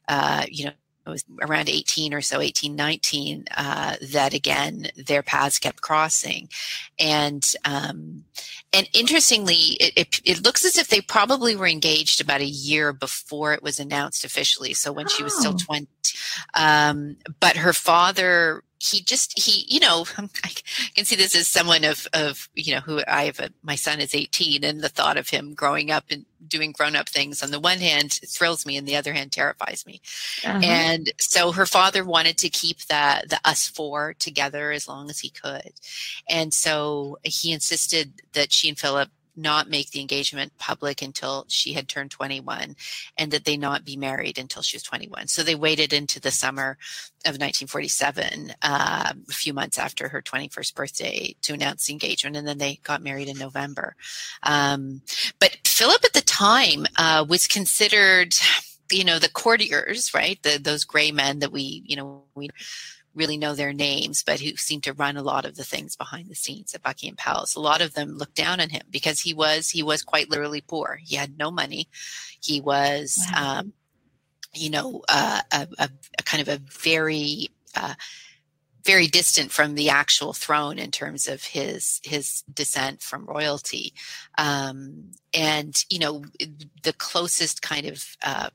uh, 0.07 0.45
you 0.49 0.65
know 0.65 0.71
it 1.05 1.09
was 1.09 1.23
around 1.41 1.69
18 1.69 2.13
or 2.13 2.21
so 2.21 2.41
18 2.41 2.75
19 2.75 3.45
uh, 3.55 3.95
that 4.01 4.33
again 4.33 4.89
their 4.95 5.23
paths 5.23 5.59
kept 5.59 5.81
crossing. 5.81 6.49
And 6.99 7.49
um, 7.63 8.25
and 8.73 8.89
interestingly 8.93 9.77
it, 9.79 9.93
it, 9.95 10.21
it, 10.25 10.43
looks 10.43 10.65
as 10.65 10.77
if 10.77 10.89
they 10.89 10.99
probably 10.99 11.55
were 11.55 11.67
engaged 11.67 12.19
about 12.19 12.41
a 12.41 12.45
year 12.45 12.91
before 12.91 13.53
it 13.53 13.63
was 13.63 13.79
announced 13.79 14.25
officially. 14.25 14.73
So 14.73 14.91
when 14.91 15.05
oh. 15.05 15.09
she 15.09 15.23
was 15.23 15.37
still 15.37 15.53
20 15.53 15.87
um, 16.53 17.17
but 17.39 17.57
her 17.57 17.73
father 17.73 18.63
he 18.79 19.01
just 19.01 19.37
he 19.37 19.65
you 19.67 19.79
know 19.79 20.05
i 20.43 20.51
can 20.95 21.05
see 21.05 21.15
this 21.15 21.35
as 21.35 21.47
someone 21.47 21.83
of 21.83 22.07
of 22.13 22.49
you 22.55 22.73
know 22.73 22.81
who 22.81 23.01
i 23.07 23.25
have 23.25 23.39
a 23.39 23.49
my 23.63 23.75
son 23.75 23.99
is 23.99 24.13
18 24.13 24.63
and 24.63 24.81
the 24.81 24.89
thought 24.89 25.17
of 25.17 25.29
him 25.29 25.53
growing 25.53 25.89
up 25.91 26.05
and 26.09 26.25
doing 26.47 26.71
grown-up 26.71 27.09
things 27.09 27.41
on 27.41 27.51
the 27.51 27.59
one 27.59 27.79
hand 27.79 28.13
thrills 28.27 28.65
me 28.65 28.77
and 28.77 28.87
the 28.87 28.95
other 28.95 29.13
hand 29.13 29.31
terrifies 29.31 29.85
me 29.85 29.99
uh-huh. 30.45 30.59
and 30.63 31.11
so 31.17 31.51
her 31.51 31.65
father 31.65 32.03
wanted 32.03 32.37
to 32.37 32.49
keep 32.49 32.79
the 32.85 33.23
the 33.27 33.39
us 33.43 33.67
four 33.67 34.13
together 34.19 34.71
as 34.71 34.87
long 34.87 35.09
as 35.09 35.19
he 35.19 35.29
could 35.29 35.73
and 36.29 36.53
so 36.53 37.17
he 37.23 37.51
insisted 37.51 38.13
that 38.33 38.51
she 38.51 38.69
and 38.69 38.77
philip 38.77 39.09
not 39.37 39.69
make 39.69 39.91
the 39.91 40.01
engagement 40.01 40.57
public 40.57 41.01
until 41.01 41.45
she 41.47 41.73
had 41.73 41.87
turned 41.87 42.11
21 42.11 42.75
and 43.17 43.31
that 43.31 43.45
they 43.45 43.55
not 43.55 43.85
be 43.85 43.95
married 43.95 44.37
until 44.37 44.61
she 44.61 44.75
was 44.75 44.83
21. 44.83 45.27
So 45.27 45.43
they 45.43 45.55
waited 45.55 45.93
into 45.93 46.19
the 46.19 46.31
summer 46.31 46.77
of 47.25 47.35
1947, 47.35 48.53
uh, 48.61 49.13
a 49.29 49.31
few 49.31 49.53
months 49.53 49.77
after 49.77 50.07
her 50.09 50.21
21st 50.21 50.75
birthday, 50.75 51.35
to 51.43 51.53
announce 51.53 51.85
the 51.85 51.93
engagement. 51.93 52.35
And 52.35 52.47
then 52.47 52.57
they 52.57 52.79
got 52.83 53.03
married 53.03 53.27
in 53.27 53.37
November. 53.37 53.95
Um, 54.43 55.01
but 55.39 55.57
Philip 55.65 56.03
at 56.03 56.13
the 56.13 56.21
time 56.21 56.85
uh, 56.97 57.25
was 57.27 57.47
considered 57.47 58.35
you 58.89 59.03
know 59.03 59.19
the 59.19 59.29
courtiers 59.29 60.13
right 60.13 60.41
the, 60.43 60.57
those 60.57 60.85
gray 60.85 61.11
men 61.11 61.39
that 61.39 61.51
we 61.51 61.83
you 61.85 61.97
know 61.97 62.23
we 62.35 62.49
really 63.17 63.37
know 63.37 63.55
their 63.55 63.73
names, 63.73 64.23
but 64.23 64.39
who 64.39 64.55
seem 64.55 64.81
to 64.81 64.93
run 64.93 65.17
a 65.17 65.23
lot 65.23 65.45
of 65.45 65.55
the 65.55 65.63
things 65.63 65.95
behind 65.95 66.29
the 66.29 66.35
scenes 66.35 66.73
at 66.73 66.83
Buckingham 66.83 67.15
Palace. 67.15 67.55
A 67.55 67.59
lot 67.59 67.81
of 67.81 67.93
them 67.93 68.17
looked 68.17 68.35
down 68.35 68.61
on 68.61 68.69
him 68.69 68.83
because 68.89 69.19
he 69.19 69.33
was 69.33 69.69
he 69.69 69.83
was 69.83 70.03
quite 70.03 70.29
literally 70.29 70.61
poor. 70.61 70.99
He 71.03 71.15
had 71.15 71.37
no 71.37 71.51
money. 71.51 71.89
He 72.41 72.61
was, 72.61 73.17
wow. 73.33 73.59
um, 73.59 73.73
you 74.53 74.69
know, 74.69 75.03
uh, 75.09 75.41
a, 75.51 75.67
a, 75.79 75.89
a, 76.19 76.23
kind 76.23 76.41
of 76.41 76.47
a 76.47 76.61
very 76.81 77.49
uh, 77.75 77.95
very 78.87 79.07
distant 79.07 79.51
from 79.51 79.75
the 79.75 79.89
actual 79.89 80.31
throne 80.31 80.79
in 80.79 80.91
terms 80.91 81.27
of 81.27 81.43
his 81.43 81.99
his 82.03 82.43
descent 82.53 83.01
from 83.01 83.25
royalty 83.25 83.93
um, 84.37 85.11
and 85.33 85.83
you 85.89 85.99
know 85.99 86.23
the 86.83 86.93
closest 86.93 87.61
kind 87.61 87.85
of 87.85 88.15
uh, 88.23 88.49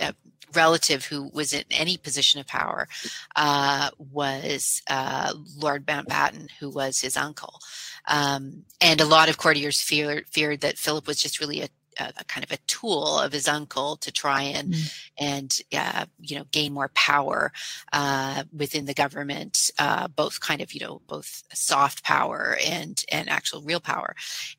uh, 0.00 0.12
relative 0.56 1.04
who 1.04 1.30
was 1.32 1.52
in 1.52 1.64
any 1.70 1.96
position 1.96 2.40
of 2.40 2.46
power 2.46 2.88
uh, 3.36 3.90
was 3.98 4.82
uh, 4.88 5.32
Lord 5.56 5.86
Mountbatten, 5.86 6.50
who 6.58 6.70
was 6.70 7.00
his 7.00 7.16
uncle. 7.16 7.60
Um, 8.06 8.64
and 8.80 9.00
a 9.00 9.06
lot 9.06 9.28
of 9.28 9.38
courtiers 9.38 9.80
feared, 9.80 10.28
feared 10.28 10.60
that 10.60 10.78
Philip 10.78 11.06
was 11.06 11.22
just 11.22 11.40
really 11.40 11.62
a, 11.62 11.68
a, 11.98 12.12
a, 12.18 12.24
kind 12.24 12.44
of 12.44 12.52
a 12.52 12.58
tool 12.66 13.18
of 13.18 13.32
his 13.32 13.48
uncle 13.48 13.96
to 13.96 14.12
try 14.12 14.42
and 14.42 14.74
mm. 14.74 15.06
and 15.16 15.60
uh, 15.72 16.06
you 16.20 16.36
know 16.36 16.44
gain 16.50 16.72
more 16.72 16.90
power 16.94 17.52
uh, 17.92 18.44
within 18.52 18.84
the 18.84 18.94
government, 18.94 19.70
uh, 19.78 20.08
both 20.08 20.40
kind 20.40 20.60
of 20.60 20.72
you 20.72 20.80
know 20.80 21.00
both 21.06 21.44
soft 21.52 22.04
power 22.04 22.56
and 22.64 23.04
and 23.10 23.28
actual 23.28 23.62
real 23.62 23.80
power, 23.80 24.14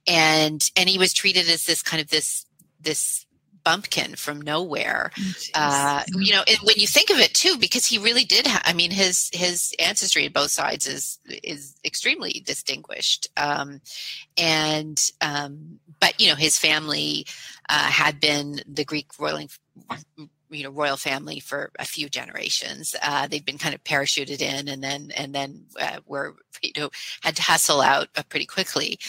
and 0.08 0.72
and 0.76 0.90
he 0.90 0.98
was 0.98 1.14
treated 1.14 1.50
as 1.50 1.66
this 1.66 1.82
kind 1.82 2.02
of 2.02 2.10
this 2.10 2.46
this 2.80 3.25
bumpkin 3.65 4.15
from 4.15 4.39
nowhere. 4.39 5.12
Oh, 5.17 5.34
uh, 5.56 6.04
you 6.13 6.32
know, 6.32 6.43
and 6.47 6.58
when 6.63 6.78
you 6.78 6.88
think 6.88 7.10
of 7.10 7.19
it 7.19 7.34
too, 7.34 7.58
because 7.58 7.86
he 7.86 7.97
really 7.97 8.23
did. 8.23 8.47
Ha- 8.47 8.62
I 8.63 8.71
mean, 8.71 8.91
his 8.91 9.30
his 9.34 9.75
ancestry 9.80 10.25
at 10.25 10.34
both 10.34 10.51
sides 10.51 10.88
is 10.88 11.19
is 11.43 11.75
extremely 11.84 12.41
distinguished, 12.45 13.28
um, 13.36 13.82
and 14.38 15.12
um, 15.19 15.80
but 15.99 16.19
you 16.21 16.30
know, 16.30 16.36
his 16.36 16.58
family 16.58 17.25
uh, 17.67 17.89
had 17.89 18.21
been 18.21 18.62
the 18.67 18.86
Greek 18.86 19.08
royal 19.19 19.47
you 20.49 20.63
know 20.63 20.69
royal 20.69 20.95
family 20.95 21.39
for 21.39 21.71
a 21.80 21.86
few 21.86 22.08
generations 22.08 22.95
uh, 23.04 23.28
they'd 23.28 23.45
been 23.45 23.58
kind 23.58 23.73
of 23.73 23.84
parachuted 23.84 24.41
in 24.41 24.67
and 24.67 24.84
then 24.84 25.12
and 25.17 25.34
then 25.34 25.65
uh, 25.80 25.97
were 26.06 26.36
you 26.62 26.71
know 26.78 26.89
had 27.23 27.36
to 27.36 27.41
hustle 27.41 27.82
out 27.82 28.08
uh, 28.15 28.23
pretty 28.30 28.45
quickly 28.45 28.99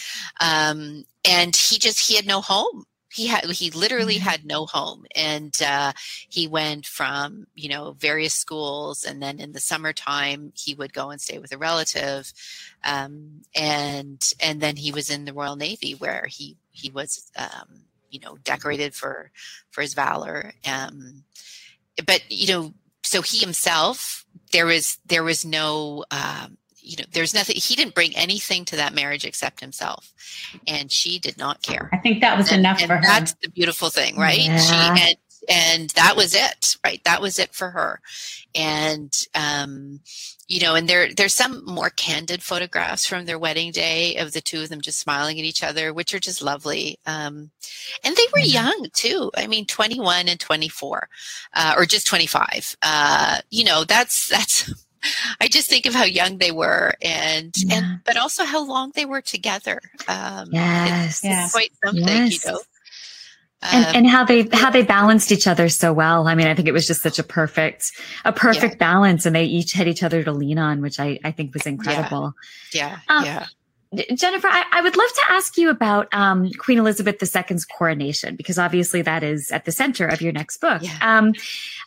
um, 0.41 1.05
and 1.23 1.55
he 1.55 1.77
just 1.77 1.99
he 1.99 2.15
had 2.15 2.25
no 2.25 2.41
home 2.41 2.85
he 3.09 3.27
had 3.27 3.45
he 3.45 3.69
literally 3.71 4.15
mm-hmm. 4.15 4.29
had 4.29 4.45
no 4.45 4.65
home 4.65 5.05
and 5.15 5.61
uh, 5.65 5.93
he 6.29 6.47
went 6.47 6.85
from 6.85 7.47
you 7.55 7.69
know 7.69 7.95
various 7.99 8.33
schools 8.33 9.03
and 9.03 9.21
then 9.21 9.39
in 9.39 9.53
the 9.53 9.59
summertime 9.59 10.51
he 10.55 10.73
would 10.73 10.93
go 10.93 11.09
and 11.09 11.21
stay 11.21 11.37
with 11.39 11.53
a 11.53 11.57
relative 11.57 12.31
um, 12.83 13.41
and 13.55 14.33
and 14.39 14.61
then 14.61 14.75
he 14.75 14.91
was 14.91 15.09
in 15.09 15.25
the 15.25 15.33
royal 15.33 15.55
navy 15.55 15.93
where 15.93 16.27
he 16.29 16.57
he 16.71 16.89
was 16.89 17.31
um, 17.37 17.81
you 18.09 18.19
know 18.19 18.37
decorated 18.43 18.93
for 18.93 19.31
for 19.69 19.81
his 19.81 19.93
valor 19.93 20.53
um, 20.67 21.23
but 22.05 22.21
you 22.29 22.47
know 22.47 22.73
so 23.03 23.21
he 23.21 23.37
himself 23.37 24.25
there 24.51 24.65
was 24.65 24.99
there 25.05 25.23
was 25.23 25.45
no 25.45 26.03
um, 26.11 26.57
you 26.87 26.97
know, 26.97 27.05
there's 27.11 27.33
nothing, 27.33 27.55
he 27.57 27.75
didn't 27.75 27.95
bring 27.95 28.15
anything 28.15 28.65
to 28.65 28.75
that 28.77 28.93
marriage 28.93 29.25
except 29.25 29.59
himself. 29.59 30.13
And 30.65 30.91
she 30.91 31.19
did 31.19 31.37
not 31.37 31.61
care. 31.61 31.89
I 31.93 31.97
think 31.97 32.21
that 32.21 32.37
was 32.37 32.49
and, 32.49 32.59
enough 32.59 32.79
and 32.79 32.87
for 32.87 32.95
her. 32.95 33.01
That's 33.01 33.33
the 33.41 33.49
beautiful 33.49 33.89
thing, 33.89 34.15
right? 34.17 34.39
Yeah. 34.39 34.57
She, 34.57 35.01
and, 35.01 35.17
and 35.47 35.89
that 35.91 36.15
was 36.15 36.35
it 36.35 36.77
right 36.83 37.01
that 37.03 37.21
was 37.21 37.39
it 37.39 37.53
for 37.53 37.69
her 37.69 38.01
and 38.55 39.25
um, 39.35 39.99
you 40.47 40.59
know 40.59 40.75
and 40.75 40.87
there 40.87 41.13
there's 41.13 41.33
some 41.33 41.63
more 41.65 41.89
candid 41.89 42.43
photographs 42.43 43.05
from 43.05 43.25
their 43.25 43.39
wedding 43.39 43.71
day 43.71 44.15
of 44.17 44.33
the 44.33 44.41
two 44.41 44.61
of 44.61 44.69
them 44.69 44.81
just 44.81 44.99
smiling 44.99 45.39
at 45.39 45.45
each 45.45 45.63
other 45.63 45.93
which 45.93 46.13
are 46.13 46.19
just 46.19 46.41
lovely 46.41 46.99
um, 47.05 47.51
and 48.03 48.15
they 48.15 48.27
were 48.33 48.39
young 48.39 48.87
too 48.93 49.31
i 49.37 49.47
mean 49.47 49.65
21 49.65 50.27
and 50.27 50.39
24 50.39 51.09
uh, 51.53 51.73
or 51.77 51.85
just 51.85 52.07
25 52.07 52.75
uh, 52.81 53.37
you 53.49 53.63
know 53.63 53.83
that's 53.83 54.27
that's 54.27 54.85
I 55.41 55.47
just 55.47 55.69
think 55.69 55.85
of 55.85 55.93
how 55.93 56.03
young 56.05 56.37
they 56.37 56.51
were 56.51 56.93
and 57.01 57.53
Yeah. 57.57 57.75
and 57.77 57.99
but 58.05 58.17
also 58.17 58.43
how 58.45 58.65
long 58.65 58.91
they 58.95 59.05
were 59.05 59.21
together. 59.21 59.79
Um, 60.07 60.49
Yes. 60.51 61.15
it's, 61.17 61.23
Yeah. 61.23 61.43
it's 61.43 61.51
quite 61.53 61.71
something, 61.85 62.07
Yes. 62.07 62.45
you 62.45 62.51
know. 62.51 62.61
and 63.61 63.85
Um, 63.85 63.91
and 63.95 64.07
how 64.07 64.23
they 64.23 64.47
how 64.53 64.69
they 64.69 64.83
balanced 64.83 65.31
each 65.31 65.47
other 65.47 65.67
so 65.69 65.91
well. 65.91 66.27
I 66.27 66.35
mean, 66.35 66.45
I 66.47 66.53
think 66.53 66.67
it 66.67 66.73
was 66.73 66.85
just 66.85 67.01
such 67.01 67.17
a 67.17 67.23
perfect 67.23 67.91
a 68.23 68.31
perfect 68.31 68.77
balance, 68.77 69.25
and 69.25 69.35
they 69.35 69.45
each 69.45 69.73
had 69.73 69.87
each 69.87 70.03
other 70.03 70.23
to 70.23 70.31
lean 70.31 70.59
on, 70.59 70.81
which 70.81 70.99
I 70.99 71.19
I 71.23 71.31
think 71.31 71.53
was 71.55 71.65
incredible. 71.65 72.33
yeah, 72.73 72.99
um, 73.09 73.25
yeah. 73.25 73.47
Jennifer, 74.13 74.47
I, 74.47 74.65
I 74.71 74.81
would 74.81 74.97
love 74.97 75.09
to 75.09 75.21
ask 75.29 75.57
you 75.57 75.69
about 75.69 76.07
um, 76.13 76.51
Queen 76.57 76.77
Elizabeth 76.77 77.21
II's 77.21 77.65
coronation 77.65 78.35
because 78.35 78.57
obviously 78.57 79.01
that 79.01 79.23
is 79.23 79.51
at 79.51 79.65
the 79.65 79.71
center 79.71 80.05
of 80.07 80.21
your 80.21 80.33
next 80.33 80.57
book. 80.57 80.81
Yeah. 80.81 80.97
Um, 81.01 81.33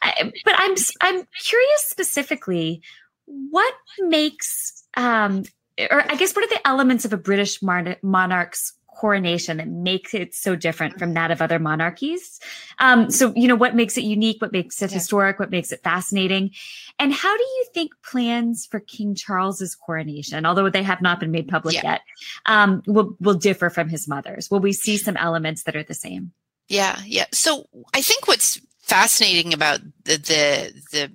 I, 0.03 0.33
but 0.45 0.55
I'm 0.57 0.75
I'm 1.01 1.27
curious 1.45 1.85
specifically 1.87 2.83
what 3.27 3.75
makes 3.99 4.85
um, 4.97 5.45
or 5.91 6.03
I 6.11 6.17
guess 6.17 6.35
what 6.35 6.45
are 6.45 6.55
the 6.55 6.67
elements 6.67 7.05
of 7.05 7.13
a 7.13 7.17
British 7.17 7.61
monarch's 7.63 8.73
coronation 9.01 9.57
that 9.57 9.69
makes 9.69 10.13
it 10.15 10.35
so 10.35 10.55
different 10.67 10.99
from 10.99 11.15
that 11.15 11.31
of 11.31 11.41
other 11.41 11.59
monarchies? 11.59 12.39
Um, 12.79 13.11
so 13.11 13.33
you 13.35 13.49
know 13.49 13.57
what 13.57 13.75
makes 13.75 13.97
it 13.97 14.05
unique, 14.05 14.41
what 14.43 14.53
makes 14.53 14.83
it 14.83 14.91
Yeah. 14.91 14.99
historic, 14.99 15.39
what 15.39 15.51
makes 15.51 15.73
it 15.73 15.81
fascinating, 15.83 16.51
and 16.99 17.13
how 17.13 17.35
do 17.37 17.43
you 17.43 17.65
think 17.75 17.91
plans 18.11 18.67
for 18.71 18.81
King 18.81 19.15
Charles's 19.15 19.75
coronation, 19.75 20.45
although 20.47 20.69
they 20.71 20.83
have 20.83 21.01
not 21.01 21.21
been 21.21 21.31
made 21.31 21.49
public 21.49 21.75
Yeah. 21.77 21.93
yet, 21.93 22.01
um, 22.47 22.83
will 22.87 23.17
will 23.21 23.39
differ 23.49 23.71
from 23.71 23.89
his 23.89 24.07
mother's? 24.07 24.51
Will 24.51 24.61
we 24.61 24.73
see 24.73 24.97
some 24.99 25.17
elements 25.17 25.63
that 25.65 25.77
are 25.77 25.85
the 25.85 25.95
same? 25.95 26.33
Yeah, 26.69 27.01
yeah. 27.07 27.27
So 27.33 27.67
I 27.95 28.01
think 28.03 28.29
what's 28.29 28.61
fascinating 28.83 29.53
about 29.55 29.81
the 30.05 30.17
the 30.17 30.73
the 30.93 31.13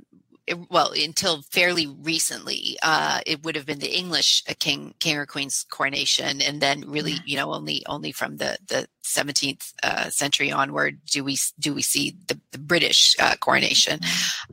well, 0.70 0.92
until 0.92 1.42
fairly 1.42 1.88
recently, 1.88 2.78
uh, 2.84 3.22
it 3.26 3.44
would 3.44 3.56
have 3.56 3.66
been 3.66 3.80
the 3.80 3.98
English 3.98 4.44
uh, 4.48 4.54
king, 4.60 4.94
king 5.00 5.18
or 5.18 5.26
queen's 5.26 5.66
coronation, 5.70 6.42
and 6.42 6.62
then 6.62 6.84
really, 6.88 7.16
you 7.26 7.36
know, 7.36 7.54
only 7.54 7.84
only 7.88 8.12
from 8.12 8.38
the 8.38 8.58
the 8.68 8.88
17th 9.04 9.74
uh, 9.84 10.10
century 10.10 10.52
onward 10.52 11.00
do 11.06 11.24
we 11.24 11.38
do 11.60 11.74
we 11.74 11.82
see 11.82 12.16
the, 12.28 12.40
the 12.52 12.60
British 12.60 13.16
uh, 13.20 13.36
coronation. 13.40 14.00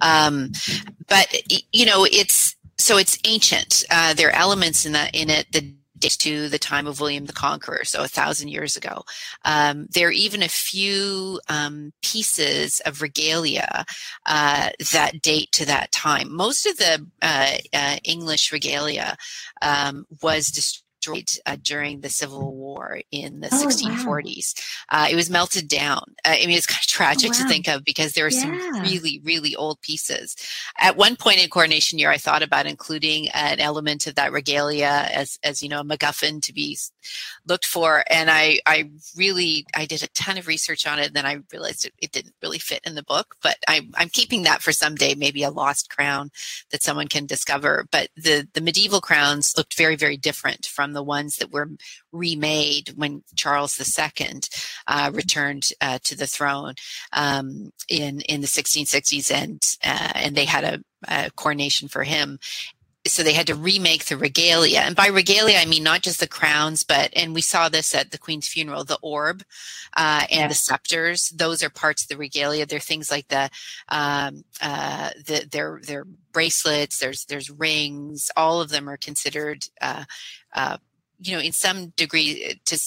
Um, 0.00 0.52
but 1.08 1.28
you 1.72 1.84
know, 1.84 2.06
it's 2.10 2.56
so 2.78 2.96
it's 2.96 3.18
ancient. 3.24 3.84
Uh, 3.90 4.14
there 4.14 4.28
are 4.28 4.36
elements 4.36 4.86
in 4.86 4.92
that 4.92 5.14
in 5.14 5.28
it 5.28 5.52
that 5.52 5.64
dates 6.02 6.16
to 6.18 6.48
the 6.48 6.58
time 6.58 6.86
of 6.86 7.00
William 7.00 7.26
the 7.26 7.32
Conqueror, 7.32 7.84
so 7.84 8.02
a 8.02 8.08
thousand 8.08 8.48
years 8.48 8.76
ago. 8.76 9.04
Um, 9.44 9.86
there 9.90 10.08
are 10.08 10.12
even 10.12 10.42
a 10.42 10.48
few 10.48 11.40
um, 11.48 11.92
pieces 12.02 12.80
of 12.80 13.00
regalia 13.02 13.84
uh, 14.26 14.70
that 14.92 15.22
date 15.22 15.52
to 15.52 15.66
that 15.66 15.92
time. 15.92 16.34
Most 16.34 16.66
of 16.66 16.76
the 16.76 17.06
uh, 17.22 17.56
uh, 17.72 17.96
English 18.04 18.52
regalia 18.52 19.16
um, 19.60 20.06
was 20.22 20.50
destroyed. 20.50 20.81
Uh, 21.46 21.56
during 21.62 22.00
the 22.00 22.08
Civil 22.08 22.54
War 22.54 23.00
in 23.10 23.40
the 23.40 23.48
Oh, 23.52 23.64
wow. 23.64 23.66
1640s, 23.66 24.54
uh, 24.90 25.08
it 25.10 25.16
was 25.16 25.28
melted 25.28 25.68
down. 25.68 26.02
Uh, 26.24 26.36
I 26.40 26.46
mean, 26.46 26.56
it's 26.56 26.66
kind 26.66 26.80
of 26.80 26.86
tragic 26.86 27.32
to 27.32 27.42
wow. 27.42 27.48
think 27.48 27.68
of 27.68 27.84
because 27.84 28.12
there 28.12 28.26
are 28.26 28.30
some 28.30 28.52
really, 28.82 29.20
really 29.24 29.56
old 29.56 29.80
pieces. 29.80 30.36
At 30.78 30.96
one 30.96 31.16
point 31.16 31.42
in 31.42 31.50
coronation 31.50 31.98
year, 31.98 32.10
I 32.10 32.18
thought 32.18 32.42
about 32.42 32.66
including 32.66 33.28
an 33.30 33.58
element 33.58 34.06
of 34.06 34.14
that 34.14 34.32
regalia 34.32 35.08
as, 35.12 35.38
as 35.42 35.62
you 35.62 35.68
know, 35.68 35.80
a 35.80 35.84
MacGuffin 35.84 36.40
to 36.42 36.52
be 36.52 36.78
looked 37.46 37.66
for. 37.66 38.04
And 38.10 38.30
I, 38.30 38.58
I 38.66 38.90
really, 39.16 39.66
I 39.74 39.86
did 39.86 40.02
a 40.02 40.08
ton 40.08 40.38
of 40.38 40.46
research 40.46 40.86
on 40.86 40.98
it. 40.98 41.08
And 41.08 41.16
then 41.16 41.26
I 41.26 41.38
realized 41.52 41.86
it, 41.86 41.92
it 41.98 42.12
didn't 42.12 42.34
really 42.42 42.58
fit 42.58 42.80
in 42.84 42.94
the 42.94 43.02
book. 43.02 43.36
But 43.42 43.56
I'm, 43.68 43.90
I'm 43.94 44.08
keeping 44.08 44.42
that 44.42 44.62
for 44.62 44.72
someday, 44.72 45.14
maybe 45.14 45.42
a 45.42 45.50
lost 45.50 45.90
crown 45.90 46.30
that 46.70 46.82
someone 46.82 47.08
can 47.08 47.26
discover. 47.26 47.86
But 47.90 48.08
the, 48.16 48.48
the 48.52 48.60
medieval 48.60 49.00
crowns 49.00 49.56
looked 49.56 49.76
very, 49.76 49.96
very 49.96 50.16
different 50.16 50.66
from 50.66 50.92
the 50.92 51.02
ones 51.02 51.36
that 51.36 51.52
were 51.52 51.68
remade 52.12 52.92
when 52.96 53.22
Charles 53.34 53.78
II 53.80 54.40
uh, 54.86 55.10
returned 55.12 55.68
uh, 55.80 55.98
to 56.04 56.16
the 56.16 56.26
throne 56.26 56.74
um, 57.12 57.72
in 57.88 58.20
in 58.22 58.40
the 58.40 58.46
1660s, 58.46 59.32
and 59.32 59.76
uh, 59.84 60.12
and 60.14 60.36
they 60.36 60.44
had 60.44 60.64
a, 60.64 60.82
a 61.08 61.30
coronation 61.32 61.88
for 61.88 62.04
him. 62.04 62.38
So 63.06 63.22
they 63.24 63.32
had 63.32 63.48
to 63.48 63.54
remake 63.56 64.04
the 64.06 64.16
regalia, 64.16 64.80
and 64.80 64.94
by 64.96 65.08
regalia 65.08 65.58
I 65.58 65.64
mean 65.66 65.82
not 65.82 66.02
just 66.02 66.20
the 66.20 66.28
crowns, 66.28 66.84
but 66.84 67.10
and 67.16 67.34
we 67.34 67.40
saw 67.42 67.68
this 67.68 67.94
at 67.94 68.12
the 68.12 68.18
Queen's 68.18 68.46
funeral, 68.48 68.84
the 68.84 68.98
orb 69.02 69.42
uh, 69.96 70.26
and 70.30 70.40
Yeah. 70.42 70.48
the 70.48 70.54
scepters. 70.54 71.30
Those 71.30 71.62
are 71.64 71.70
parts 71.70 72.02
of 72.04 72.08
the 72.08 72.16
regalia. 72.16 72.66
They're 72.66 72.78
things 72.80 73.10
like 73.10 73.28
the 73.28 73.50
um, 73.88 74.44
uh, 74.60 75.10
the 75.26 75.48
their 75.50 75.80
their 75.84 76.04
bracelets. 76.32 76.98
There's 76.98 77.24
there's 77.26 77.50
rings. 77.50 78.30
All 78.36 78.60
of 78.60 78.70
them 78.70 78.88
are 78.88 78.96
considered, 78.98 79.66
uh, 79.80 80.04
uh, 80.54 80.78
you 81.20 81.34
know, 81.34 81.42
in 81.42 81.52
some 81.52 81.88
degree 81.96 82.60
to 82.66 82.78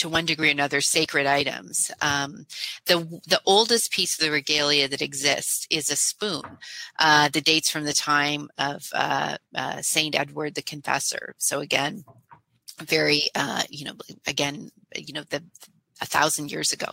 to 0.00 0.08
one 0.08 0.26
degree 0.26 0.48
or 0.48 0.52
another 0.52 0.80
sacred 0.80 1.26
items. 1.26 1.90
Um, 2.00 2.46
the 2.86 2.98
the 3.26 3.40
oldest 3.46 3.92
piece 3.92 4.18
of 4.18 4.24
the 4.24 4.30
regalia 4.30 4.88
that 4.88 5.02
exists 5.02 5.66
is 5.70 5.90
a 5.90 5.96
spoon 5.96 6.42
uh, 6.98 7.28
dates 7.28 7.70
from 7.70 7.84
the 7.84 7.92
time 7.92 8.48
of 8.58 8.88
uh, 8.94 9.36
uh, 9.54 9.80
Saint 9.82 10.18
Edward 10.18 10.54
the 10.54 10.62
Confessor. 10.62 11.34
So 11.38 11.60
again, 11.60 12.04
very 12.78 13.22
uh, 13.34 13.62
you 13.68 13.84
know 13.84 13.94
again 14.26 14.70
you 14.94 15.12
know 15.12 15.24
the 15.28 15.42
a 16.00 16.06
thousand 16.06 16.50
years 16.52 16.72
ago, 16.72 16.88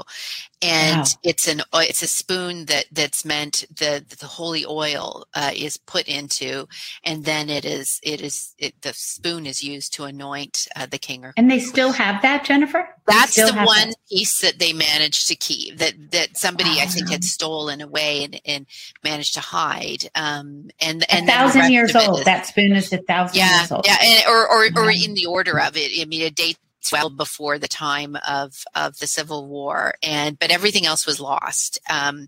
and 0.62 0.98
Wow. 0.98 1.06
it's 1.24 1.48
an 1.48 1.62
it's 1.76 2.04
a 2.04 2.08
spoon 2.08 2.66
that 2.66 2.86
that's 2.92 3.26
meant 3.26 3.66
the 3.76 4.06
the 4.20 4.26
holy 4.28 4.66
oil 4.66 5.26
uh, 5.36 5.52
is 5.56 5.78
put 5.78 6.08
into, 6.08 6.68
and 7.04 7.26
then 7.26 7.50
it 7.50 7.66
is 7.66 8.00
it 8.04 8.22
is 8.22 8.56
it, 8.60 8.82
the 8.82 8.94
spoon 8.94 9.46
is 9.46 9.64
used 9.64 9.94
to 9.96 10.06
anoint 10.06 10.68
uh, 10.76 10.88
the 10.88 10.98
king 11.00 11.26
or 11.26 11.34
And 11.38 11.50
they 11.52 11.60
still 11.60 11.92
have 11.94 12.22
that, 12.24 12.46
Jennifer? 12.46 12.88
They 13.08 13.14
that's 13.14 13.36
the 13.36 13.54
one 13.66 13.90
that? 13.90 13.96
piece 14.10 14.42
that 14.42 14.60
they 14.60 14.74
managed 14.74 15.28
to 15.30 15.36
keep 15.36 15.78
that 15.80 15.94
that 16.12 16.38
somebody 16.38 16.82
I 16.82 16.86
think 16.88 17.10
had 17.10 17.24
stolen 17.24 17.82
away 17.82 18.26
and, 18.26 18.42
and 18.46 18.68
managed 19.04 19.36
to 19.36 19.42
hide. 19.42 20.10
Um, 20.16 20.70
and 20.82 21.06
A 21.12 21.16
and 21.16 21.28
the 21.28 21.32
thousand 21.32 21.70
years 21.72 21.96
old. 21.96 22.20
is- 22.20 22.26
That 22.26 22.48
spoon 22.48 22.74
is 22.76 22.92
a 22.94 23.00
thousand 23.00 23.38
yeah, 23.38 23.60
years 23.60 23.72
old. 23.72 23.86
yeah, 23.86 23.98
and, 24.02 24.26
or 24.28 24.48
or 24.50 24.70
or 24.78 24.92
in 24.92 25.14
the 25.16 25.28
order 25.28 25.60
of 25.60 25.78
it. 25.78 25.92
I 26.02 26.06
mean, 26.06 26.22
it 26.22 26.36
dates 26.36 26.60
well 26.92 27.10
before 27.10 27.60
the 27.60 27.68
time 27.68 28.18
of 28.28 28.64
of 28.74 28.98
the 28.98 29.08
Civil 29.08 29.48
War, 29.48 29.94
and 30.02 30.40
but 30.40 30.52
everything 30.52 30.86
else 30.86 31.06
was 31.06 31.20
lost. 31.20 31.80
Um, 31.90 32.28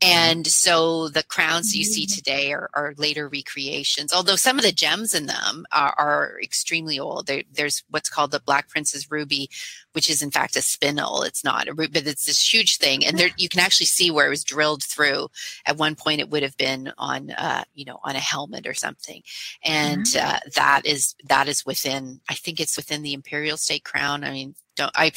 and 0.00 0.46
so 0.46 1.08
the 1.08 1.22
crowns 1.24 1.74
you 1.74 1.84
see 1.84 2.04
Mm-hmm. 2.04 2.14
today 2.14 2.52
are, 2.52 2.70
are 2.74 2.94
later 2.98 3.28
recreations. 3.28 4.12
Although 4.12 4.36
some 4.36 4.58
of 4.58 4.64
the 4.64 4.72
gems 4.72 5.14
in 5.14 5.26
them 5.26 5.64
are, 5.72 5.94
are 5.98 6.40
extremely 6.42 6.98
old. 6.98 7.26
There, 7.26 7.42
there's 7.52 7.82
what's 7.88 8.10
called 8.10 8.30
the 8.30 8.40
Black 8.40 8.68
Prince's 8.68 9.10
ruby, 9.10 9.48
which 9.94 10.10
is 10.10 10.22
in 10.22 10.30
fact 10.30 10.56
a 10.56 10.60
spinel. 10.60 11.26
It's 11.26 11.44
not 11.44 11.68
a 11.68 11.72
ruby, 11.72 12.00
but 12.00 12.06
it's 12.06 12.26
this 12.26 12.52
huge 12.52 12.76
thing, 12.78 13.04
and 13.06 13.18
there 13.18 13.30
you 13.36 13.48
can 13.48 13.60
actually 13.60 13.86
see 13.86 14.10
where 14.10 14.26
it 14.26 14.30
was 14.30 14.44
drilled 14.44 14.82
through. 14.82 15.28
At 15.66 15.76
one 15.76 15.94
point, 15.94 16.20
it 16.20 16.30
would 16.30 16.42
have 16.42 16.56
been 16.56 16.92
on, 16.98 17.30
uh, 17.30 17.64
you 17.74 17.84
know, 17.84 18.00
on 18.02 18.16
a 18.16 18.20
helmet 18.20 18.66
or 18.66 18.74
something, 18.74 19.22
and 19.64 20.06
uh, 20.16 20.38
that 20.54 20.82
is 20.84 21.14
that 21.28 21.48
is 21.48 21.64
within. 21.64 22.20
I 22.28 22.34
think 22.34 22.60
it's 22.60 22.76
within 22.76 23.02
the 23.02 23.14
imperial 23.14 23.56
state 23.56 23.84
crown. 23.84 24.24
I 24.24 24.30
mean, 24.30 24.54
don't 24.76 24.92
I? 24.94 25.12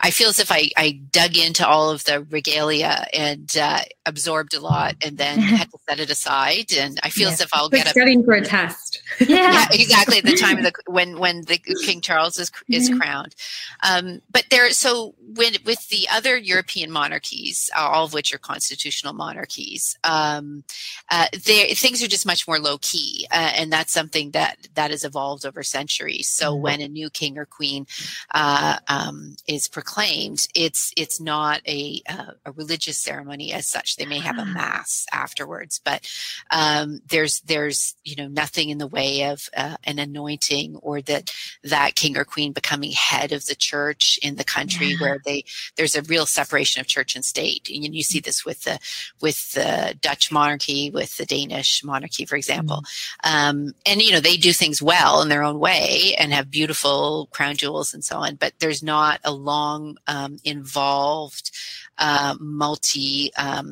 I 0.00 0.10
feel 0.10 0.28
as 0.28 0.38
if 0.38 0.50
I, 0.50 0.70
I 0.76 1.00
dug 1.10 1.36
into 1.36 1.66
all 1.66 1.90
of 1.90 2.04
the 2.04 2.22
regalia 2.30 3.06
and 3.12 3.50
uh, 3.56 3.80
absorbed 4.06 4.54
a 4.54 4.60
lot, 4.60 4.94
and 5.04 5.18
then 5.18 5.38
had 5.40 5.70
to 5.70 5.78
set 5.88 6.00
it 6.00 6.10
aside. 6.10 6.72
And 6.72 6.98
I 7.02 7.10
feel 7.10 7.28
as 7.28 7.40
if 7.40 7.50
I'll 7.52 7.68
get 7.68 7.86
a 7.86 7.90
studying 7.90 8.24
for 8.24 8.34
a 8.34 8.42
test. 8.42 8.93
Yeah, 9.28 9.66
exactly. 9.72 10.18
At 10.18 10.24
the 10.24 10.32
time 10.32 10.58
of 10.58 10.64
the 10.64 10.72
when 10.86 11.18
when 11.18 11.42
the 11.42 11.58
King 11.58 12.00
Charles 12.00 12.38
is 12.38 12.50
is 12.70 12.88
Mhm. 12.88 12.98
crowned, 12.98 13.34
um, 13.82 14.22
but 14.30 14.44
there. 14.50 14.70
So 14.70 15.14
when 15.18 15.54
with 15.64 15.88
the 15.88 16.08
other 16.10 16.36
European 16.36 16.90
monarchies, 16.90 17.70
all 17.76 18.04
of 18.04 18.12
which 18.12 18.34
are 18.34 18.38
constitutional 18.38 19.12
monarchies, 19.12 19.96
um, 20.04 20.64
uh, 21.10 21.26
there 21.44 21.66
things 21.74 22.02
are 22.02 22.08
just 22.08 22.26
much 22.26 22.46
more 22.46 22.58
low 22.58 22.78
key, 22.78 23.26
uh, 23.30 23.52
and 23.56 23.72
that's 23.72 23.92
something 23.92 24.30
that 24.32 24.68
that 24.74 24.90
has 24.90 25.04
evolved 25.04 25.44
over 25.46 25.62
centuries. 25.62 26.28
So 26.28 26.54
when 26.54 26.80
a 26.80 26.88
new 26.88 27.10
king 27.10 27.38
or 27.38 27.46
queen 27.46 27.86
uh, 28.34 28.78
um, 28.88 29.36
is 29.46 29.68
proclaimed, 29.68 30.48
it's 30.54 30.92
it's 30.96 31.20
not 31.20 31.60
a 31.66 32.00
uh, 32.08 32.32
a 32.44 32.52
religious 32.52 32.98
ceremony 32.98 33.52
as 33.52 33.66
such. 33.66 33.96
They 33.96 34.06
may 34.06 34.18
have 34.20 34.38
a 34.38 34.44
mass 34.46 35.06
afterwards, 35.12 35.80
but 35.84 36.08
um, 36.50 37.00
there's 37.08 37.40
there's 37.40 37.94
you 38.04 38.16
know 38.16 38.28
nothing 38.28 38.70
in 38.70 38.78
the 38.78 38.86
way 38.94 39.24
of 39.24 39.48
uh, 39.56 39.76
an 39.84 39.98
anointing 39.98 40.76
or 40.76 41.02
that 41.02 41.34
that 41.62 41.94
king 41.94 42.16
or 42.16 42.24
queen 42.24 42.52
becoming 42.52 42.92
head 42.92 43.32
of 43.32 43.46
the 43.46 43.54
church 43.54 44.18
in 44.22 44.36
the 44.36 44.44
country 44.44 44.88
yeah. 44.88 44.96
where 45.00 45.18
they 45.24 45.44
there's 45.76 45.96
a 45.96 46.02
real 46.02 46.26
separation 46.26 46.80
of 46.80 46.86
church 46.86 47.14
and 47.14 47.24
state 47.24 47.68
and 47.68 47.94
you 47.94 48.02
see 48.02 48.20
this 48.20 48.44
with 48.44 48.62
the 48.62 48.78
with 49.20 49.52
the 49.52 49.96
dutch 50.00 50.30
monarchy 50.30 50.90
with 50.90 51.16
the 51.16 51.26
danish 51.26 51.82
monarchy 51.84 52.24
for 52.24 52.36
example 52.36 52.82
mm-hmm. 53.24 53.34
um, 53.34 53.74
and 53.84 54.00
you 54.00 54.12
know 54.12 54.20
they 54.20 54.36
do 54.36 54.52
things 54.52 54.80
well 54.80 55.20
in 55.22 55.28
their 55.28 55.42
own 55.42 55.58
way 55.58 56.14
and 56.18 56.32
have 56.32 56.50
beautiful 56.50 57.28
crown 57.32 57.56
jewels 57.56 57.92
and 57.92 58.04
so 58.04 58.18
on 58.18 58.36
but 58.36 58.52
there's 58.60 58.82
not 58.82 59.20
a 59.24 59.32
long 59.32 59.96
um, 60.06 60.36
involved 60.44 61.50
uh, 61.98 62.34
multi 62.40 63.32
um, 63.36 63.70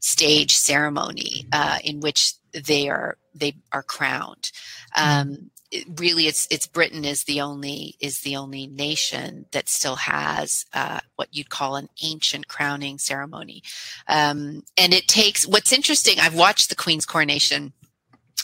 stage 0.00 0.56
ceremony 0.56 1.46
uh, 1.52 1.78
in 1.84 2.00
which 2.00 2.34
they 2.52 2.88
are 2.88 3.16
they 3.34 3.56
are 3.72 3.82
crowned. 3.82 4.50
Um, 4.96 5.50
it, 5.70 5.86
really, 5.98 6.26
it's 6.26 6.46
it's 6.50 6.66
Britain 6.66 7.04
is 7.04 7.24
the 7.24 7.40
only 7.40 7.96
is 7.98 8.20
the 8.20 8.36
only 8.36 8.66
nation 8.66 9.46
that 9.52 9.68
still 9.68 9.96
has 9.96 10.66
uh, 10.74 11.00
what 11.16 11.28
you'd 11.32 11.50
call 11.50 11.76
an 11.76 11.88
ancient 12.02 12.48
crowning 12.48 12.98
ceremony, 12.98 13.62
um, 14.08 14.62
and 14.76 14.92
it 14.92 15.08
takes. 15.08 15.46
What's 15.46 15.72
interesting, 15.72 16.20
I've 16.20 16.34
watched 16.34 16.68
the 16.68 16.76
Queen's 16.76 17.06
coronation 17.06 17.72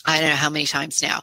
I 0.09 0.21
don't 0.21 0.31
know 0.31 0.37
how 0.37 0.49
many 0.49 0.65
times 0.65 1.03
now. 1.03 1.21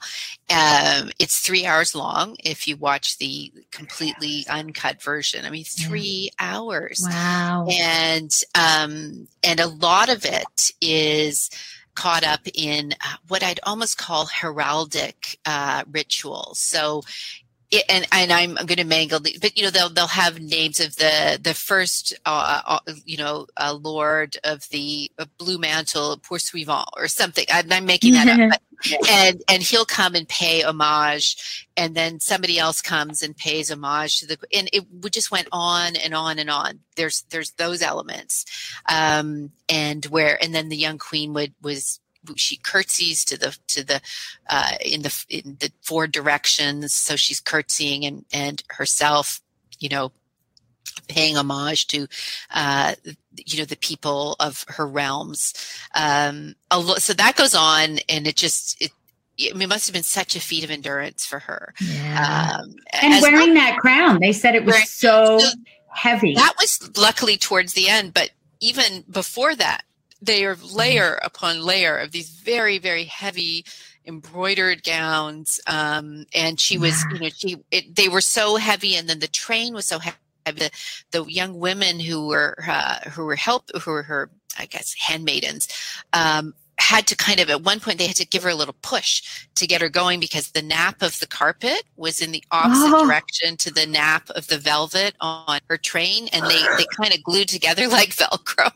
Um, 0.50 1.10
it's 1.18 1.40
three 1.40 1.66
hours 1.66 1.96
long 1.96 2.36
if 2.44 2.68
you 2.68 2.78
watch 2.78 3.18
the 3.18 3.52
completely 3.72 4.46
uncut 4.48 5.02
version. 5.02 5.44
I 5.44 5.50
mean, 5.50 5.64
three 5.64 6.30
yeah. 6.40 6.58
hours. 6.58 7.02
Wow. 7.04 7.68
And 7.72 8.32
um, 8.54 9.28
and 9.44 9.60
a 9.60 9.68
lot 9.68 10.10
of 10.10 10.24
it 10.24 10.72
is 10.82 11.50
caught 11.96 12.24
up 12.24 12.42
in 12.54 12.94
uh, 12.94 13.16
what 13.28 13.44
I'd 13.44 13.60
almost 13.64 13.98
call 13.98 14.28
heraldic 14.28 15.38
uh, 15.46 15.84
rituals. 15.92 16.60
So 16.60 17.04
it, 17.72 17.84
and 17.90 18.06
and 18.12 18.32
I'm 18.32 18.56
going 18.56 18.78
to 18.78 18.84
mangle 18.84 19.20
the, 19.20 19.38
but 19.42 19.58
you 19.58 19.64
know 19.64 19.70
they'll 19.70 19.90
they'll 19.90 20.08
have 20.08 20.40
names 20.40 20.80
of 20.80 20.96
the 20.96 21.40
the 21.42 21.54
first 21.54 22.14
uh, 22.26 22.62
uh, 22.66 22.94
you 23.06 23.18
know 23.18 23.48
uh, 23.58 23.74
Lord 23.74 24.38
of 24.44 24.68
the 24.70 25.12
uh, 25.18 25.26
Blue 25.38 25.58
Mantle 25.58 26.18
Pursuivant 26.18 26.88
or 26.96 27.08
something. 27.08 27.46
I'm, 27.52 27.72
I'm 27.72 27.86
making 27.86 28.14
that 28.14 28.28
up, 28.28 28.62
and 29.10 29.42
and 29.48 29.64
he'll 29.64 29.86
come 29.86 30.16
and 30.16 30.28
pay 30.28 30.62
homage, 30.62 31.68
and 31.76 31.96
then 31.96 32.20
somebody 32.20 32.60
else 32.60 32.82
comes 32.82 33.24
and 33.24 33.36
pays 33.36 33.72
homage 33.72 34.20
to 34.20 34.28
the, 34.28 34.38
and 34.54 34.70
it 34.72 34.86
just 35.12 35.32
went 35.32 35.48
on 35.52 35.96
and 35.96 36.14
on 36.14 36.40
and 36.40 36.50
on. 36.50 36.80
There's 36.96 37.24
there's 37.30 37.52
those 37.52 37.82
elements, 37.82 38.46
um, 38.88 39.52
and 39.70 40.06
where 40.06 40.42
and 40.42 40.54
then 40.54 40.70
the 40.70 40.78
young 40.78 40.98
queen 40.98 41.34
would 41.34 41.54
was 41.62 42.00
she 42.36 42.58
curtsies 42.58 43.24
to 43.26 43.38
the 43.38 43.58
to 43.68 43.84
the 43.84 44.02
uh, 44.50 44.72
in 44.84 45.02
the 45.02 45.26
in 45.30 45.58
the 45.60 45.72
four 45.82 46.08
directions 46.08 46.94
so 46.94 47.16
she's 47.16 47.40
curtsying 47.40 48.06
and 48.06 48.26
and 48.34 48.64
herself 48.70 49.42
you 49.80 49.90
know 49.90 50.12
paying 51.08 51.36
homage 51.36 51.88
to 51.88 52.08
uh, 52.52 52.96
you 53.36 53.60
know 53.60 53.66
the 53.66 53.78
people 53.78 54.36
of 54.40 54.66
her 54.68 54.88
realms 54.88 55.54
um, 55.94 56.56
lo- 56.72 56.96
so 56.96 57.14
that 57.14 57.36
goes 57.36 57.54
on 57.54 58.00
and 58.10 58.28
it 58.28 58.36
just 58.36 58.82
it 58.82 58.92
I 59.38 59.52
mean, 59.54 59.64
it 59.64 59.70
must 59.70 59.86
have 59.88 59.94
been 59.94 60.04
such 60.04 60.36
a 60.36 60.40
feat 60.40 60.64
of 60.64 60.72
endurance 60.72 61.26
for 61.26 61.40
her. 61.40 61.74
Yeah. 61.82 62.58
Um, 62.58 62.76
and 62.94 63.22
wearing 63.22 63.54
well, 63.54 63.54
that 63.56 63.78
crown, 63.80 64.20
they 64.22 64.32
said 64.32 64.56
it 64.56 64.64
was 64.64 64.90
so, 64.90 65.40
so 65.40 65.50
heavy. 65.90 66.34
That 66.36 66.54
was 66.58 66.92
luckily 66.98 67.36
towards 67.36 67.74
the 67.74 67.90
end, 67.90 68.14
but 68.14 68.30
even 68.60 69.04
before 69.10 69.56
that, 69.56 69.84
they 70.22 70.46
are 70.46 70.56
mm-hmm. 70.56 70.76
layer 70.76 71.20
upon 71.24 71.62
layer 71.62 71.98
of 71.98 72.12
these 72.12 72.30
very 72.30 72.78
very 72.78 73.06
heavy 73.06 73.66
embroidered 74.06 74.84
gowns 74.84 75.60
um, 75.68 76.26
and 76.34 76.60
she 76.60 76.78
was 76.78 77.04
you 77.12 77.20
know 77.20 77.30
she 77.30 77.58
it, 77.72 77.96
they 77.96 78.08
were 78.08 78.22
so 78.22 78.56
heavy 78.56 78.96
and 78.96 79.10
then 79.10 79.20
the 79.20 79.28
train 79.28 79.74
was 79.74 79.86
so 79.86 80.00
heavy 80.00 80.18
the, 80.46 80.70
the 81.10 81.26
young 81.26 81.58
women 81.58 82.00
who 82.00 82.28
were 82.28 82.56
uh, 82.68 83.00
who 83.10 83.26
were 83.26 83.36
help 83.36 83.70
who 83.82 83.92
were 83.92 84.04
her 84.04 84.30
i 84.60 84.66
guess 84.66 84.94
handmaidens 84.94 85.68
um, 86.14 86.54
had 86.78 87.08
to 87.08 87.16
kind 87.16 87.40
of 87.40 87.50
at 87.50 87.64
one 87.64 87.80
point 87.80 87.98
they 87.98 88.08
had 88.08 88.16
to 88.16 88.26
give 88.26 88.44
her 88.44 88.50
a 88.50 88.56
little 88.56 88.76
push 88.82 89.48
to 89.56 89.66
get 89.66 89.82
her 89.82 89.90
going 89.90 90.20
because 90.20 90.52
the 90.52 90.62
nap 90.62 91.02
of 91.02 91.20
the 91.20 91.28
carpet 91.28 91.84
was 91.96 92.22
in 92.22 92.32
the 92.32 92.44
opposite 92.52 92.94
oh. 92.94 93.06
direction 93.06 93.56
to 93.58 93.74
the 93.74 93.86
nap 93.86 94.30
of 94.32 94.48
the 94.48 94.58
velvet 94.58 95.16
on 95.22 95.60
her 95.70 95.78
train 95.78 96.28
and 96.34 96.46
they 96.46 96.62
they 96.78 96.86
kind 96.96 97.14
of 97.14 97.24
glued 97.24 97.48
together 97.48 97.88
like 97.90 98.10
velcro. 98.10 98.72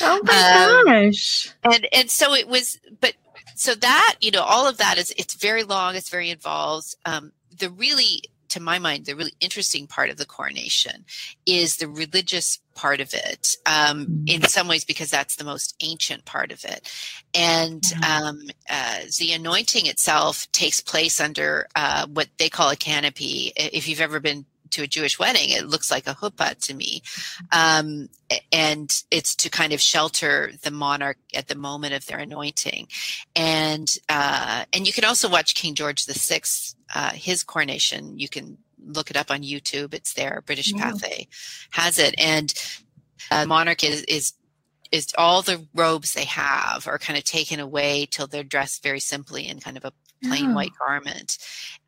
Oh 0.00 0.20
my 0.24 0.86
um, 0.86 0.86
gosh. 0.86 1.52
and 1.64 1.86
and 1.92 2.10
so 2.10 2.34
it 2.34 2.48
was 2.48 2.78
but 3.00 3.14
so 3.54 3.74
that 3.74 4.16
you 4.20 4.30
know 4.30 4.42
all 4.42 4.66
of 4.66 4.78
that 4.78 4.98
is 4.98 5.12
it's 5.16 5.34
very 5.34 5.64
long 5.64 5.96
it's 5.96 6.10
very 6.10 6.30
involved. 6.30 6.96
Um 7.04 7.32
the 7.56 7.70
really 7.70 8.22
to 8.54 8.60
my 8.60 8.78
mind, 8.78 9.04
the 9.04 9.16
really 9.16 9.34
interesting 9.40 9.86
part 9.86 10.10
of 10.10 10.16
the 10.16 10.24
coronation 10.24 11.04
is 11.44 11.76
the 11.76 11.88
religious 11.88 12.60
part 12.74 13.00
of 13.00 13.12
it, 13.12 13.56
um, 13.66 14.24
in 14.26 14.42
some 14.42 14.68
ways, 14.68 14.84
because 14.84 15.10
that's 15.10 15.36
the 15.36 15.44
most 15.44 15.74
ancient 15.80 16.24
part 16.24 16.52
of 16.52 16.64
it. 16.64 16.90
And 17.34 17.82
um, 18.08 18.42
uh, 18.70 19.00
the 19.18 19.32
anointing 19.32 19.86
itself 19.86 20.50
takes 20.52 20.80
place 20.80 21.20
under 21.20 21.66
uh, 21.74 22.06
what 22.06 22.28
they 22.38 22.48
call 22.48 22.70
a 22.70 22.76
canopy. 22.76 23.52
If 23.56 23.88
you've 23.88 24.00
ever 24.00 24.20
been 24.20 24.46
to 24.74 24.82
a 24.82 24.86
Jewish 24.86 25.18
wedding, 25.18 25.50
it 25.50 25.66
looks 25.66 25.90
like 25.90 26.06
a 26.06 26.14
huppah 26.14 26.58
to 26.66 26.74
me. 26.74 27.02
Um, 27.52 28.08
and 28.52 29.02
it's 29.10 29.34
to 29.36 29.50
kind 29.50 29.72
of 29.72 29.80
shelter 29.80 30.52
the 30.62 30.70
monarch 30.70 31.18
at 31.34 31.48
the 31.48 31.54
moment 31.54 31.94
of 31.94 32.06
their 32.06 32.18
anointing. 32.18 32.88
And, 33.34 33.92
uh, 34.08 34.64
and 34.72 34.86
you 34.86 34.92
can 34.92 35.04
also 35.04 35.28
watch 35.28 35.54
King 35.54 35.74
George 35.74 36.04
VI, 36.04 36.42
uh, 36.94 37.10
his 37.10 37.42
coronation. 37.42 38.18
You 38.18 38.28
can 38.28 38.58
look 38.86 39.10
it 39.10 39.16
up 39.16 39.30
on 39.30 39.42
YouTube. 39.42 39.94
It's 39.94 40.14
there. 40.14 40.42
British 40.44 40.72
yeah. 40.72 40.90
Pathé 40.90 41.28
has 41.70 41.98
it. 41.98 42.14
And 42.18 42.52
uh, 43.30 43.46
monarch 43.46 43.84
is, 43.84 44.02
is 44.02 44.34
is 44.92 45.08
all 45.18 45.42
the 45.42 45.66
robes 45.74 46.12
they 46.12 46.24
have 46.24 46.86
are 46.86 46.98
kind 46.98 47.18
of 47.18 47.24
taken 47.24 47.58
away 47.58 48.06
till 48.08 48.28
they're 48.28 48.44
dressed 48.44 48.80
very 48.80 49.00
simply 49.00 49.48
in 49.48 49.58
kind 49.58 49.76
of 49.76 49.84
a 49.84 49.92
plain 50.28 50.50
oh. 50.50 50.54
white 50.54 50.72
garment 50.78 51.38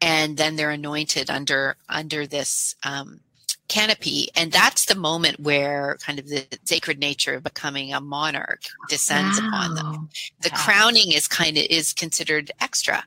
and 0.01 0.37
then 0.37 0.57
they're 0.57 0.71
anointed 0.71 1.31
under 1.31 1.77
under 1.89 2.27
this 2.27 2.75
um, 2.85 3.21
canopy 3.69 4.29
and 4.37 4.53
that's 4.53 4.85
the 4.85 4.95
moment 4.95 5.41
where 5.41 5.97
kind 6.01 6.19
of 6.19 6.29
the 6.29 6.47
sacred 6.65 6.99
nature 6.99 7.35
of 7.35 7.43
becoming 7.43 7.93
a 7.93 8.01
monarch 8.01 8.63
descends 8.89 9.41
wow. 9.41 9.49
upon 9.49 9.75
them 9.75 10.09
the 10.41 10.51
wow. 10.53 10.59
crowning 10.59 11.13
is 11.13 11.27
kind 11.27 11.57
of 11.57 11.65
is 11.69 11.93
considered 11.93 12.51
extra 12.61 13.05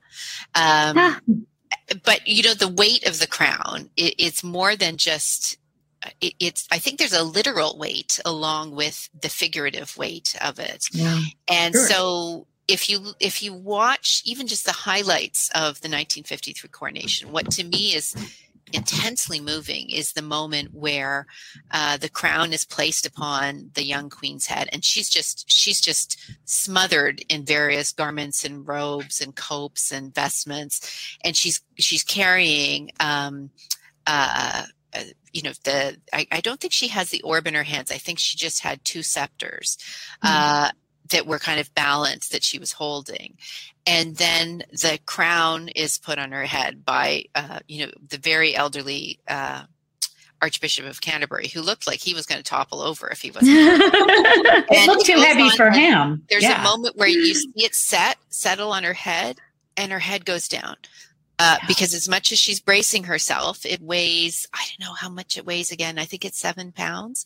um, 0.56 1.22
but 2.04 2.28
you 2.28 2.44
know 2.44 2.54
the 2.54 2.68
weight 2.68 3.08
of 3.08 3.20
the 3.20 3.28
crown 3.28 3.90
it, 3.96 4.16
it's 4.18 4.44
more 4.44 4.76
than 4.76 4.98
just 4.98 5.58
it, 6.20 6.34
it's 6.40 6.68
i 6.72 6.78
think 6.78 7.00
there's 7.00 7.14
a 7.14 7.24
literal 7.24 7.78
weight 7.78 8.20
along 8.26 8.76
with 8.76 9.10
the 9.22 9.30
figurative 9.30 9.98
weight 9.98 10.36
of 10.42 10.60
it 10.60 10.86
yeah, 10.92 11.20
and 11.48 11.74
sure. 11.74 11.88
so 11.88 12.48
if 12.70 12.90
you 12.90 13.14
if 13.20 13.42
you 13.42 13.54
watch 13.54 14.22
even 14.26 14.48
just 14.48 14.66
the 14.66 14.72
highlights 14.72 15.50
of 15.50 15.82
the 15.82 15.90
1953 15.90 16.70
coronation, 16.70 17.32
what 17.32 17.50
to 17.52 17.64
me 17.64 17.96
is 17.96 18.16
intensely 18.72 19.40
moving 19.40 19.90
is 19.90 20.14
the 20.14 20.22
moment 20.22 20.74
where 20.74 21.26
uh, 21.72 21.98
the 21.98 22.10
crown 22.10 22.54
is 22.54 22.66
placed 22.66 23.06
upon 23.06 23.72
the 23.74 23.84
young 23.84 24.12
queen's 24.12 24.46
head 24.46 24.70
and 24.72 24.86
she's 24.86 25.10
just 25.10 25.52
she's 25.52 25.82
just 25.82 26.20
smothered 26.46 27.24
in 27.30 27.44
various 27.44 27.92
garments 27.92 28.46
and 28.46 28.68
robes 28.68 29.22
and 29.22 29.36
copes 29.36 29.92
and 29.92 30.14
vestments 30.14 31.18
and 31.24 31.36
she's 31.36 31.62
she's 31.80 32.04
carrying 32.04 32.92
um, 33.00 33.50
uh, 34.06 34.66
uh, 34.94 35.04
you 35.34 35.42
know 35.42 35.54
the 35.64 35.98
I, 36.14 36.28
I, 36.32 36.42
don't 36.42 36.60
think 36.60 36.74
she 36.74 36.90
has 36.90 37.10
the 37.10 37.22
orb 37.22 37.48
in 37.48 37.54
her 37.54 37.64
hands 37.64 37.92
i 37.92 37.98
think 37.98 38.20
she 38.20 38.38
just 38.38 38.60
had 38.60 38.84
two 38.84 39.04
scepters 39.04 39.78
mm-hmm. 40.24 40.70
That 41.10 41.26
were 41.26 41.40
kind 41.40 41.60
of 41.60 41.74
balanced 41.74 42.32
that 42.32 42.44
she 42.44 42.60
was 42.60 42.72
holding. 42.72 43.38
And 43.86 44.16
then 44.16 44.64
the 44.72 45.00
crown 45.06 45.70
is 45.70 45.98
put 45.98 46.20
on 46.20 46.32
her 46.32 46.46
head 46.46 46.86
by, 46.86 47.26
uh, 47.36 47.60
you 47.68 47.86
know, 47.86 47.92
the 48.08 48.18
very 48.18 48.56
elderly 48.56 49.20
uh, 49.28 49.64
Archbishop 50.42 50.86
of 50.86 51.02
Canterbury, 51.02 51.48
who 51.48 51.62
looked 51.62 51.88
like 51.88 52.00
he 52.00 52.14
was 52.14 52.26
going 52.26 52.40
to 52.40 52.44
topple 52.44 52.82
over 52.82 53.10
if 53.10 53.22
he 53.22 53.32
wasn't. 53.32 53.52
it 53.52 54.88
looked 54.88 55.06
too 55.06 55.20
heavy 55.20 55.50
for 55.52 55.70
him. 55.70 56.24
There's 56.30 56.44
yeah. 56.44 56.62
a 56.62 56.64
moment 56.64 56.96
where 56.96 57.08
you 57.08 57.34
see 57.34 57.52
it 57.56 57.76
set, 57.76 58.18
settle 58.30 58.72
on 58.72 58.84
her 58.84 58.94
head, 58.94 59.40
and 59.76 59.92
her 59.92 60.00
head 60.00 60.26
goes 60.26 60.48
down. 60.48 60.76
Uh, 61.42 61.58
because 61.68 61.94
as 61.94 62.10
much 62.10 62.34
as 62.34 62.38
she's 62.38 62.60
bracing 62.60 63.06
herself, 63.06 63.66
it 63.66 63.82
weighs, 63.82 64.46
I 64.54 64.66
don't 64.68 64.86
know 64.86 64.94
how 64.94 65.08
much 65.08 65.38
it 65.38 65.46
weighs 65.46 65.72
again. 65.72 65.98
I 65.98 66.04
think 66.04 66.26
it's 66.26 66.38
seven 66.38 66.74
pounds. 66.74 67.26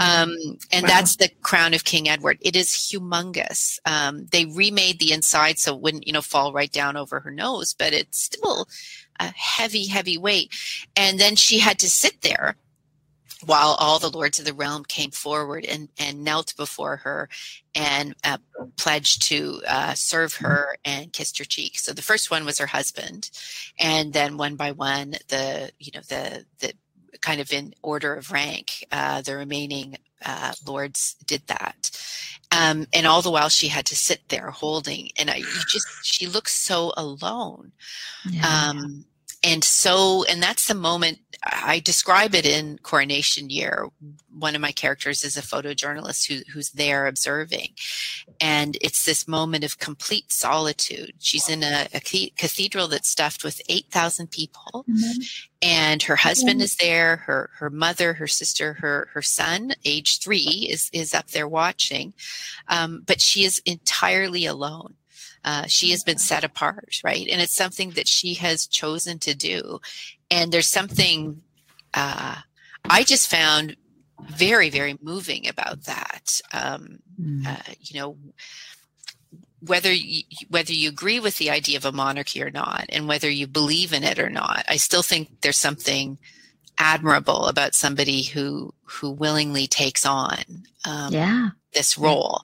Mm-hmm. 0.00 0.22
Um, 0.22 0.58
and 0.72 0.84
wow. 0.84 0.88
that's 0.88 1.16
the 1.16 1.28
crown 1.42 1.74
of 1.74 1.84
King 1.84 2.08
Edward. 2.08 2.38
It 2.40 2.56
is 2.56 2.68
humongous. 2.68 3.78
Um, 3.84 4.26
they 4.30 4.46
remade 4.46 4.98
the 4.98 5.12
inside 5.12 5.58
so 5.58 5.74
it 5.74 5.82
wouldn't, 5.82 6.06
you 6.06 6.14
know, 6.14 6.22
fall 6.22 6.54
right 6.54 6.72
down 6.72 6.96
over 6.96 7.20
her 7.20 7.30
nose, 7.30 7.74
but 7.74 7.92
it's 7.92 8.18
still 8.18 8.68
a 9.20 9.26
heavy, 9.36 9.86
heavy 9.86 10.16
weight. 10.16 10.50
And 10.96 11.18
then 11.20 11.36
she 11.36 11.58
had 11.58 11.78
to 11.80 11.90
sit 11.90 12.22
there 12.22 12.56
while 13.44 13.76
all 13.78 13.98
the 13.98 14.10
lords 14.10 14.38
of 14.38 14.44
the 14.44 14.54
realm 14.54 14.84
came 14.84 15.10
forward 15.10 15.64
and, 15.64 15.88
and 15.98 16.24
knelt 16.24 16.54
before 16.56 16.96
her 16.98 17.28
and 17.74 18.14
uh, 18.24 18.38
pledged 18.76 19.22
to 19.22 19.60
uh, 19.66 19.94
serve 19.94 20.34
her 20.36 20.76
and 20.84 21.12
kissed 21.12 21.38
her 21.38 21.44
cheek. 21.44 21.78
So 21.78 21.92
the 21.92 22.02
first 22.02 22.30
one 22.30 22.44
was 22.44 22.58
her 22.58 22.66
husband, 22.66 23.30
and 23.78 24.12
then 24.12 24.36
one 24.36 24.56
by 24.56 24.72
one, 24.72 25.14
the 25.28 25.70
you 25.78 25.90
know 25.94 26.02
the 26.08 26.44
the 26.60 26.74
kind 27.20 27.40
of 27.40 27.52
in 27.52 27.74
order 27.82 28.14
of 28.14 28.32
rank, 28.32 28.84
uh, 28.90 29.22
the 29.22 29.36
remaining 29.36 29.96
uh, 30.24 30.52
lords 30.66 31.16
did 31.26 31.46
that. 31.46 31.90
Um, 32.50 32.86
and 32.92 33.06
all 33.06 33.22
the 33.22 33.30
while 33.30 33.48
she 33.48 33.68
had 33.68 33.86
to 33.86 33.96
sit 33.96 34.28
there 34.28 34.50
holding, 34.50 35.10
and 35.18 35.30
I, 35.30 35.36
you 35.36 35.62
just 35.68 35.86
she 36.02 36.26
looks 36.26 36.52
so 36.52 36.92
alone. 36.96 37.72
Yeah. 38.28 38.46
Um, 38.46 39.06
and 39.42 39.64
so 39.64 40.24
and 40.24 40.42
that's 40.42 40.66
the 40.66 40.74
moment 40.74 41.18
i 41.44 41.80
describe 41.80 42.34
it 42.34 42.46
in 42.46 42.78
coronation 42.78 43.50
year. 43.50 43.88
One 44.38 44.54
of 44.54 44.60
my 44.60 44.72
characters 44.72 45.24
is 45.24 45.36
a 45.36 45.42
photojournalist 45.42 46.28
who, 46.28 46.42
who's 46.52 46.70
there 46.70 47.06
observing. 47.06 47.70
And 48.40 48.78
it's 48.80 49.04
this 49.04 49.26
moment 49.26 49.64
of 49.64 49.78
complete 49.78 50.32
solitude. 50.32 51.14
She's 51.18 51.48
in 51.48 51.62
a, 51.62 51.88
a 51.92 52.00
cathedral 52.36 52.88
that's 52.88 53.08
stuffed 53.08 53.44
with 53.44 53.60
8000 53.68 54.30
people. 54.30 54.84
Mm-hmm. 54.88 55.20
and 55.60 56.02
her 56.02 56.16
husband 56.16 56.56
mm-hmm. 56.56 56.64
is 56.64 56.76
there 56.76 57.16
her 57.16 57.50
her 57.54 57.70
mother 57.70 58.14
her 58.14 58.26
sister 58.26 58.74
her 58.74 59.08
her 59.12 59.22
son 59.22 59.72
age 59.84 60.18
three 60.18 60.68
is 60.70 60.90
is 60.92 61.14
up 61.14 61.28
there 61.28 61.48
watching. 61.48 62.14
Um, 62.68 63.02
but 63.06 63.20
she 63.20 63.44
is 63.44 63.60
entirely 63.66 64.46
alone 64.46 64.94
uh, 65.44 65.66
she 65.66 65.90
has 65.90 66.04
been 66.04 66.18
set 66.18 66.44
apart, 66.44 67.00
right? 67.04 67.26
And 67.28 67.40
it's 67.40 67.54
something 67.54 67.90
that 67.90 68.08
she 68.08 68.34
has 68.34 68.66
chosen 68.66 69.18
to 69.20 69.34
do. 69.34 69.80
And 70.30 70.52
there's 70.52 70.68
something 70.68 71.42
uh, 71.94 72.36
I 72.88 73.02
just 73.04 73.30
found 73.30 73.76
very, 74.28 74.70
very 74.70 74.98
moving 75.02 75.48
about 75.48 75.84
that. 75.84 76.40
Um, 76.52 76.98
mm. 77.20 77.46
uh, 77.46 77.72
you 77.80 78.00
know, 78.00 78.16
whether 79.60 79.92
you, 79.92 80.22
whether 80.48 80.72
you 80.72 80.88
agree 80.88 81.20
with 81.20 81.38
the 81.38 81.50
idea 81.50 81.76
of 81.76 81.84
a 81.84 81.92
monarchy 81.92 82.42
or 82.42 82.50
not, 82.50 82.86
and 82.88 83.06
whether 83.06 83.30
you 83.30 83.46
believe 83.46 83.92
in 83.92 84.02
it 84.02 84.18
or 84.18 84.30
not, 84.30 84.64
I 84.68 84.76
still 84.76 85.02
think 85.02 85.40
there's 85.40 85.56
something 85.56 86.18
admirable 86.78 87.46
about 87.46 87.74
somebody 87.74 88.22
who 88.22 88.74
who 88.84 89.10
willingly 89.10 89.66
takes 89.66 90.04
on 90.04 90.38
um, 90.84 91.12
yeah. 91.12 91.50
this 91.74 91.96
role. 91.96 92.42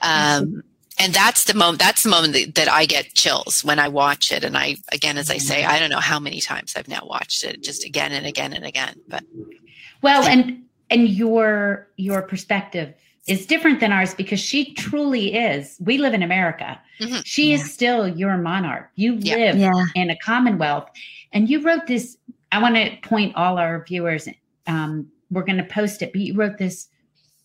Um, 0.00 0.62
and 0.98 1.12
that's 1.12 1.44
the 1.44 1.54
moment 1.54 1.78
that's 1.78 2.02
the 2.02 2.08
moment 2.08 2.32
that, 2.32 2.54
that, 2.54 2.68
i 2.68 2.86
get 2.86 3.12
chills 3.14 3.64
when 3.64 3.78
i 3.78 3.88
watch 3.88 4.30
it 4.30 4.44
and 4.44 4.56
i 4.56 4.76
again 4.92 5.18
as 5.18 5.30
i 5.30 5.38
say 5.38 5.64
i 5.64 5.78
don't 5.78 5.90
know 5.90 6.00
how 6.00 6.18
many 6.18 6.40
times 6.40 6.74
i've 6.76 6.88
now 6.88 7.02
watched 7.04 7.44
it 7.44 7.62
just 7.62 7.84
again 7.84 8.12
and 8.12 8.26
again 8.26 8.52
and 8.52 8.64
again 8.64 8.94
but 9.08 9.24
well 10.02 10.24
and 10.24 10.62
and 10.90 11.08
your 11.08 11.88
your 11.96 12.22
perspective 12.22 12.94
is 13.26 13.46
different 13.46 13.80
than 13.80 13.90
ours 13.90 14.14
because 14.14 14.40
she 14.40 14.74
truly 14.74 15.34
is 15.34 15.76
we 15.80 15.98
live 15.98 16.14
in 16.14 16.22
america 16.22 16.80
mm-hmm. 17.00 17.20
she 17.24 17.50
yeah. 17.50 17.54
is 17.56 17.72
still 17.72 18.06
your 18.08 18.36
monarch 18.36 18.90
you 18.94 19.14
yeah. 19.14 19.36
live 19.36 19.56
yeah. 19.56 19.84
in 19.94 20.10
a 20.10 20.16
commonwealth 20.18 20.88
and 21.32 21.48
you 21.48 21.60
wrote 21.62 21.86
this 21.86 22.16
i 22.52 22.60
want 22.60 22.74
to 22.76 22.96
point 23.02 23.34
all 23.36 23.58
our 23.58 23.84
viewers 23.84 24.28
um, 24.66 25.06
we're 25.30 25.44
going 25.44 25.58
to 25.58 25.64
post 25.64 26.02
it 26.02 26.12
but 26.12 26.20
you 26.20 26.34
wrote 26.34 26.58
this 26.58 26.88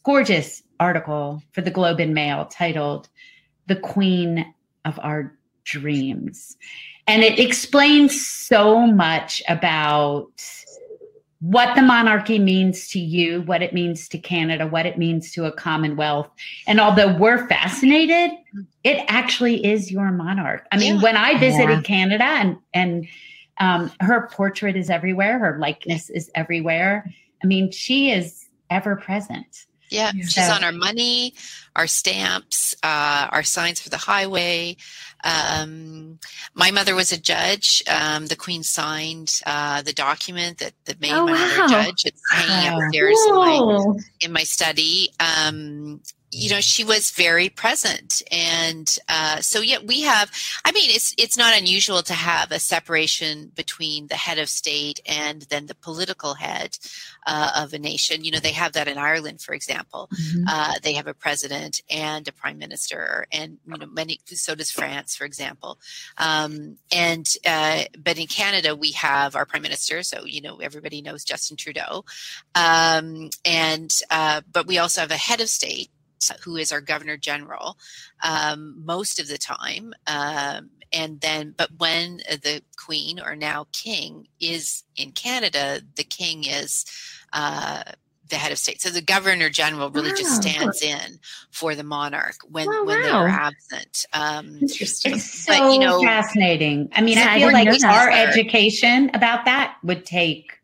gorgeous 0.04 0.64
article 0.80 1.44
for 1.52 1.62
the 1.62 1.72
globe 1.72 2.00
and 2.00 2.14
mail 2.14 2.46
titled 2.46 3.10
the 3.70 3.78
queen 3.78 4.54
of 4.84 5.00
our 5.02 5.34
dreams. 5.64 6.58
And 7.08 7.24
it 7.24 7.40
explains 7.40 8.26
so 8.28 8.86
much 8.86 9.42
about 9.48 10.30
what 11.42 11.74
the 11.76 11.82
monarchy 11.82 12.38
means 12.38 12.90
to 12.90 13.00
you, 13.00 13.44
what 13.44 13.62
it 13.62 13.74
means 13.74 14.10
to 14.10 14.18
Canada, 14.18 14.68
what 14.68 14.86
it 14.86 14.98
means 14.98 15.32
to 15.32 15.46
a 15.46 15.52
commonwealth. 15.52 16.30
And 16.68 16.82
although 16.82 17.16
we're 17.16 17.48
fascinated, 17.48 18.38
it 18.84 19.06
actually 19.08 19.66
is 19.66 19.90
your 19.90 20.12
monarch. 20.12 20.68
I 20.72 20.78
mean, 20.78 20.96
yeah. 20.96 21.02
when 21.02 21.16
I 21.16 21.38
visited 21.40 21.78
yeah. 21.78 21.82
Canada 21.82 22.26
and 22.26 22.58
and 22.74 23.08
um, 23.60 23.92
her 24.02 24.28
portrait 24.32 24.76
is 24.76 24.90
everywhere, 24.90 25.40
her 25.40 25.58
likeness 25.60 26.10
is 26.10 26.30
everywhere. 26.36 27.10
I 27.44 27.48
mean, 27.48 27.72
she 27.72 28.12
is 28.12 28.48
ever 28.70 28.96
present. 28.96 29.66
Yeah, 29.90 30.12
yeah. 30.14 30.26
she's 30.26 30.50
on 30.50 30.64
our 30.64 30.72
money, 30.72 31.34
our 31.76 31.88
stamps, 31.88 32.76
uh, 32.84 33.28
our 33.32 33.44
signs 33.44 33.80
for 33.80 33.90
the 33.90 33.98
highway. 33.98 34.78
Um, 35.24 36.20
my 36.54 36.72
mother 36.72 36.96
was 36.96 37.12
a 37.12 37.20
judge. 37.20 37.84
Um, 37.90 38.28
the 38.28 38.36
Queen 38.36 38.64
signed 38.64 39.42
uh, 39.46 39.82
the 39.82 39.94
document 39.94 40.60
that, 40.60 40.74
that 40.86 41.02
made 41.02 41.12
oh, 41.12 41.26
my 41.26 41.34
wow. 41.34 41.58
mother 41.58 41.74
judge. 41.74 42.06
It's 42.06 42.22
hanging 42.32 42.78
wow. 42.78 42.86
upstairs 42.86 43.20
in, 43.28 43.36
my, 43.36 43.94
in 44.22 44.32
my 44.32 44.44
study. 44.44 45.10
Um, 45.20 46.02
you 46.32 46.50
know 46.50 46.62
she 46.62 46.84
was 46.84 47.12
very 47.12 47.50
present. 47.50 48.22
And 48.32 48.98
uh, 49.08 49.42
so 49.42 49.62
yeah 49.62 49.80
we 49.86 50.02
have 50.02 50.32
i 50.66 50.72
mean 50.72 50.90
it's 50.90 51.14
it's 51.18 51.38
not 51.38 51.58
unusual 51.58 52.04
to 52.04 52.14
have 52.14 52.52
a 52.52 52.60
separation 52.60 53.52
between 53.56 54.08
the 54.08 54.16
head 54.16 54.38
of 54.38 54.50
state 54.50 55.00
and 55.06 55.44
then 55.44 55.66
the 55.66 55.76
political 55.76 56.36
head 56.36 56.78
uh, 57.26 57.52
of 57.56 57.74
a 57.74 57.80
nation. 57.80 58.24
You 58.24 58.32
know 58.32 58.40
they 58.40 58.52
have 58.52 58.74
that 58.74 58.88
in 58.88 58.98
ireland 58.98 59.42
for 59.42 59.54
example. 59.54 60.10
Mm-hmm. 60.14 60.44
uh, 60.48 60.74
they 60.84 60.94
have 60.94 61.08
a 61.08 61.14
president 61.14 61.82
and 61.90 62.28
a 62.28 62.32
prime 62.32 62.58
minister 62.58 63.26
and 63.32 63.58
you 63.66 63.78
know 63.78 63.88
many 63.88 64.20
so 64.26 64.56
does 64.56 64.72
france 64.72 65.16
for 65.16 65.26
example. 65.26 65.80
Um, 66.18 66.78
and 66.92 67.28
uh, 67.46 67.84
but 67.98 68.20
in 68.20 68.28
canada 68.28 68.76
we 68.76 68.92
have 68.92 69.36
our 69.36 69.46
prime 69.46 69.64
minister. 69.64 70.04
So 70.04 70.26
you 70.26 70.42
know 70.42 70.58
everybody 70.58 71.02
knows 71.02 71.24
justin 71.24 71.58
trudeau. 71.58 72.06
Um, 72.56 73.30
and 73.46 74.00
uh, 74.12 74.42
but 74.52 74.68
we 74.68 74.78
also 74.78 75.02
have 75.02 75.12
a 75.12 75.18
head 75.18 75.42
of 75.42 75.50
state 75.50 75.90
who 76.44 76.56
is 76.58 76.72
our 76.72 76.82
governor 76.82 77.18
general 77.18 77.78
um, 78.24 78.82
most 78.86 79.20
of 79.20 79.28
the 79.28 79.38
time. 79.38 79.94
Um, 80.08 80.70
and 80.92 81.22
then, 81.22 81.54
but 81.56 81.70
when 81.78 82.18
the 82.18 82.62
queen 82.76 83.20
or 83.20 83.36
now 83.36 83.68
king 83.72 84.28
is 84.40 84.84
in 84.96 85.12
Canada, 85.12 85.82
the 85.96 86.04
king 86.04 86.46
is 86.46 86.86
uh, 87.32 87.84
the 88.28 88.36
head 88.36 88.52
of 88.52 88.58
state. 88.58 88.82
So 88.82 88.90
the 88.90 89.02
governor 89.02 89.50
general 89.50 89.90
really 89.90 90.10
wow. 90.10 90.16
just 90.18 90.42
stands 90.42 90.82
in 90.82 91.20
for 91.52 91.76
the 91.76 91.84
monarch 91.84 92.38
when 92.50 92.68
oh, 92.68 92.84
when 92.86 93.00
wow. 93.00 93.04
they 93.04 93.10
are 93.10 93.28
absent. 93.28 94.06
Um, 94.14 94.58
Interesting. 94.62 95.14
It's 95.14 95.46
so 95.46 95.58
but, 95.58 95.74
you 95.74 95.80
know, 95.80 96.02
fascinating. 96.02 96.90
I 96.94 97.02
mean, 97.02 97.18
I 97.18 97.40
feel 97.40 97.52
like 97.52 97.84
our 97.84 98.10
education 98.10 99.12
about 99.14 99.46
that 99.46 99.78
would 99.84 100.06
take 100.06 100.59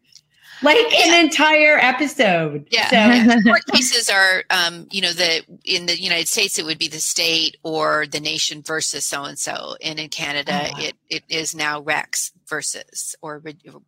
like 0.61 0.77
yeah. 0.91 1.13
an 1.13 1.25
entire 1.25 1.77
episode. 1.77 2.67
Yeah. 2.69 2.89
So. 2.89 2.95
yeah. 2.95 3.41
Court 3.41 3.65
cases 3.71 4.09
are, 4.09 4.43
um, 4.49 4.87
you 4.91 5.01
know, 5.01 5.11
the 5.11 5.43
in 5.63 5.85
the 5.85 5.99
United 5.99 6.27
States 6.27 6.57
it 6.57 6.65
would 6.65 6.79
be 6.79 6.87
the 6.87 6.99
state 6.99 7.57
or 7.63 8.05
the 8.07 8.19
nation 8.19 8.61
versus 8.61 9.05
so 9.05 9.23
and 9.23 9.37
so, 9.37 9.75
and 9.81 9.99
in 9.99 10.09
Canada 10.09 10.51
oh, 10.53 10.71
wow. 10.73 10.85
it 10.85 10.95
it 11.09 11.23
is 11.29 11.55
now 11.55 11.81
Rex 11.81 12.31
versus 12.47 13.15
or 13.21 13.41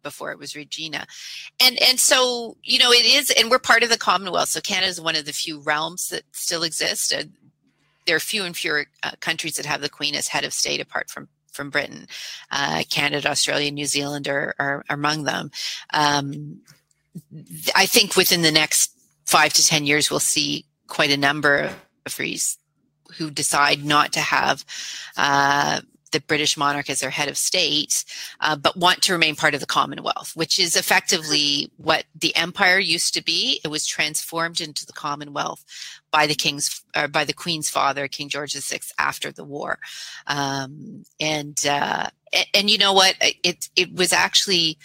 before 0.03 0.31
it 0.31 0.39
was 0.39 0.55
Regina, 0.55 1.05
and 1.59 1.81
and 1.81 1.99
so 1.99 2.57
you 2.63 2.79
know 2.79 2.91
it 2.91 3.05
is, 3.05 3.31
and 3.31 3.49
we're 3.49 3.59
part 3.59 3.83
of 3.83 3.89
the 3.89 3.97
Commonwealth. 3.97 4.49
So 4.49 4.61
Canada 4.61 4.87
is 4.87 5.01
one 5.01 5.15
of 5.15 5.25
the 5.25 5.33
few 5.33 5.59
realms 5.59 6.09
that 6.09 6.23
still 6.31 6.63
exist. 6.63 7.13
Uh, 7.13 7.23
there 8.05 8.15
are 8.15 8.21
few 8.21 8.43
and 8.43 8.55
fewer 8.55 8.85
uh, 9.03 9.11
countries 9.19 9.55
that 9.55 9.65
have 9.65 9.81
the 9.81 9.89
Queen 9.89 10.15
as 10.15 10.29
head 10.29 10.45
of 10.45 10.53
state, 10.53 10.81
apart 10.81 11.09
from 11.09 11.27
from 11.57 11.69
Britain. 11.69 12.07
Uh, 12.49 12.83
Canada, 12.89 13.29
Australia, 13.29 13.69
New 13.71 13.85
Zealand 13.85 14.29
are, 14.29 14.55
are, 14.57 14.85
are 14.87 14.95
among 14.95 15.23
them. 15.23 15.51
Um, 15.91 16.61
I 17.75 17.85
think 17.85 18.15
within 18.15 18.43
the 18.43 18.51
next 18.51 18.91
five 19.25 19.51
to 19.53 19.65
10 19.65 19.85
years, 19.85 20.09
we'll 20.09 20.21
see 20.21 20.65
quite 20.87 21.11
a 21.11 21.17
number 21.17 21.69
of 22.05 22.13
frees 22.13 22.57
who 23.17 23.29
decide 23.31 23.83
not 23.83 24.13
to 24.13 24.19
have 24.19 24.63
uh, 25.17 25.81
the 26.11 26.21
British 26.21 26.57
monarch 26.57 26.89
as 26.89 26.99
their 26.99 27.09
head 27.09 27.29
of 27.29 27.37
state, 27.37 28.05
uh, 28.39 28.55
but 28.55 28.77
want 28.77 29.01
to 29.03 29.13
remain 29.13 29.35
part 29.35 29.53
of 29.53 29.59
the 29.59 29.65
Commonwealth, 29.65 30.31
which 30.35 30.59
is 30.59 30.75
effectively 30.75 31.71
what 31.77 32.05
the 32.15 32.35
empire 32.35 32.79
used 32.79 33.13
to 33.13 33.23
be. 33.23 33.59
It 33.63 33.69
was 33.69 33.85
transformed 33.85 34.61
into 34.61 34.85
the 34.85 34.93
Commonwealth 34.93 35.63
by 36.11 36.27
the 36.27 36.35
king's 36.35 36.81
or 36.95 37.07
by 37.07 37.25
the 37.25 37.33
Queen's 37.33 37.69
father, 37.69 38.07
King 38.07 38.29
George 38.29 38.53
VI, 38.53 38.79
after 38.97 39.31
the 39.31 39.43
war. 39.43 39.79
Um, 40.27 41.03
and, 41.19 41.59
uh, 41.65 42.07
and 42.33 42.47
and 42.53 42.69
you 42.69 42.77
know 42.77 42.93
what? 42.93 43.15
It 43.21 43.69
it 43.75 43.93
was 43.93 44.13
actually 44.13 44.77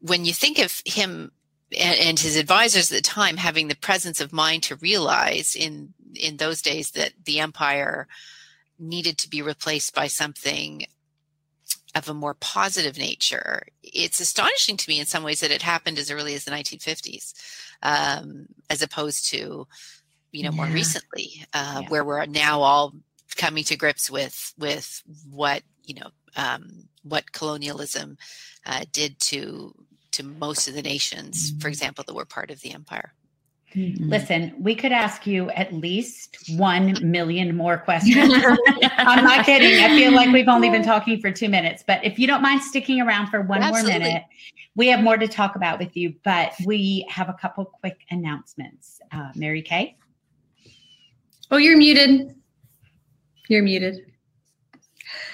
when 0.00 0.24
you 0.24 0.32
think 0.32 0.58
of 0.58 0.80
him 0.84 1.32
and, 1.76 1.98
and 1.98 2.18
his 2.18 2.36
advisors 2.36 2.90
at 2.90 2.96
the 2.96 3.02
time 3.02 3.36
having 3.36 3.68
the 3.68 3.76
presence 3.76 4.20
of 4.20 4.32
mind 4.32 4.62
to 4.64 4.76
realize 4.76 5.54
in 5.54 5.94
in 6.14 6.36
those 6.36 6.62
days 6.62 6.92
that 6.92 7.12
the 7.24 7.40
empire 7.40 8.08
needed 8.78 9.18
to 9.18 9.28
be 9.28 9.42
replaced 9.42 9.94
by 9.94 10.06
something 10.06 10.86
of 11.94 12.08
a 12.08 12.14
more 12.14 12.34
positive 12.34 12.98
nature. 12.98 13.66
It's 13.82 14.20
astonishing 14.20 14.76
to 14.76 14.90
me 14.90 15.00
in 15.00 15.06
some 15.06 15.22
ways 15.22 15.40
that 15.40 15.50
it 15.50 15.62
happened 15.62 15.98
as 15.98 16.10
early 16.10 16.34
as 16.34 16.44
the 16.44 16.50
1950s, 16.50 17.34
um, 17.82 18.46
as 18.70 18.82
opposed 18.82 19.28
to, 19.30 19.66
you 20.32 20.42
know, 20.42 20.50
yeah. 20.50 20.56
more 20.56 20.66
recently, 20.66 21.46
uh, 21.54 21.80
yeah. 21.82 21.88
where 21.88 22.04
we're 22.04 22.26
now 22.26 22.60
all 22.60 22.94
coming 23.36 23.64
to 23.64 23.76
grips 23.76 24.10
with 24.10 24.52
with 24.58 25.02
what 25.30 25.62
you 25.84 25.94
know 25.94 26.08
um, 26.36 26.88
what 27.02 27.32
colonialism 27.32 28.18
uh, 28.66 28.84
did 28.92 29.18
to 29.20 29.74
to 30.12 30.22
most 30.22 30.68
of 30.68 30.74
the 30.74 30.82
nations, 30.82 31.52
for 31.60 31.68
example, 31.68 32.04
that 32.06 32.14
were 32.14 32.24
part 32.24 32.50
of 32.50 32.60
the 32.60 32.72
empire. 32.72 33.12
Listen, 33.74 34.54
we 34.58 34.74
could 34.74 34.92
ask 34.92 35.26
you 35.26 35.50
at 35.50 35.72
least 35.72 36.38
1 36.56 36.98
million 37.02 37.54
more 37.56 37.78
questions. 37.78 38.32
I'm 38.96 39.24
not 39.24 39.44
kidding. 39.44 39.78
I 39.84 39.88
feel 39.88 40.12
like 40.12 40.32
we've 40.32 40.48
only 40.48 40.70
been 40.70 40.82
talking 40.82 41.20
for 41.20 41.30
two 41.30 41.48
minutes, 41.48 41.84
but 41.86 42.02
if 42.02 42.18
you 42.18 42.26
don't 42.26 42.40
mind 42.40 42.62
sticking 42.62 43.00
around 43.00 43.28
for 43.28 43.42
one 43.42 43.62
Absolutely. 43.62 43.92
more 43.92 44.00
minute, 44.00 44.22
we 44.74 44.86
have 44.88 45.02
more 45.02 45.18
to 45.18 45.28
talk 45.28 45.54
about 45.54 45.78
with 45.78 45.96
you, 45.96 46.14
but 46.24 46.52
we 46.64 47.06
have 47.10 47.28
a 47.28 47.34
couple 47.34 47.66
quick 47.66 47.98
announcements. 48.10 49.00
Uh, 49.12 49.30
Mary 49.34 49.60
Kay? 49.60 49.96
Oh, 51.50 51.58
you're 51.58 51.76
muted. 51.76 52.34
You're 53.48 53.62
muted. 53.62 54.00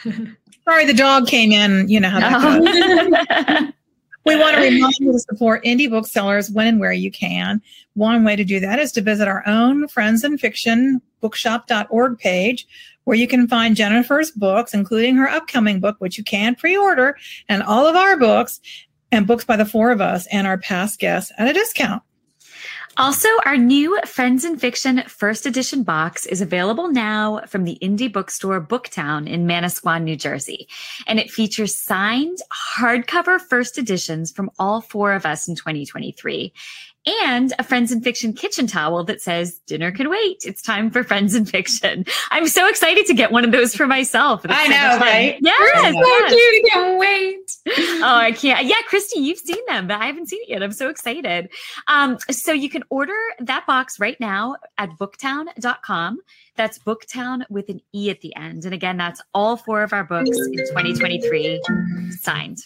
Sorry, 0.03 0.87
the 0.87 0.95
dog 0.95 1.29
came 1.29 1.53
in. 1.53 1.89
You 1.89 2.01
know 2.01 2.09
how 2.09 2.21
that 2.21 3.61
goes. 3.63 3.73
We 4.25 4.37
want 4.37 4.57
to 4.57 4.63
remind 4.63 4.95
you 4.99 5.13
to 5.13 5.19
support 5.19 5.65
indie 5.65 5.91
booksellers 5.91 6.51
when 6.51 6.67
and 6.67 6.81
where 6.81 6.93
you 6.93 7.11
can. 7.11 7.61
One 7.93 8.25
way 8.25 8.37
to 8.37 8.45
do 8.45 8.59
that 8.61 8.79
is 8.79 8.91
to 8.93 9.03
visit 9.03 9.29
our 9.29 9.47
own 9.47 9.87
Friends 9.89 10.25
& 10.33 10.41
Fiction 10.41 11.03
bookshop.org 11.21 12.19
page, 12.19 12.67
where 13.05 13.17
you 13.17 13.29
can 13.29 13.49
find 13.49 13.77
Jennifer's 13.77 14.31
books, 14.31 14.75
including 14.75 15.17
her 15.17 15.29
upcoming 15.29 15.81
book, 15.81 15.97
which 15.99 16.19
you 16.19 16.25
can 16.25 16.55
pre 16.55 16.77
order, 16.77 17.17
and 17.49 17.63
all 17.63 17.87
of 17.87 17.97
our 17.97 18.17
books 18.17 18.61
and 19.13 19.27
books 19.27 19.45
by 19.45 19.57
the 19.57 19.65
four 19.65 19.91
of 19.91 20.01
us 20.01 20.27
and 20.29 20.47
our 20.47 20.59
past 20.59 20.99
guests 20.99 21.33
at 21.39 21.49
a 21.49 21.53
discount. 21.53 22.03
Also, 22.97 23.29
our 23.45 23.57
new 23.57 23.99
Friends 24.07 24.47
& 24.53 24.59
Fiction 24.59 25.03
first 25.09 25.47
edition 25.47 25.83
box 25.83 26.27
is 26.27 26.41
available 26.41 26.89
now 26.89 27.41
from 27.49 27.65
the 27.65 27.77
indie 27.83 28.13
bookstore 28.13 28.61
BookTowne 28.61 29.29
in 29.29 29.47
Manasquan, 29.47 30.05
New 30.05 30.15
Jersey. 30.15 30.69
And 31.09 31.19
it 31.19 31.29
features 31.29 31.77
signed 31.77 32.39
hardcover 32.77 33.41
first 33.41 33.79
editions 33.79 34.31
from 34.31 34.49
all 34.61 34.81
four 34.81 35.13
of 35.13 35.27
us 35.27 35.49
in 35.49 35.57
2023 35.57 36.53
and 37.07 37.53
a 37.59 37.65
Friends 37.65 37.95
& 38.01 38.03
Fiction 38.03 38.33
kitchen 38.33 38.67
towel 38.67 39.05
that 39.05 39.21
says, 39.21 39.59
Dinner 39.67 39.93
can 39.93 40.09
wait. 40.09 40.43
It's 40.45 40.63
time 40.63 40.91
for 40.91 41.05
Friends 41.05 41.39
& 41.39 41.51
Fiction. 41.51 42.05
I'm 42.31 42.49
so 42.49 42.69
excited 42.69 43.07
to 43.07 43.15
get 43.15 43.31
one 43.31 43.45
of 43.45 43.53
those 43.53 43.75
for 43.75 43.87
myself. 43.87 44.45
I 44.49 44.69
know, 44.69 44.99
right? 44.99 45.39
Yes. 45.41 45.73
I 45.77 45.91
know. 45.91 46.01
yes. 46.01 46.31
Thank 46.31 46.33
you. 46.33 46.71
Can't 46.73 46.99
wait. 46.99 47.57
oh, 48.03 48.17
I 48.17 48.33
can't. 48.33 48.67
Yeah, 48.67 48.77
Kristy, 48.91 49.17
you've 49.17 49.39
seen 49.39 49.63
them, 49.69 49.87
but 49.87 50.01
I 50.01 50.07
haven't 50.07 50.29
seen 50.29 50.41
it 50.43 50.49
yet. 50.49 50.63
I'm 50.63 50.73
so 50.73 50.89
excited. 50.89 51.51
Um, 51.89 52.19
so 52.31 52.53
you 52.53 52.71
can 52.71 52.83
order 52.91 53.17
that 53.41 53.67
box 53.67 54.01
right 54.01 54.19
now 54.19 54.57
at 54.79 54.91
booktowne.com. 54.99 56.21
That's 56.57 56.79
booktown 56.79 57.45
with 57.51 57.69
an 57.69 57.81
E 57.93 58.11
at 58.11 58.21
the 58.21 58.35
end. 58.37 58.65
And 58.65 58.73
again, 58.73 58.97
that's 58.97 59.21
all 59.35 59.57
four 59.57 59.83
of 59.83 59.93
our 59.93 60.05
books 60.05 60.31
in 60.31 60.57
2023 60.57 61.61
signed. 62.11 62.59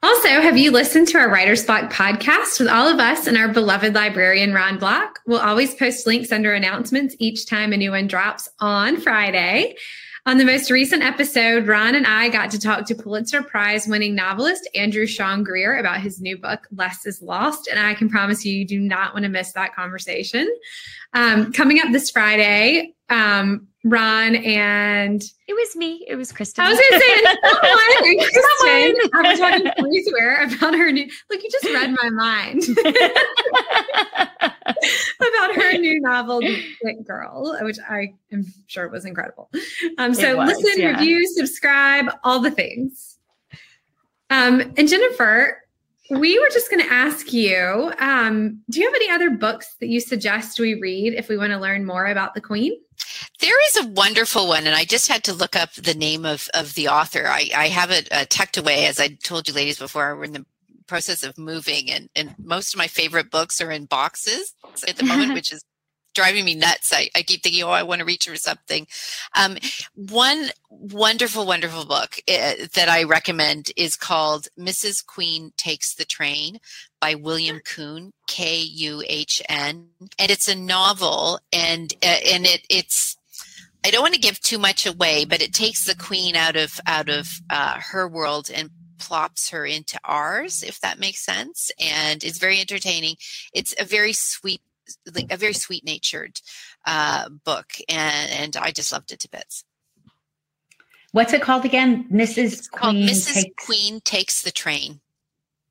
Also, 0.00 0.28
have 0.28 0.56
you 0.56 0.70
listened 0.70 1.08
to 1.08 1.18
our 1.18 1.28
Writer's 1.28 1.64
Block 1.64 1.92
podcast 1.92 2.60
with 2.60 2.68
all 2.68 2.86
of 2.86 3.00
us 3.00 3.26
and 3.26 3.36
our 3.36 3.48
beloved 3.48 3.94
librarian, 3.94 4.54
Ron 4.54 4.78
Block? 4.78 5.18
We'll 5.26 5.40
always 5.40 5.74
post 5.74 6.06
links 6.06 6.30
under 6.30 6.54
announcements 6.54 7.16
each 7.18 7.46
time 7.46 7.72
a 7.72 7.76
new 7.76 7.90
one 7.90 8.06
drops 8.06 8.48
on 8.60 9.00
Friday. 9.00 9.74
On 10.24 10.38
the 10.38 10.44
most 10.44 10.70
recent 10.70 11.02
episode, 11.02 11.66
Ron 11.66 11.96
and 11.96 12.06
I 12.06 12.28
got 12.28 12.52
to 12.52 12.60
talk 12.60 12.86
to 12.86 12.94
Pulitzer 12.94 13.42
Prize 13.42 13.88
winning 13.88 14.14
novelist 14.14 14.68
Andrew 14.72 15.06
Sean 15.06 15.42
Greer 15.42 15.78
about 15.78 16.00
his 16.00 16.20
new 16.20 16.38
book, 16.38 16.68
Less 16.70 17.04
is 17.04 17.20
Lost. 17.20 17.66
And 17.66 17.80
I 17.80 17.94
can 17.94 18.08
promise 18.08 18.44
you, 18.44 18.54
you 18.54 18.66
do 18.66 18.78
not 18.78 19.14
want 19.14 19.24
to 19.24 19.30
miss 19.30 19.52
that 19.54 19.74
conversation. 19.74 20.46
Um, 21.12 21.52
coming 21.52 21.80
up 21.80 21.90
this 21.90 22.10
Friday, 22.10 22.94
um, 23.10 23.68
Ron 23.84 24.36
and 24.36 25.22
It 25.46 25.54
was 25.54 25.76
me. 25.76 26.04
It 26.08 26.16
was 26.16 26.32
Kristin. 26.32 26.64
I 26.64 26.70
was 26.70 26.78
going 26.78 26.92
to 26.92 27.06
say, 27.06 27.22
someone, 27.62 28.20
Someone. 28.60 28.94
I 29.14 29.30
was 29.30 29.38
talking 29.38 29.64
to 29.64 29.72
Freezeware 29.78 30.56
about 30.56 30.74
her 30.74 30.90
new, 30.90 31.08
look, 31.30 31.42
you 31.42 31.50
just 31.50 31.64
read 31.66 31.94
my 32.02 32.10
mind 32.10 32.64
about 34.40 35.54
her 35.54 35.78
new 35.78 36.00
novel, 36.00 36.40
Girl, 37.04 37.56
which 37.62 37.78
I 37.88 38.14
am 38.32 38.44
sure 38.66 38.88
was 38.88 39.04
incredible. 39.04 39.50
Um, 39.96 40.12
so 40.12 40.36
was, 40.36 40.48
listen, 40.48 40.82
yeah. 40.82 40.90
review, 40.90 41.26
subscribe, 41.26 42.06
all 42.24 42.40
the 42.40 42.50
things. 42.50 43.18
Um, 44.30 44.74
and 44.76 44.88
Jennifer, 44.88 45.62
we 46.10 46.38
were 46.38 46.48
just 46.52 46.70
going 46.70 46.84
to 46.84 46.92
ask 46.92 47.32
you 47.32 47.92
um, 47.98 48.60
do 48.70 48.80
you 48.80 48.86
have 48.86 48.94
any 48.94 49.10
other 49.10 49.30
books 49.30 49.76
that 49.80 49.88
you 49.88 50.00
suggest 50.00 50.58
we 50.58 50.74
read 50.74 51.14
if 51.14 51.28
we 51.28 51.36
want 51.36 51.52
to 51.52 51.58
learn 51.58 51.86
more 51.86 52.06
about 52.06 52.34
the 52.34 52.40
Queen? 52.40 52.72
There 53.40 53.66
is 53.68 53.76
a 53.76 53.88
wonderful 53.88 54.48
one, 54.48 54.66
and 54.66 54.74
I 54.74 54.84
just 54.84 55.08
had 55.08 55.24
to 55.24 55.32
look 55.32 55.56
up 55.56 55.72
the 55.74 55.94
name 55.94 56.24
of, 56.24 56.48
of 56.54 56.74
the 56.74 56.88
author. 56.88 57.26
I, 57.26 57.50
I 57.54 57.68
have 57.68 57.90
it 57.90 58.08
uh, 58.12 58.24
tucked 58.28 58.56
away, 58.56 58.86
as 58.86 58.98
I 59.00 59.08
told 59.08 59.48
you 59.48 59.54
ladies 59.54 59.78
before. 59.78 60.16
We're 60.16 60.24
in 60.24 60.32
the 60.32 60.46
process 60.86 61.22
of 61.22 61.38
moving, 61.38 61.90
and, 61.90 62.08
and 62.16 62.34
most 62.38 62.74
of 62.74 62.78
my 62.78 62.86
favorite 62.86 63.30
books 63.30 63.60
are 63.60 63.70
in 63.70 63.84
boxes 63.84 64.54
at 64.86 64.96
the 64.96 65.04
moment, 65.04 65.32
which 65.34 65.52
is 65.52 65.64
driving 66.18 66.44
me 66.44 66.56
nuts. 66.56 66.92
I, 66.92 67.08
I 67.14 67.22
keep 67.22 67.42
thinking, 67.42 67.62
oh, 67.62 67.68
I 67.68 67.84
want 67.84 68.00
to 68.00 68.04
reach 68.04 68.28
for 68.28 68.34
something. 68.34 68.88
Um, 69.36 69.56
one 69.94 70.48
wonderful, 70.68 71.46
wonderful 71.46 71.84
book 71.84 72.16
uh, 72.28 72.66
that 72.74 72.88
I 72.88 73.04
recommend 73.04 73.70
is 73.76 73.94
called 73.94 74.48
Mrs. 74.58 75.06
Queen 75.06 75.52
Takes 75.56 75.94
the 75.94 76.04
Train 76.04 76.58
by 77.00 77.14
William 77.14 77.60
Kuhn, 77.60 78.12
K 78.26 78.58
U 78.58 79.04
H 79.06 79.40
N, 79.48 79.90
and 80.18 80.30
it's 80.30 80.48
a 80.48 80.56
novel, 80.56 81.38
and 81.52 81.94
uh, 82.02 82.20
and 82.32 82.44
it 82.46 82.62
it's. 82.68 83.16
I 83.86 83.92
don't 83.92 84.02
want 84.02 84.14
to 84.14 84.20
give 84.20 84.40
too 84.40 84.58
much 84.58 84.86
away, 84.86 85.24
but 85.24 85.40
it 85.40 85.54
takes 85.54 85.84
the 85.84 85.94
queen 85.94 86.34
out 86.34 86.56
of 86.56 86.80
out 86.88 87.08
of 87.08 87.40
uh, 87.48 87.78
her 87.78 88.08
world 88.08 88.50
and 88.52 88.70
plops 88.98 89.50
her 89.50 89.64
into 89.64 89.98
ours, 90.04 90.64
if 90.64 90.80
that 90.80 90.98
makes 90.98 91.24
sense. 91.24 91.70
And 91.80 92.24
it's 92.24 92.38
very 92.38 92.60
entertaining. 92.60 93.16
It's 93.52 93.74
a 93.78 93.84
very 93.84 94.12
sweet, 94.12 94.60
a 95.30 95.36
very 95.36 95.52
sweet 95.52 95.84
natured 95.84 96.40
uh, 96.86 97.28
book, 97.44 97.72
and 97.88 98.30
and 98.30 98.56
I 98.56 98.70
just 98.70 98.92
loved 98.92 99.12
it 99.12 99.20
to 99.20 99.28
bits. 99.30 99.64
What's 101.12 101.32
it 101.32 101.40
called 101.42 101.64
again? 101.64 102.06
Mrs. 102.12 102.52
It's 102.52 102.68
called 102.68 102.94
Queen 102.94 103.08
Mrs. 103.08 103.34
Takes- 103.34 103.66
Queen 103.66 104.00
Takes 104.02 104.42
the 104.42 104.50
Train. 104.50 105.00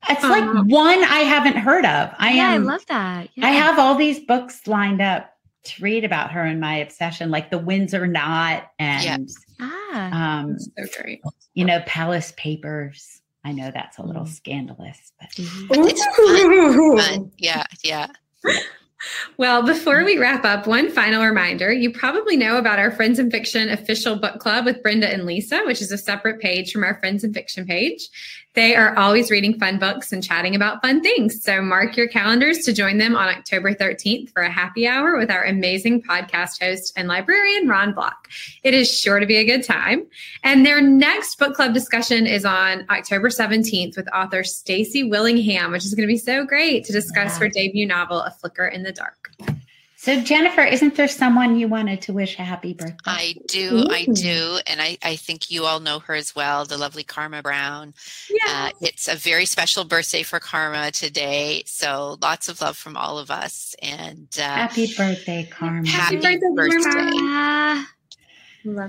It's 0.08 0.22
like 0.22 0.44
one 0.66 1.02
I 1.04 1.20
haven't 1.24 1.56
heard 1.56 1.84
of. 1.84 2.10
I 2.18 2.32
yeah, 2.34 2.50
I 2.50 2.56
love 2.58 2.86
that. 2.86 3.28
I 3.42 3.50
have 3.50 3.78
all 3.80 3.96
these 3.96 4.20
books 4.20 4.66
lined 4.68 5.00
up 5.02 5.32
to 5.64 5.82
read 5.82 6.04
about 6.04 6.30
her 6.32 6.42
and 6.42 6.60
my 6.60 6.76
obsession, 6.76 7.30
like 7.30 7.50
The 7.50 7.58
Winds 7.58 7.94
Are 7.94 8.06
Not 8.06 8.70
and 8.78 9.28
Ah. 9.60 10.38
um, 10.38 10.56
So 10.58 10.70
great. 11.02 11.20
you 11.54 11.64
know, 11.64 11.80
Palace 11.84 12.32
Papers. 12.36 13.22
I 13.44 13.52
know 13.52 13.70
that's 13.74 13.98
a 13.98 14.02
little 14.02 14.24
scandalous, 14.26 15.12
but 15.18 15.30
It's 15.36 16.04
fun. 16.04 16.98
Fun. 16.98 17.32
Yeah, 17.36 17.64
yeah. 17.82 18.06
Well, 19.36 19.62
before 19.62 20.04
we 20.04 20.18
wrap 20.18 20.44
up, 20.44 20.66
one 20.66 20.90
final 20.90 21.24
reminder. 21.24 21.72
You 21.72 21.92
probably 21.92 22.36
know 22.36 22.56
about 22.56 22.78
our 22.78 22.90
Friends 22.90 23.20
& 23.26 23.30
Fiction 23.30 23.68
official 23.68 24.16
book 24.16 24.40
club 24.40 24.64
with 24.64 24.82
Brenda 24.82 25.08
and 25.08 25.24
Lisa, 25.24 25.62
which 25.66 25.80
is 25.80 25.92
a 25.92 25.98
separate 25.98 26.40
page 26.40 26.72
from 26.72 26.82
our 26.82 26.98
Friends 26.98 27.24
& 27.30 27.32
Fiction 27.32 27.64
page. 27.64 28.08
They 28.58 28.74
are 28.74 28.98
always 28.98 29.30
reading 29.30 29.56
fun 29.56 29.78
books 29.78 30.10
and 30.10 30.20
chatting 30.20 30.56
about 30.56 30.82
fun 30.82 31.00
things. 31.00 31.40
So 31.44 31.62
mark 31.62 31.96
your 31.96 32.08
calendars 32.08 32.58
to 32.64 32.72
join 32.72 32.98
them 32.98 33.14
on 33.14 33.28
October 33.28 33.72
13th 33.72 34.32
for 34.32 34.42
a 34.42 34.50
happy 34.50 34.84
hour 34.84 35.16
with 35.16 35.30
our 35.30 35.44
amazing 35.44 36.02
podcast 36.02 36.60
host 36.60 36.92
and 36.96 37.06
librarian, 37.06 37.68
Ron 37.68 37.94
Block. 37.94 38.26
It 38.64 38.74
is 38.74 38.90
sure 38.92 39.20
to 39.20 39.26
be 39.26 39.36
a 39.36 39.44
good 39.44 39.62
time. 39.62 40.08
And 40.42 40.66
their 40.66 40.80
next 40.80 41.38
book 41.38 41.54
club 41.54 41.72
discussion 41.72 42.26
is 42.26 42.44
on 42.44 42.84
October 42.90 43.28
17th 43.28 43.96
with 43.96 44.08
author 44.12 44.42
Stacy 44.42 45.04
Willingham, 45.04 45.70
which 45.70 45.84
is 45.84 45.94
going 45.94 46.08
to 46.08 46.12
be 46.12 46.18
so 46.18 46.44
great 46.44 46.84
to 46.86 46.92
discuss 46.92 47.34
Yeah. 47.34 47.44
her 47.44 47.48
debut 47.50 47.86
novel, 47.86 48.22
A 48.22 48.32
Flicker 48.32 48.66
in 48.66 48.82
the 48.82 48.90
Dark. 48.90 49.30
So 50.00 50.20
Jennifer, 50.20 50.62
isn't 50.62 50.94
there 50.94 51.08
someone 51.08 51.58
you 51.58 51.66
wanted 51.66 52.02
to 52.02 52.12
wish 52.12 52.38
a 52.38 52.44
happy 52.44 52.72
birthday? 52.72 52.94
I 53.04 53.34
do, 53.48 53.84
I 53.90 54.04
do, 54.04 54.60
and 54.68 54.80
I, 54.80 54.96
I 55.02 55.16
think 55.16 55.50
you 55.50 55.64
all 55.64 55.80
know 55.80 55.98
her 55.98 56.14
as 56.14 56.36
well, 56.36 56.64
the 56.64 56.78
lovely 56.78 57.02
Karma 57.02 57.42
Brown. 57.42 57.94
Yeah. 58.30 58.68
Uh, 58.68 58.70
it's 58.80 59.08
a 59.08 59.16
very 59.16 59.44
special 59.44 59.82
birthday 59.82 60.22
for 60.22 60.38
Karma 60.38 60.92
today, 60.92 61.64
so 61.66 62.16
lots 62.22 62.48
of 62.48 62.60
love 62.60 62.76
from 62.76 62.96
all 62.96 63.18
of 63.18 63.32
us, 63.32 63.74
and 63.82 64.28
uh, 64.38 64.42
happy 64.42 64.86
birthday, 64.96 65.48
Karma. 65.50 65.88
happy 65.88 66.14
birthday, 66.14 66.46
birthday. 66.54 66.78
Karma. 66.80 67.10
Ah. 67.14 67.92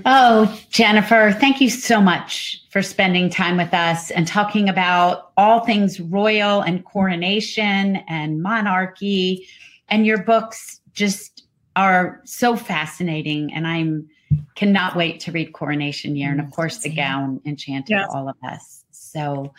Oh, 0.06 0.62
Jennifer, 0.70 1.36
thank 1.40 1.60
you 1.60 1.72
so 1.72 2.00
much 2.00 2.62
for 2.70 2.84
spending 2.84 3.32
time 3.32 3.58
with 3.58 3.74
us 3.74 4.12
and 4.12 4.28
talking 4.28 4.70
about 4.70 5.32
all 5.38 5.62
things 5.66 6.00
royal 6.00 6.62
and 6.62 6.86
coronation 6.86 7.96
and 8.08 8.44
monarchy. 8.44 9.48
And 9.92 10.06
your 10.06 10.22
books 10.24 10.79
just 11.00 11.44
are 11.76 12.22
so 12.26 12.56
fascinating. 12.58 13.54
And 13.54 13.66
I'm 13.66 14.10
cannot 14.56 14.96
wait 14.96 15.20
to 15.22 15.32
read 15.32 15.54
Coronation 15.54 16.16
Year. 16.16 16.32
And 16.32 16.40
of 16.42 16.48
mm, 16.48 16.52
course, 16.52 16.80
the 16.80 16.90
gown 16.90 17.42
enchanted 17.46 17.90
Yes. 17.90 18.10
all 18.14 18.30
of 18.30 18.36
us. 18.44 18.84
So 18.92 19.54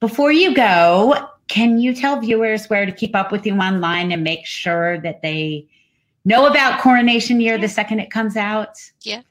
before 0.00 0.32
you 0.32 0.54
go, 0.54 1.28
can 1.48 1.78
you 1.78 1.94
tell 1.94 2.20
viewers 2.20 2.66
where 2.66 2.84
to 2.84 2.92
keep 2.92 3.14
up 3.14 3.32
with 3.32 3.46
you 3.46 3.54
online 3.54 4.12
and 4.12 4.24
make 4.24 4.44
sure 4.44 5.00
that 5.00 5.22
they 5.22 5.66
know 6.24 6.46
about 6.46 6.80
Coronation 6.80 7.40
Year 7.40 7.58
the 7.58 7.68
second 7.68 8.00
it 8.00 8.10
comes 8.10 8.36
out? 8.36 8.78
Yeah. 9.02 9.22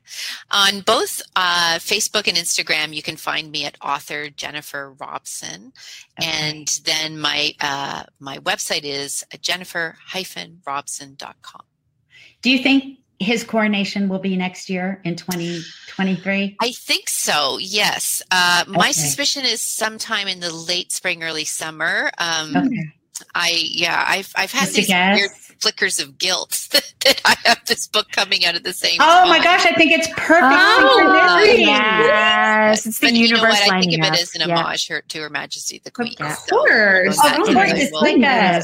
On 0.52 0.82
both 0.82 1.22
uh, 1.36 1.80
Facebook 1.80 2.28
and 2.28 2.38
Instagram, 2.38 2.94
you 2.94 3.02
can 3.02 3.16
find 3.16 3.52
me 3.52 3.66
at 3.66 3.78
author 3.82 4.30
Jennifer 4.30 4.94
Robson. 5.00 5.74
Okay. 6.20 6.30
And 6.30 6.68
then 6.86 7.20
my 7.20 7.56
uh, 7.60 8.04
my 8.20 8.38
website 8.40 8.84
is 8.84 9.24
jennifer-robson.com. 9.42 11.62
Do 12.42 12.50
you 12.50 12.60
think 12.60 13.00
his 13.20 13.44
coronation 13.44 14.10
will 14.10 14.20
be 14.20 14.36
next 14.36 14.70
year 14.70 15.00
in 15.04 15.16
2023? 15.16 16.58
I 16.60 16.72
think 16.72 17.08
so, 17.08 17.60
yes. 17.60 18.24
Uh, 18.32 18.64
okay. 18.68 18.72
My 18.72 18.92
suspicion 18.92 19.46
is 19.46 19.62
sometime 19.62 20.28
in 20.28 20.40
the 20.40 20.52
late 20.52 20.92
spring, 20.92 21.24
early 21.24 21.46
summer. 21.46 22.10
Um, 22.18 22.58
okay. 22.58 22.94
I 23.36 23.62
yeah, 23.64 24.04
I've 24.08 24.32
I've 24.36 24.52
had 24.52 24.66
Just 24.66 24.76
these 24.76 24.90
weird 24.90 25.32
flickers 25.62 26.00
of 26.00 26.18
guilt 26.18 26.68
that, 26.72 26.94
that, 27.06 27.22
I 27.24 27.36
have 27.46 27.64
this 27.66 27.88
book 27.88 28.12
coming 28.12 28.46
out 28.46 28.56
at 28.56 28.64
the 28.64 28.74
same 28.74 29.00
oh 29.00 29.06
time. 29.06 29.30
My 29.30 29.44
gosh, 29.44 29.66
I 29.66 29.74
think 29.74 29.92
it's 29.92 30.08
perfect. 30.10 30.42
Oh, 30.44 31.44
yes, 31.46 32.86
it's 32.86 33.00
the 33.00 33.08
but 33.08 33.14
universe. 33.14 33.42
You 33.42 33.48
know 33.48 33.50
what? 33.50 33.72
I 33.72 33.82
think 33.82 33.94
of 33.94 34.14
it 34.14 34.22
as 34.22 34.36
an 34.36 34.52
homage 34.52 34.88
her, 34.88 35.02
to 35.02 35.22
Her 35.22 35.30
Majesty 35.30 35.82
the 35.84 35.92
Queen. 35.92 36.16
Of 36.20 36.38
course, 36.50 37.18
so, 37.18 37.42
of 37.42 37.54
course, 37.54 37.72
it's 37.76 37.92
like 37.94 38.22
a, 38.22 38.64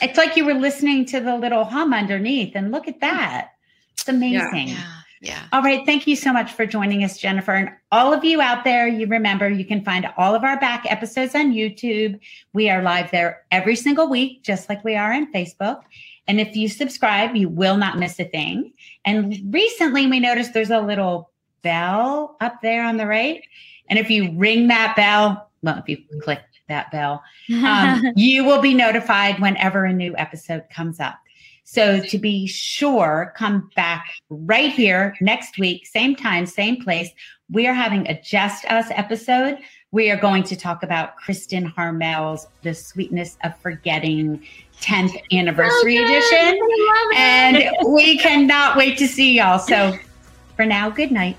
it's 0.00 0.18
like 0.18 0.36
you 0.36 0.44
were 0.44 0.54
listening 0.54 1.04
to 1.06 1.20
the 1.20 1.36
little 1.36 1.64
hum 1.64 1.94
underneath, 1.94 2.56
and 2.56 2.72
look 2.72 2.88
at 2.88 3.00
that. 3.00 3.52
It's 3.92 4.08
amazing. 4.08 4.68
Yeah. 4.68 4.74
yeah. 4.74 4.98
Yeah. 5.22 5.44
All 5.52 5.62
right. 5.62 5.86
Thank 5.86 6.08
you 6.08 6.16
so 6.16 6.32
much 6.32 6.52
for 6.52 6.66
joining 6.66 7.04
us, 7.04 7.16
Jennifer. 7.16 7.52
And 7.52 7.70
all 7.92 8.12
of 8.12 8.24
you 8.24 8.40
out 8.40 8.64
there, 8.64 8.88
you 8.88 9.06
remember 9.06 9.48
you 9.48 9.64
can 9.64 9.84
find 9.84 10.12
all 10.16 10.34
of 10.34 10.42
our 10.42 10.58
back 10.58 10.84
episodes 10.90 11.36
on 11.36 11.52
YouTube. 11.52 12.18
We 12.52 12.68
are 12.68 12.82
live 12.82 13.12
there 13.12 13.44
every 13.52 13.76
single 13.76 14.10
week, 14.10 14.42
just 14.42 14.68
like 14.68 14.82
we 14.82 14.96
are 14.96 15.12
on 15.12 15.32
Facebook. 15.32 15.82
And 16.28 16.40
if 16.40 16.54
you 16.56 16.68
subscribe, 16.68 17.34
you 17.34 17.48
will 17.48 17.76
not 17.76 17.98
miss 17.98 18.18
a 18.20 18.24
thing. 18.24 18.72
And 19.04 19.52
recently 19.52 20.06
we 20.06 20.20
noticed 20.20 20.54
there's 20.54 20.70
a 20.70 20.80
little 20.80 21.30
bell 21.62 22.36
up 22.40 22.60
there 22.62 22.84
on 22.84 22.96
the 22.96 23.06
right. 23.06 23.42
And 23.88 23.98
if 23.98 24.10
you 24.10 24.32
ring 24.36 24.68
that 24.68 24.94
bell, 24.96 25.50
well, 25.62 25.78
if 25.78 25.88
you 25.88 26.04
click 26.20 26.42
that 26.68 26.90
bell, 26.90 27.22
um, 27.64 28.02
you 28.16 28.44
will 28.44 28.60
be 28.60 28.74
notified 28.74 29.40
whenever 29.40 29.84
a 29.84 29.92
new 29.92 30.14
episode 30.16 30.64
comes 30.70 31.00
up. 31.00 31.18
So 31.64 32.00
to 32.00 32.18
be 32.18 32.46
sure, 32.46 33.32
come 33.36 33.70
back 33.76 34.12
right 34.28 34.72
here 34.72 35.16
next 35.20 35.58
week, 35.58 35.86
same 35.86 36.16
time, 36.16 36.44
same 36.44 36.82
place. 36.82 37.10
We 37.50 37.66
are 37.66 37.74
having 37.74 38.06
a 38.08 38.20
Just 38.20 38.64
Us 38.64 38.86
episode. 38.90 39.58
We 39.90 40.10
are 40.10 40.16
going 40.16 40.42
to 40.44 40.56
talk 40.56 40.82
about 40.82 41.20
Kristin 41.20 41.70
Harmel's 41.70 42.46
The 42.62 42.74
Sweetness 42.74 43.38
of 43.44 43.56
Forgetting 43.58 44.42
10th 44.82 45.16
anniversary 45.32 45.98
okay. 45.98 46.16
edition. 46.16 46.60
And 47.16 47.70
we 47.88 48.18
cannot 48.18 48.76
wait 48.76 48.98
to 48.98 49.06
see 49.06 49.36
y'all. 49.36 49.58
So 49.58 49.96
for 50.56 50.66
now, 50.66 50.90
good 50.90 51.12
night. 51.12 51.36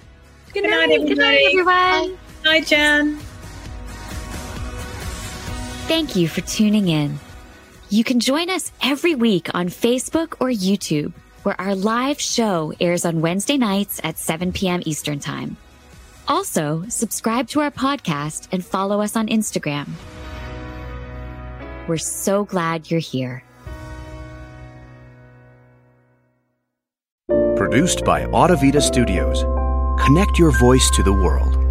Good, 0.54 0.64
good 0.64 0.70
night, 0.70 0.88
night, 0.88 1.02
everybody. 1.02 1.10
Good 1.10 1.18
night, 1.18 1.46
everyone. 1.52 2.18
Good 2.44 2.50
night, 2.50 2.68
Jen. 2.68 3.18
Thank 5.88 6.16
you 6.16 6.28
for 6.28 6.42
tuning 6.42 6.88
in. 6.88 7.20
You 7.90 8.04
can 8.04 8.20
join 8.20 8.50
us 8.50 8.72
every 8.82 9.14
week 9.14 9.54
on 9.54 9.68
Facebook 9.68 10.36
or 10.40 10.48
YouTube, 10.48 11.14
where 11.44 11.60
our 11.60 11.76
live 11.76 12.20
show 12.20 12.74
airs 12.80 13.06
on 13.06 13.22
Wednesday 13.22 13.58
nights 13.58 14.00
at 14.04 14.18
7 14.18 14.52
p.m. 14.54 14.82
Eastern 14.86 15.20
Time. 15.20 15.58
Also, 16.28 16.86
subscribe 16.88 17.50
to 17.50 17.60
our 17.60 17.70
podcast 17.70 18.48
and 18.52 18.66
follow 18.66 19.02
us 19.02 19.16
on 19.16 19.28
Instagram. 19.28 19.90
We're 21.88 21.98
so 21.98 22.46
glad 22.46 22.90
you're 22.90 23.00
here. 23.00 23.44
Produced 27.56 28.04
by 28.04 28.26
Audavita 28.26 28.82
Studios. 28.82 29.44
Connect 30.06 30.38
your 30.38 30.58
voice 30.60 30.90
to 30.92 31.04
the 31.04 31.14
world. 31.14 31.63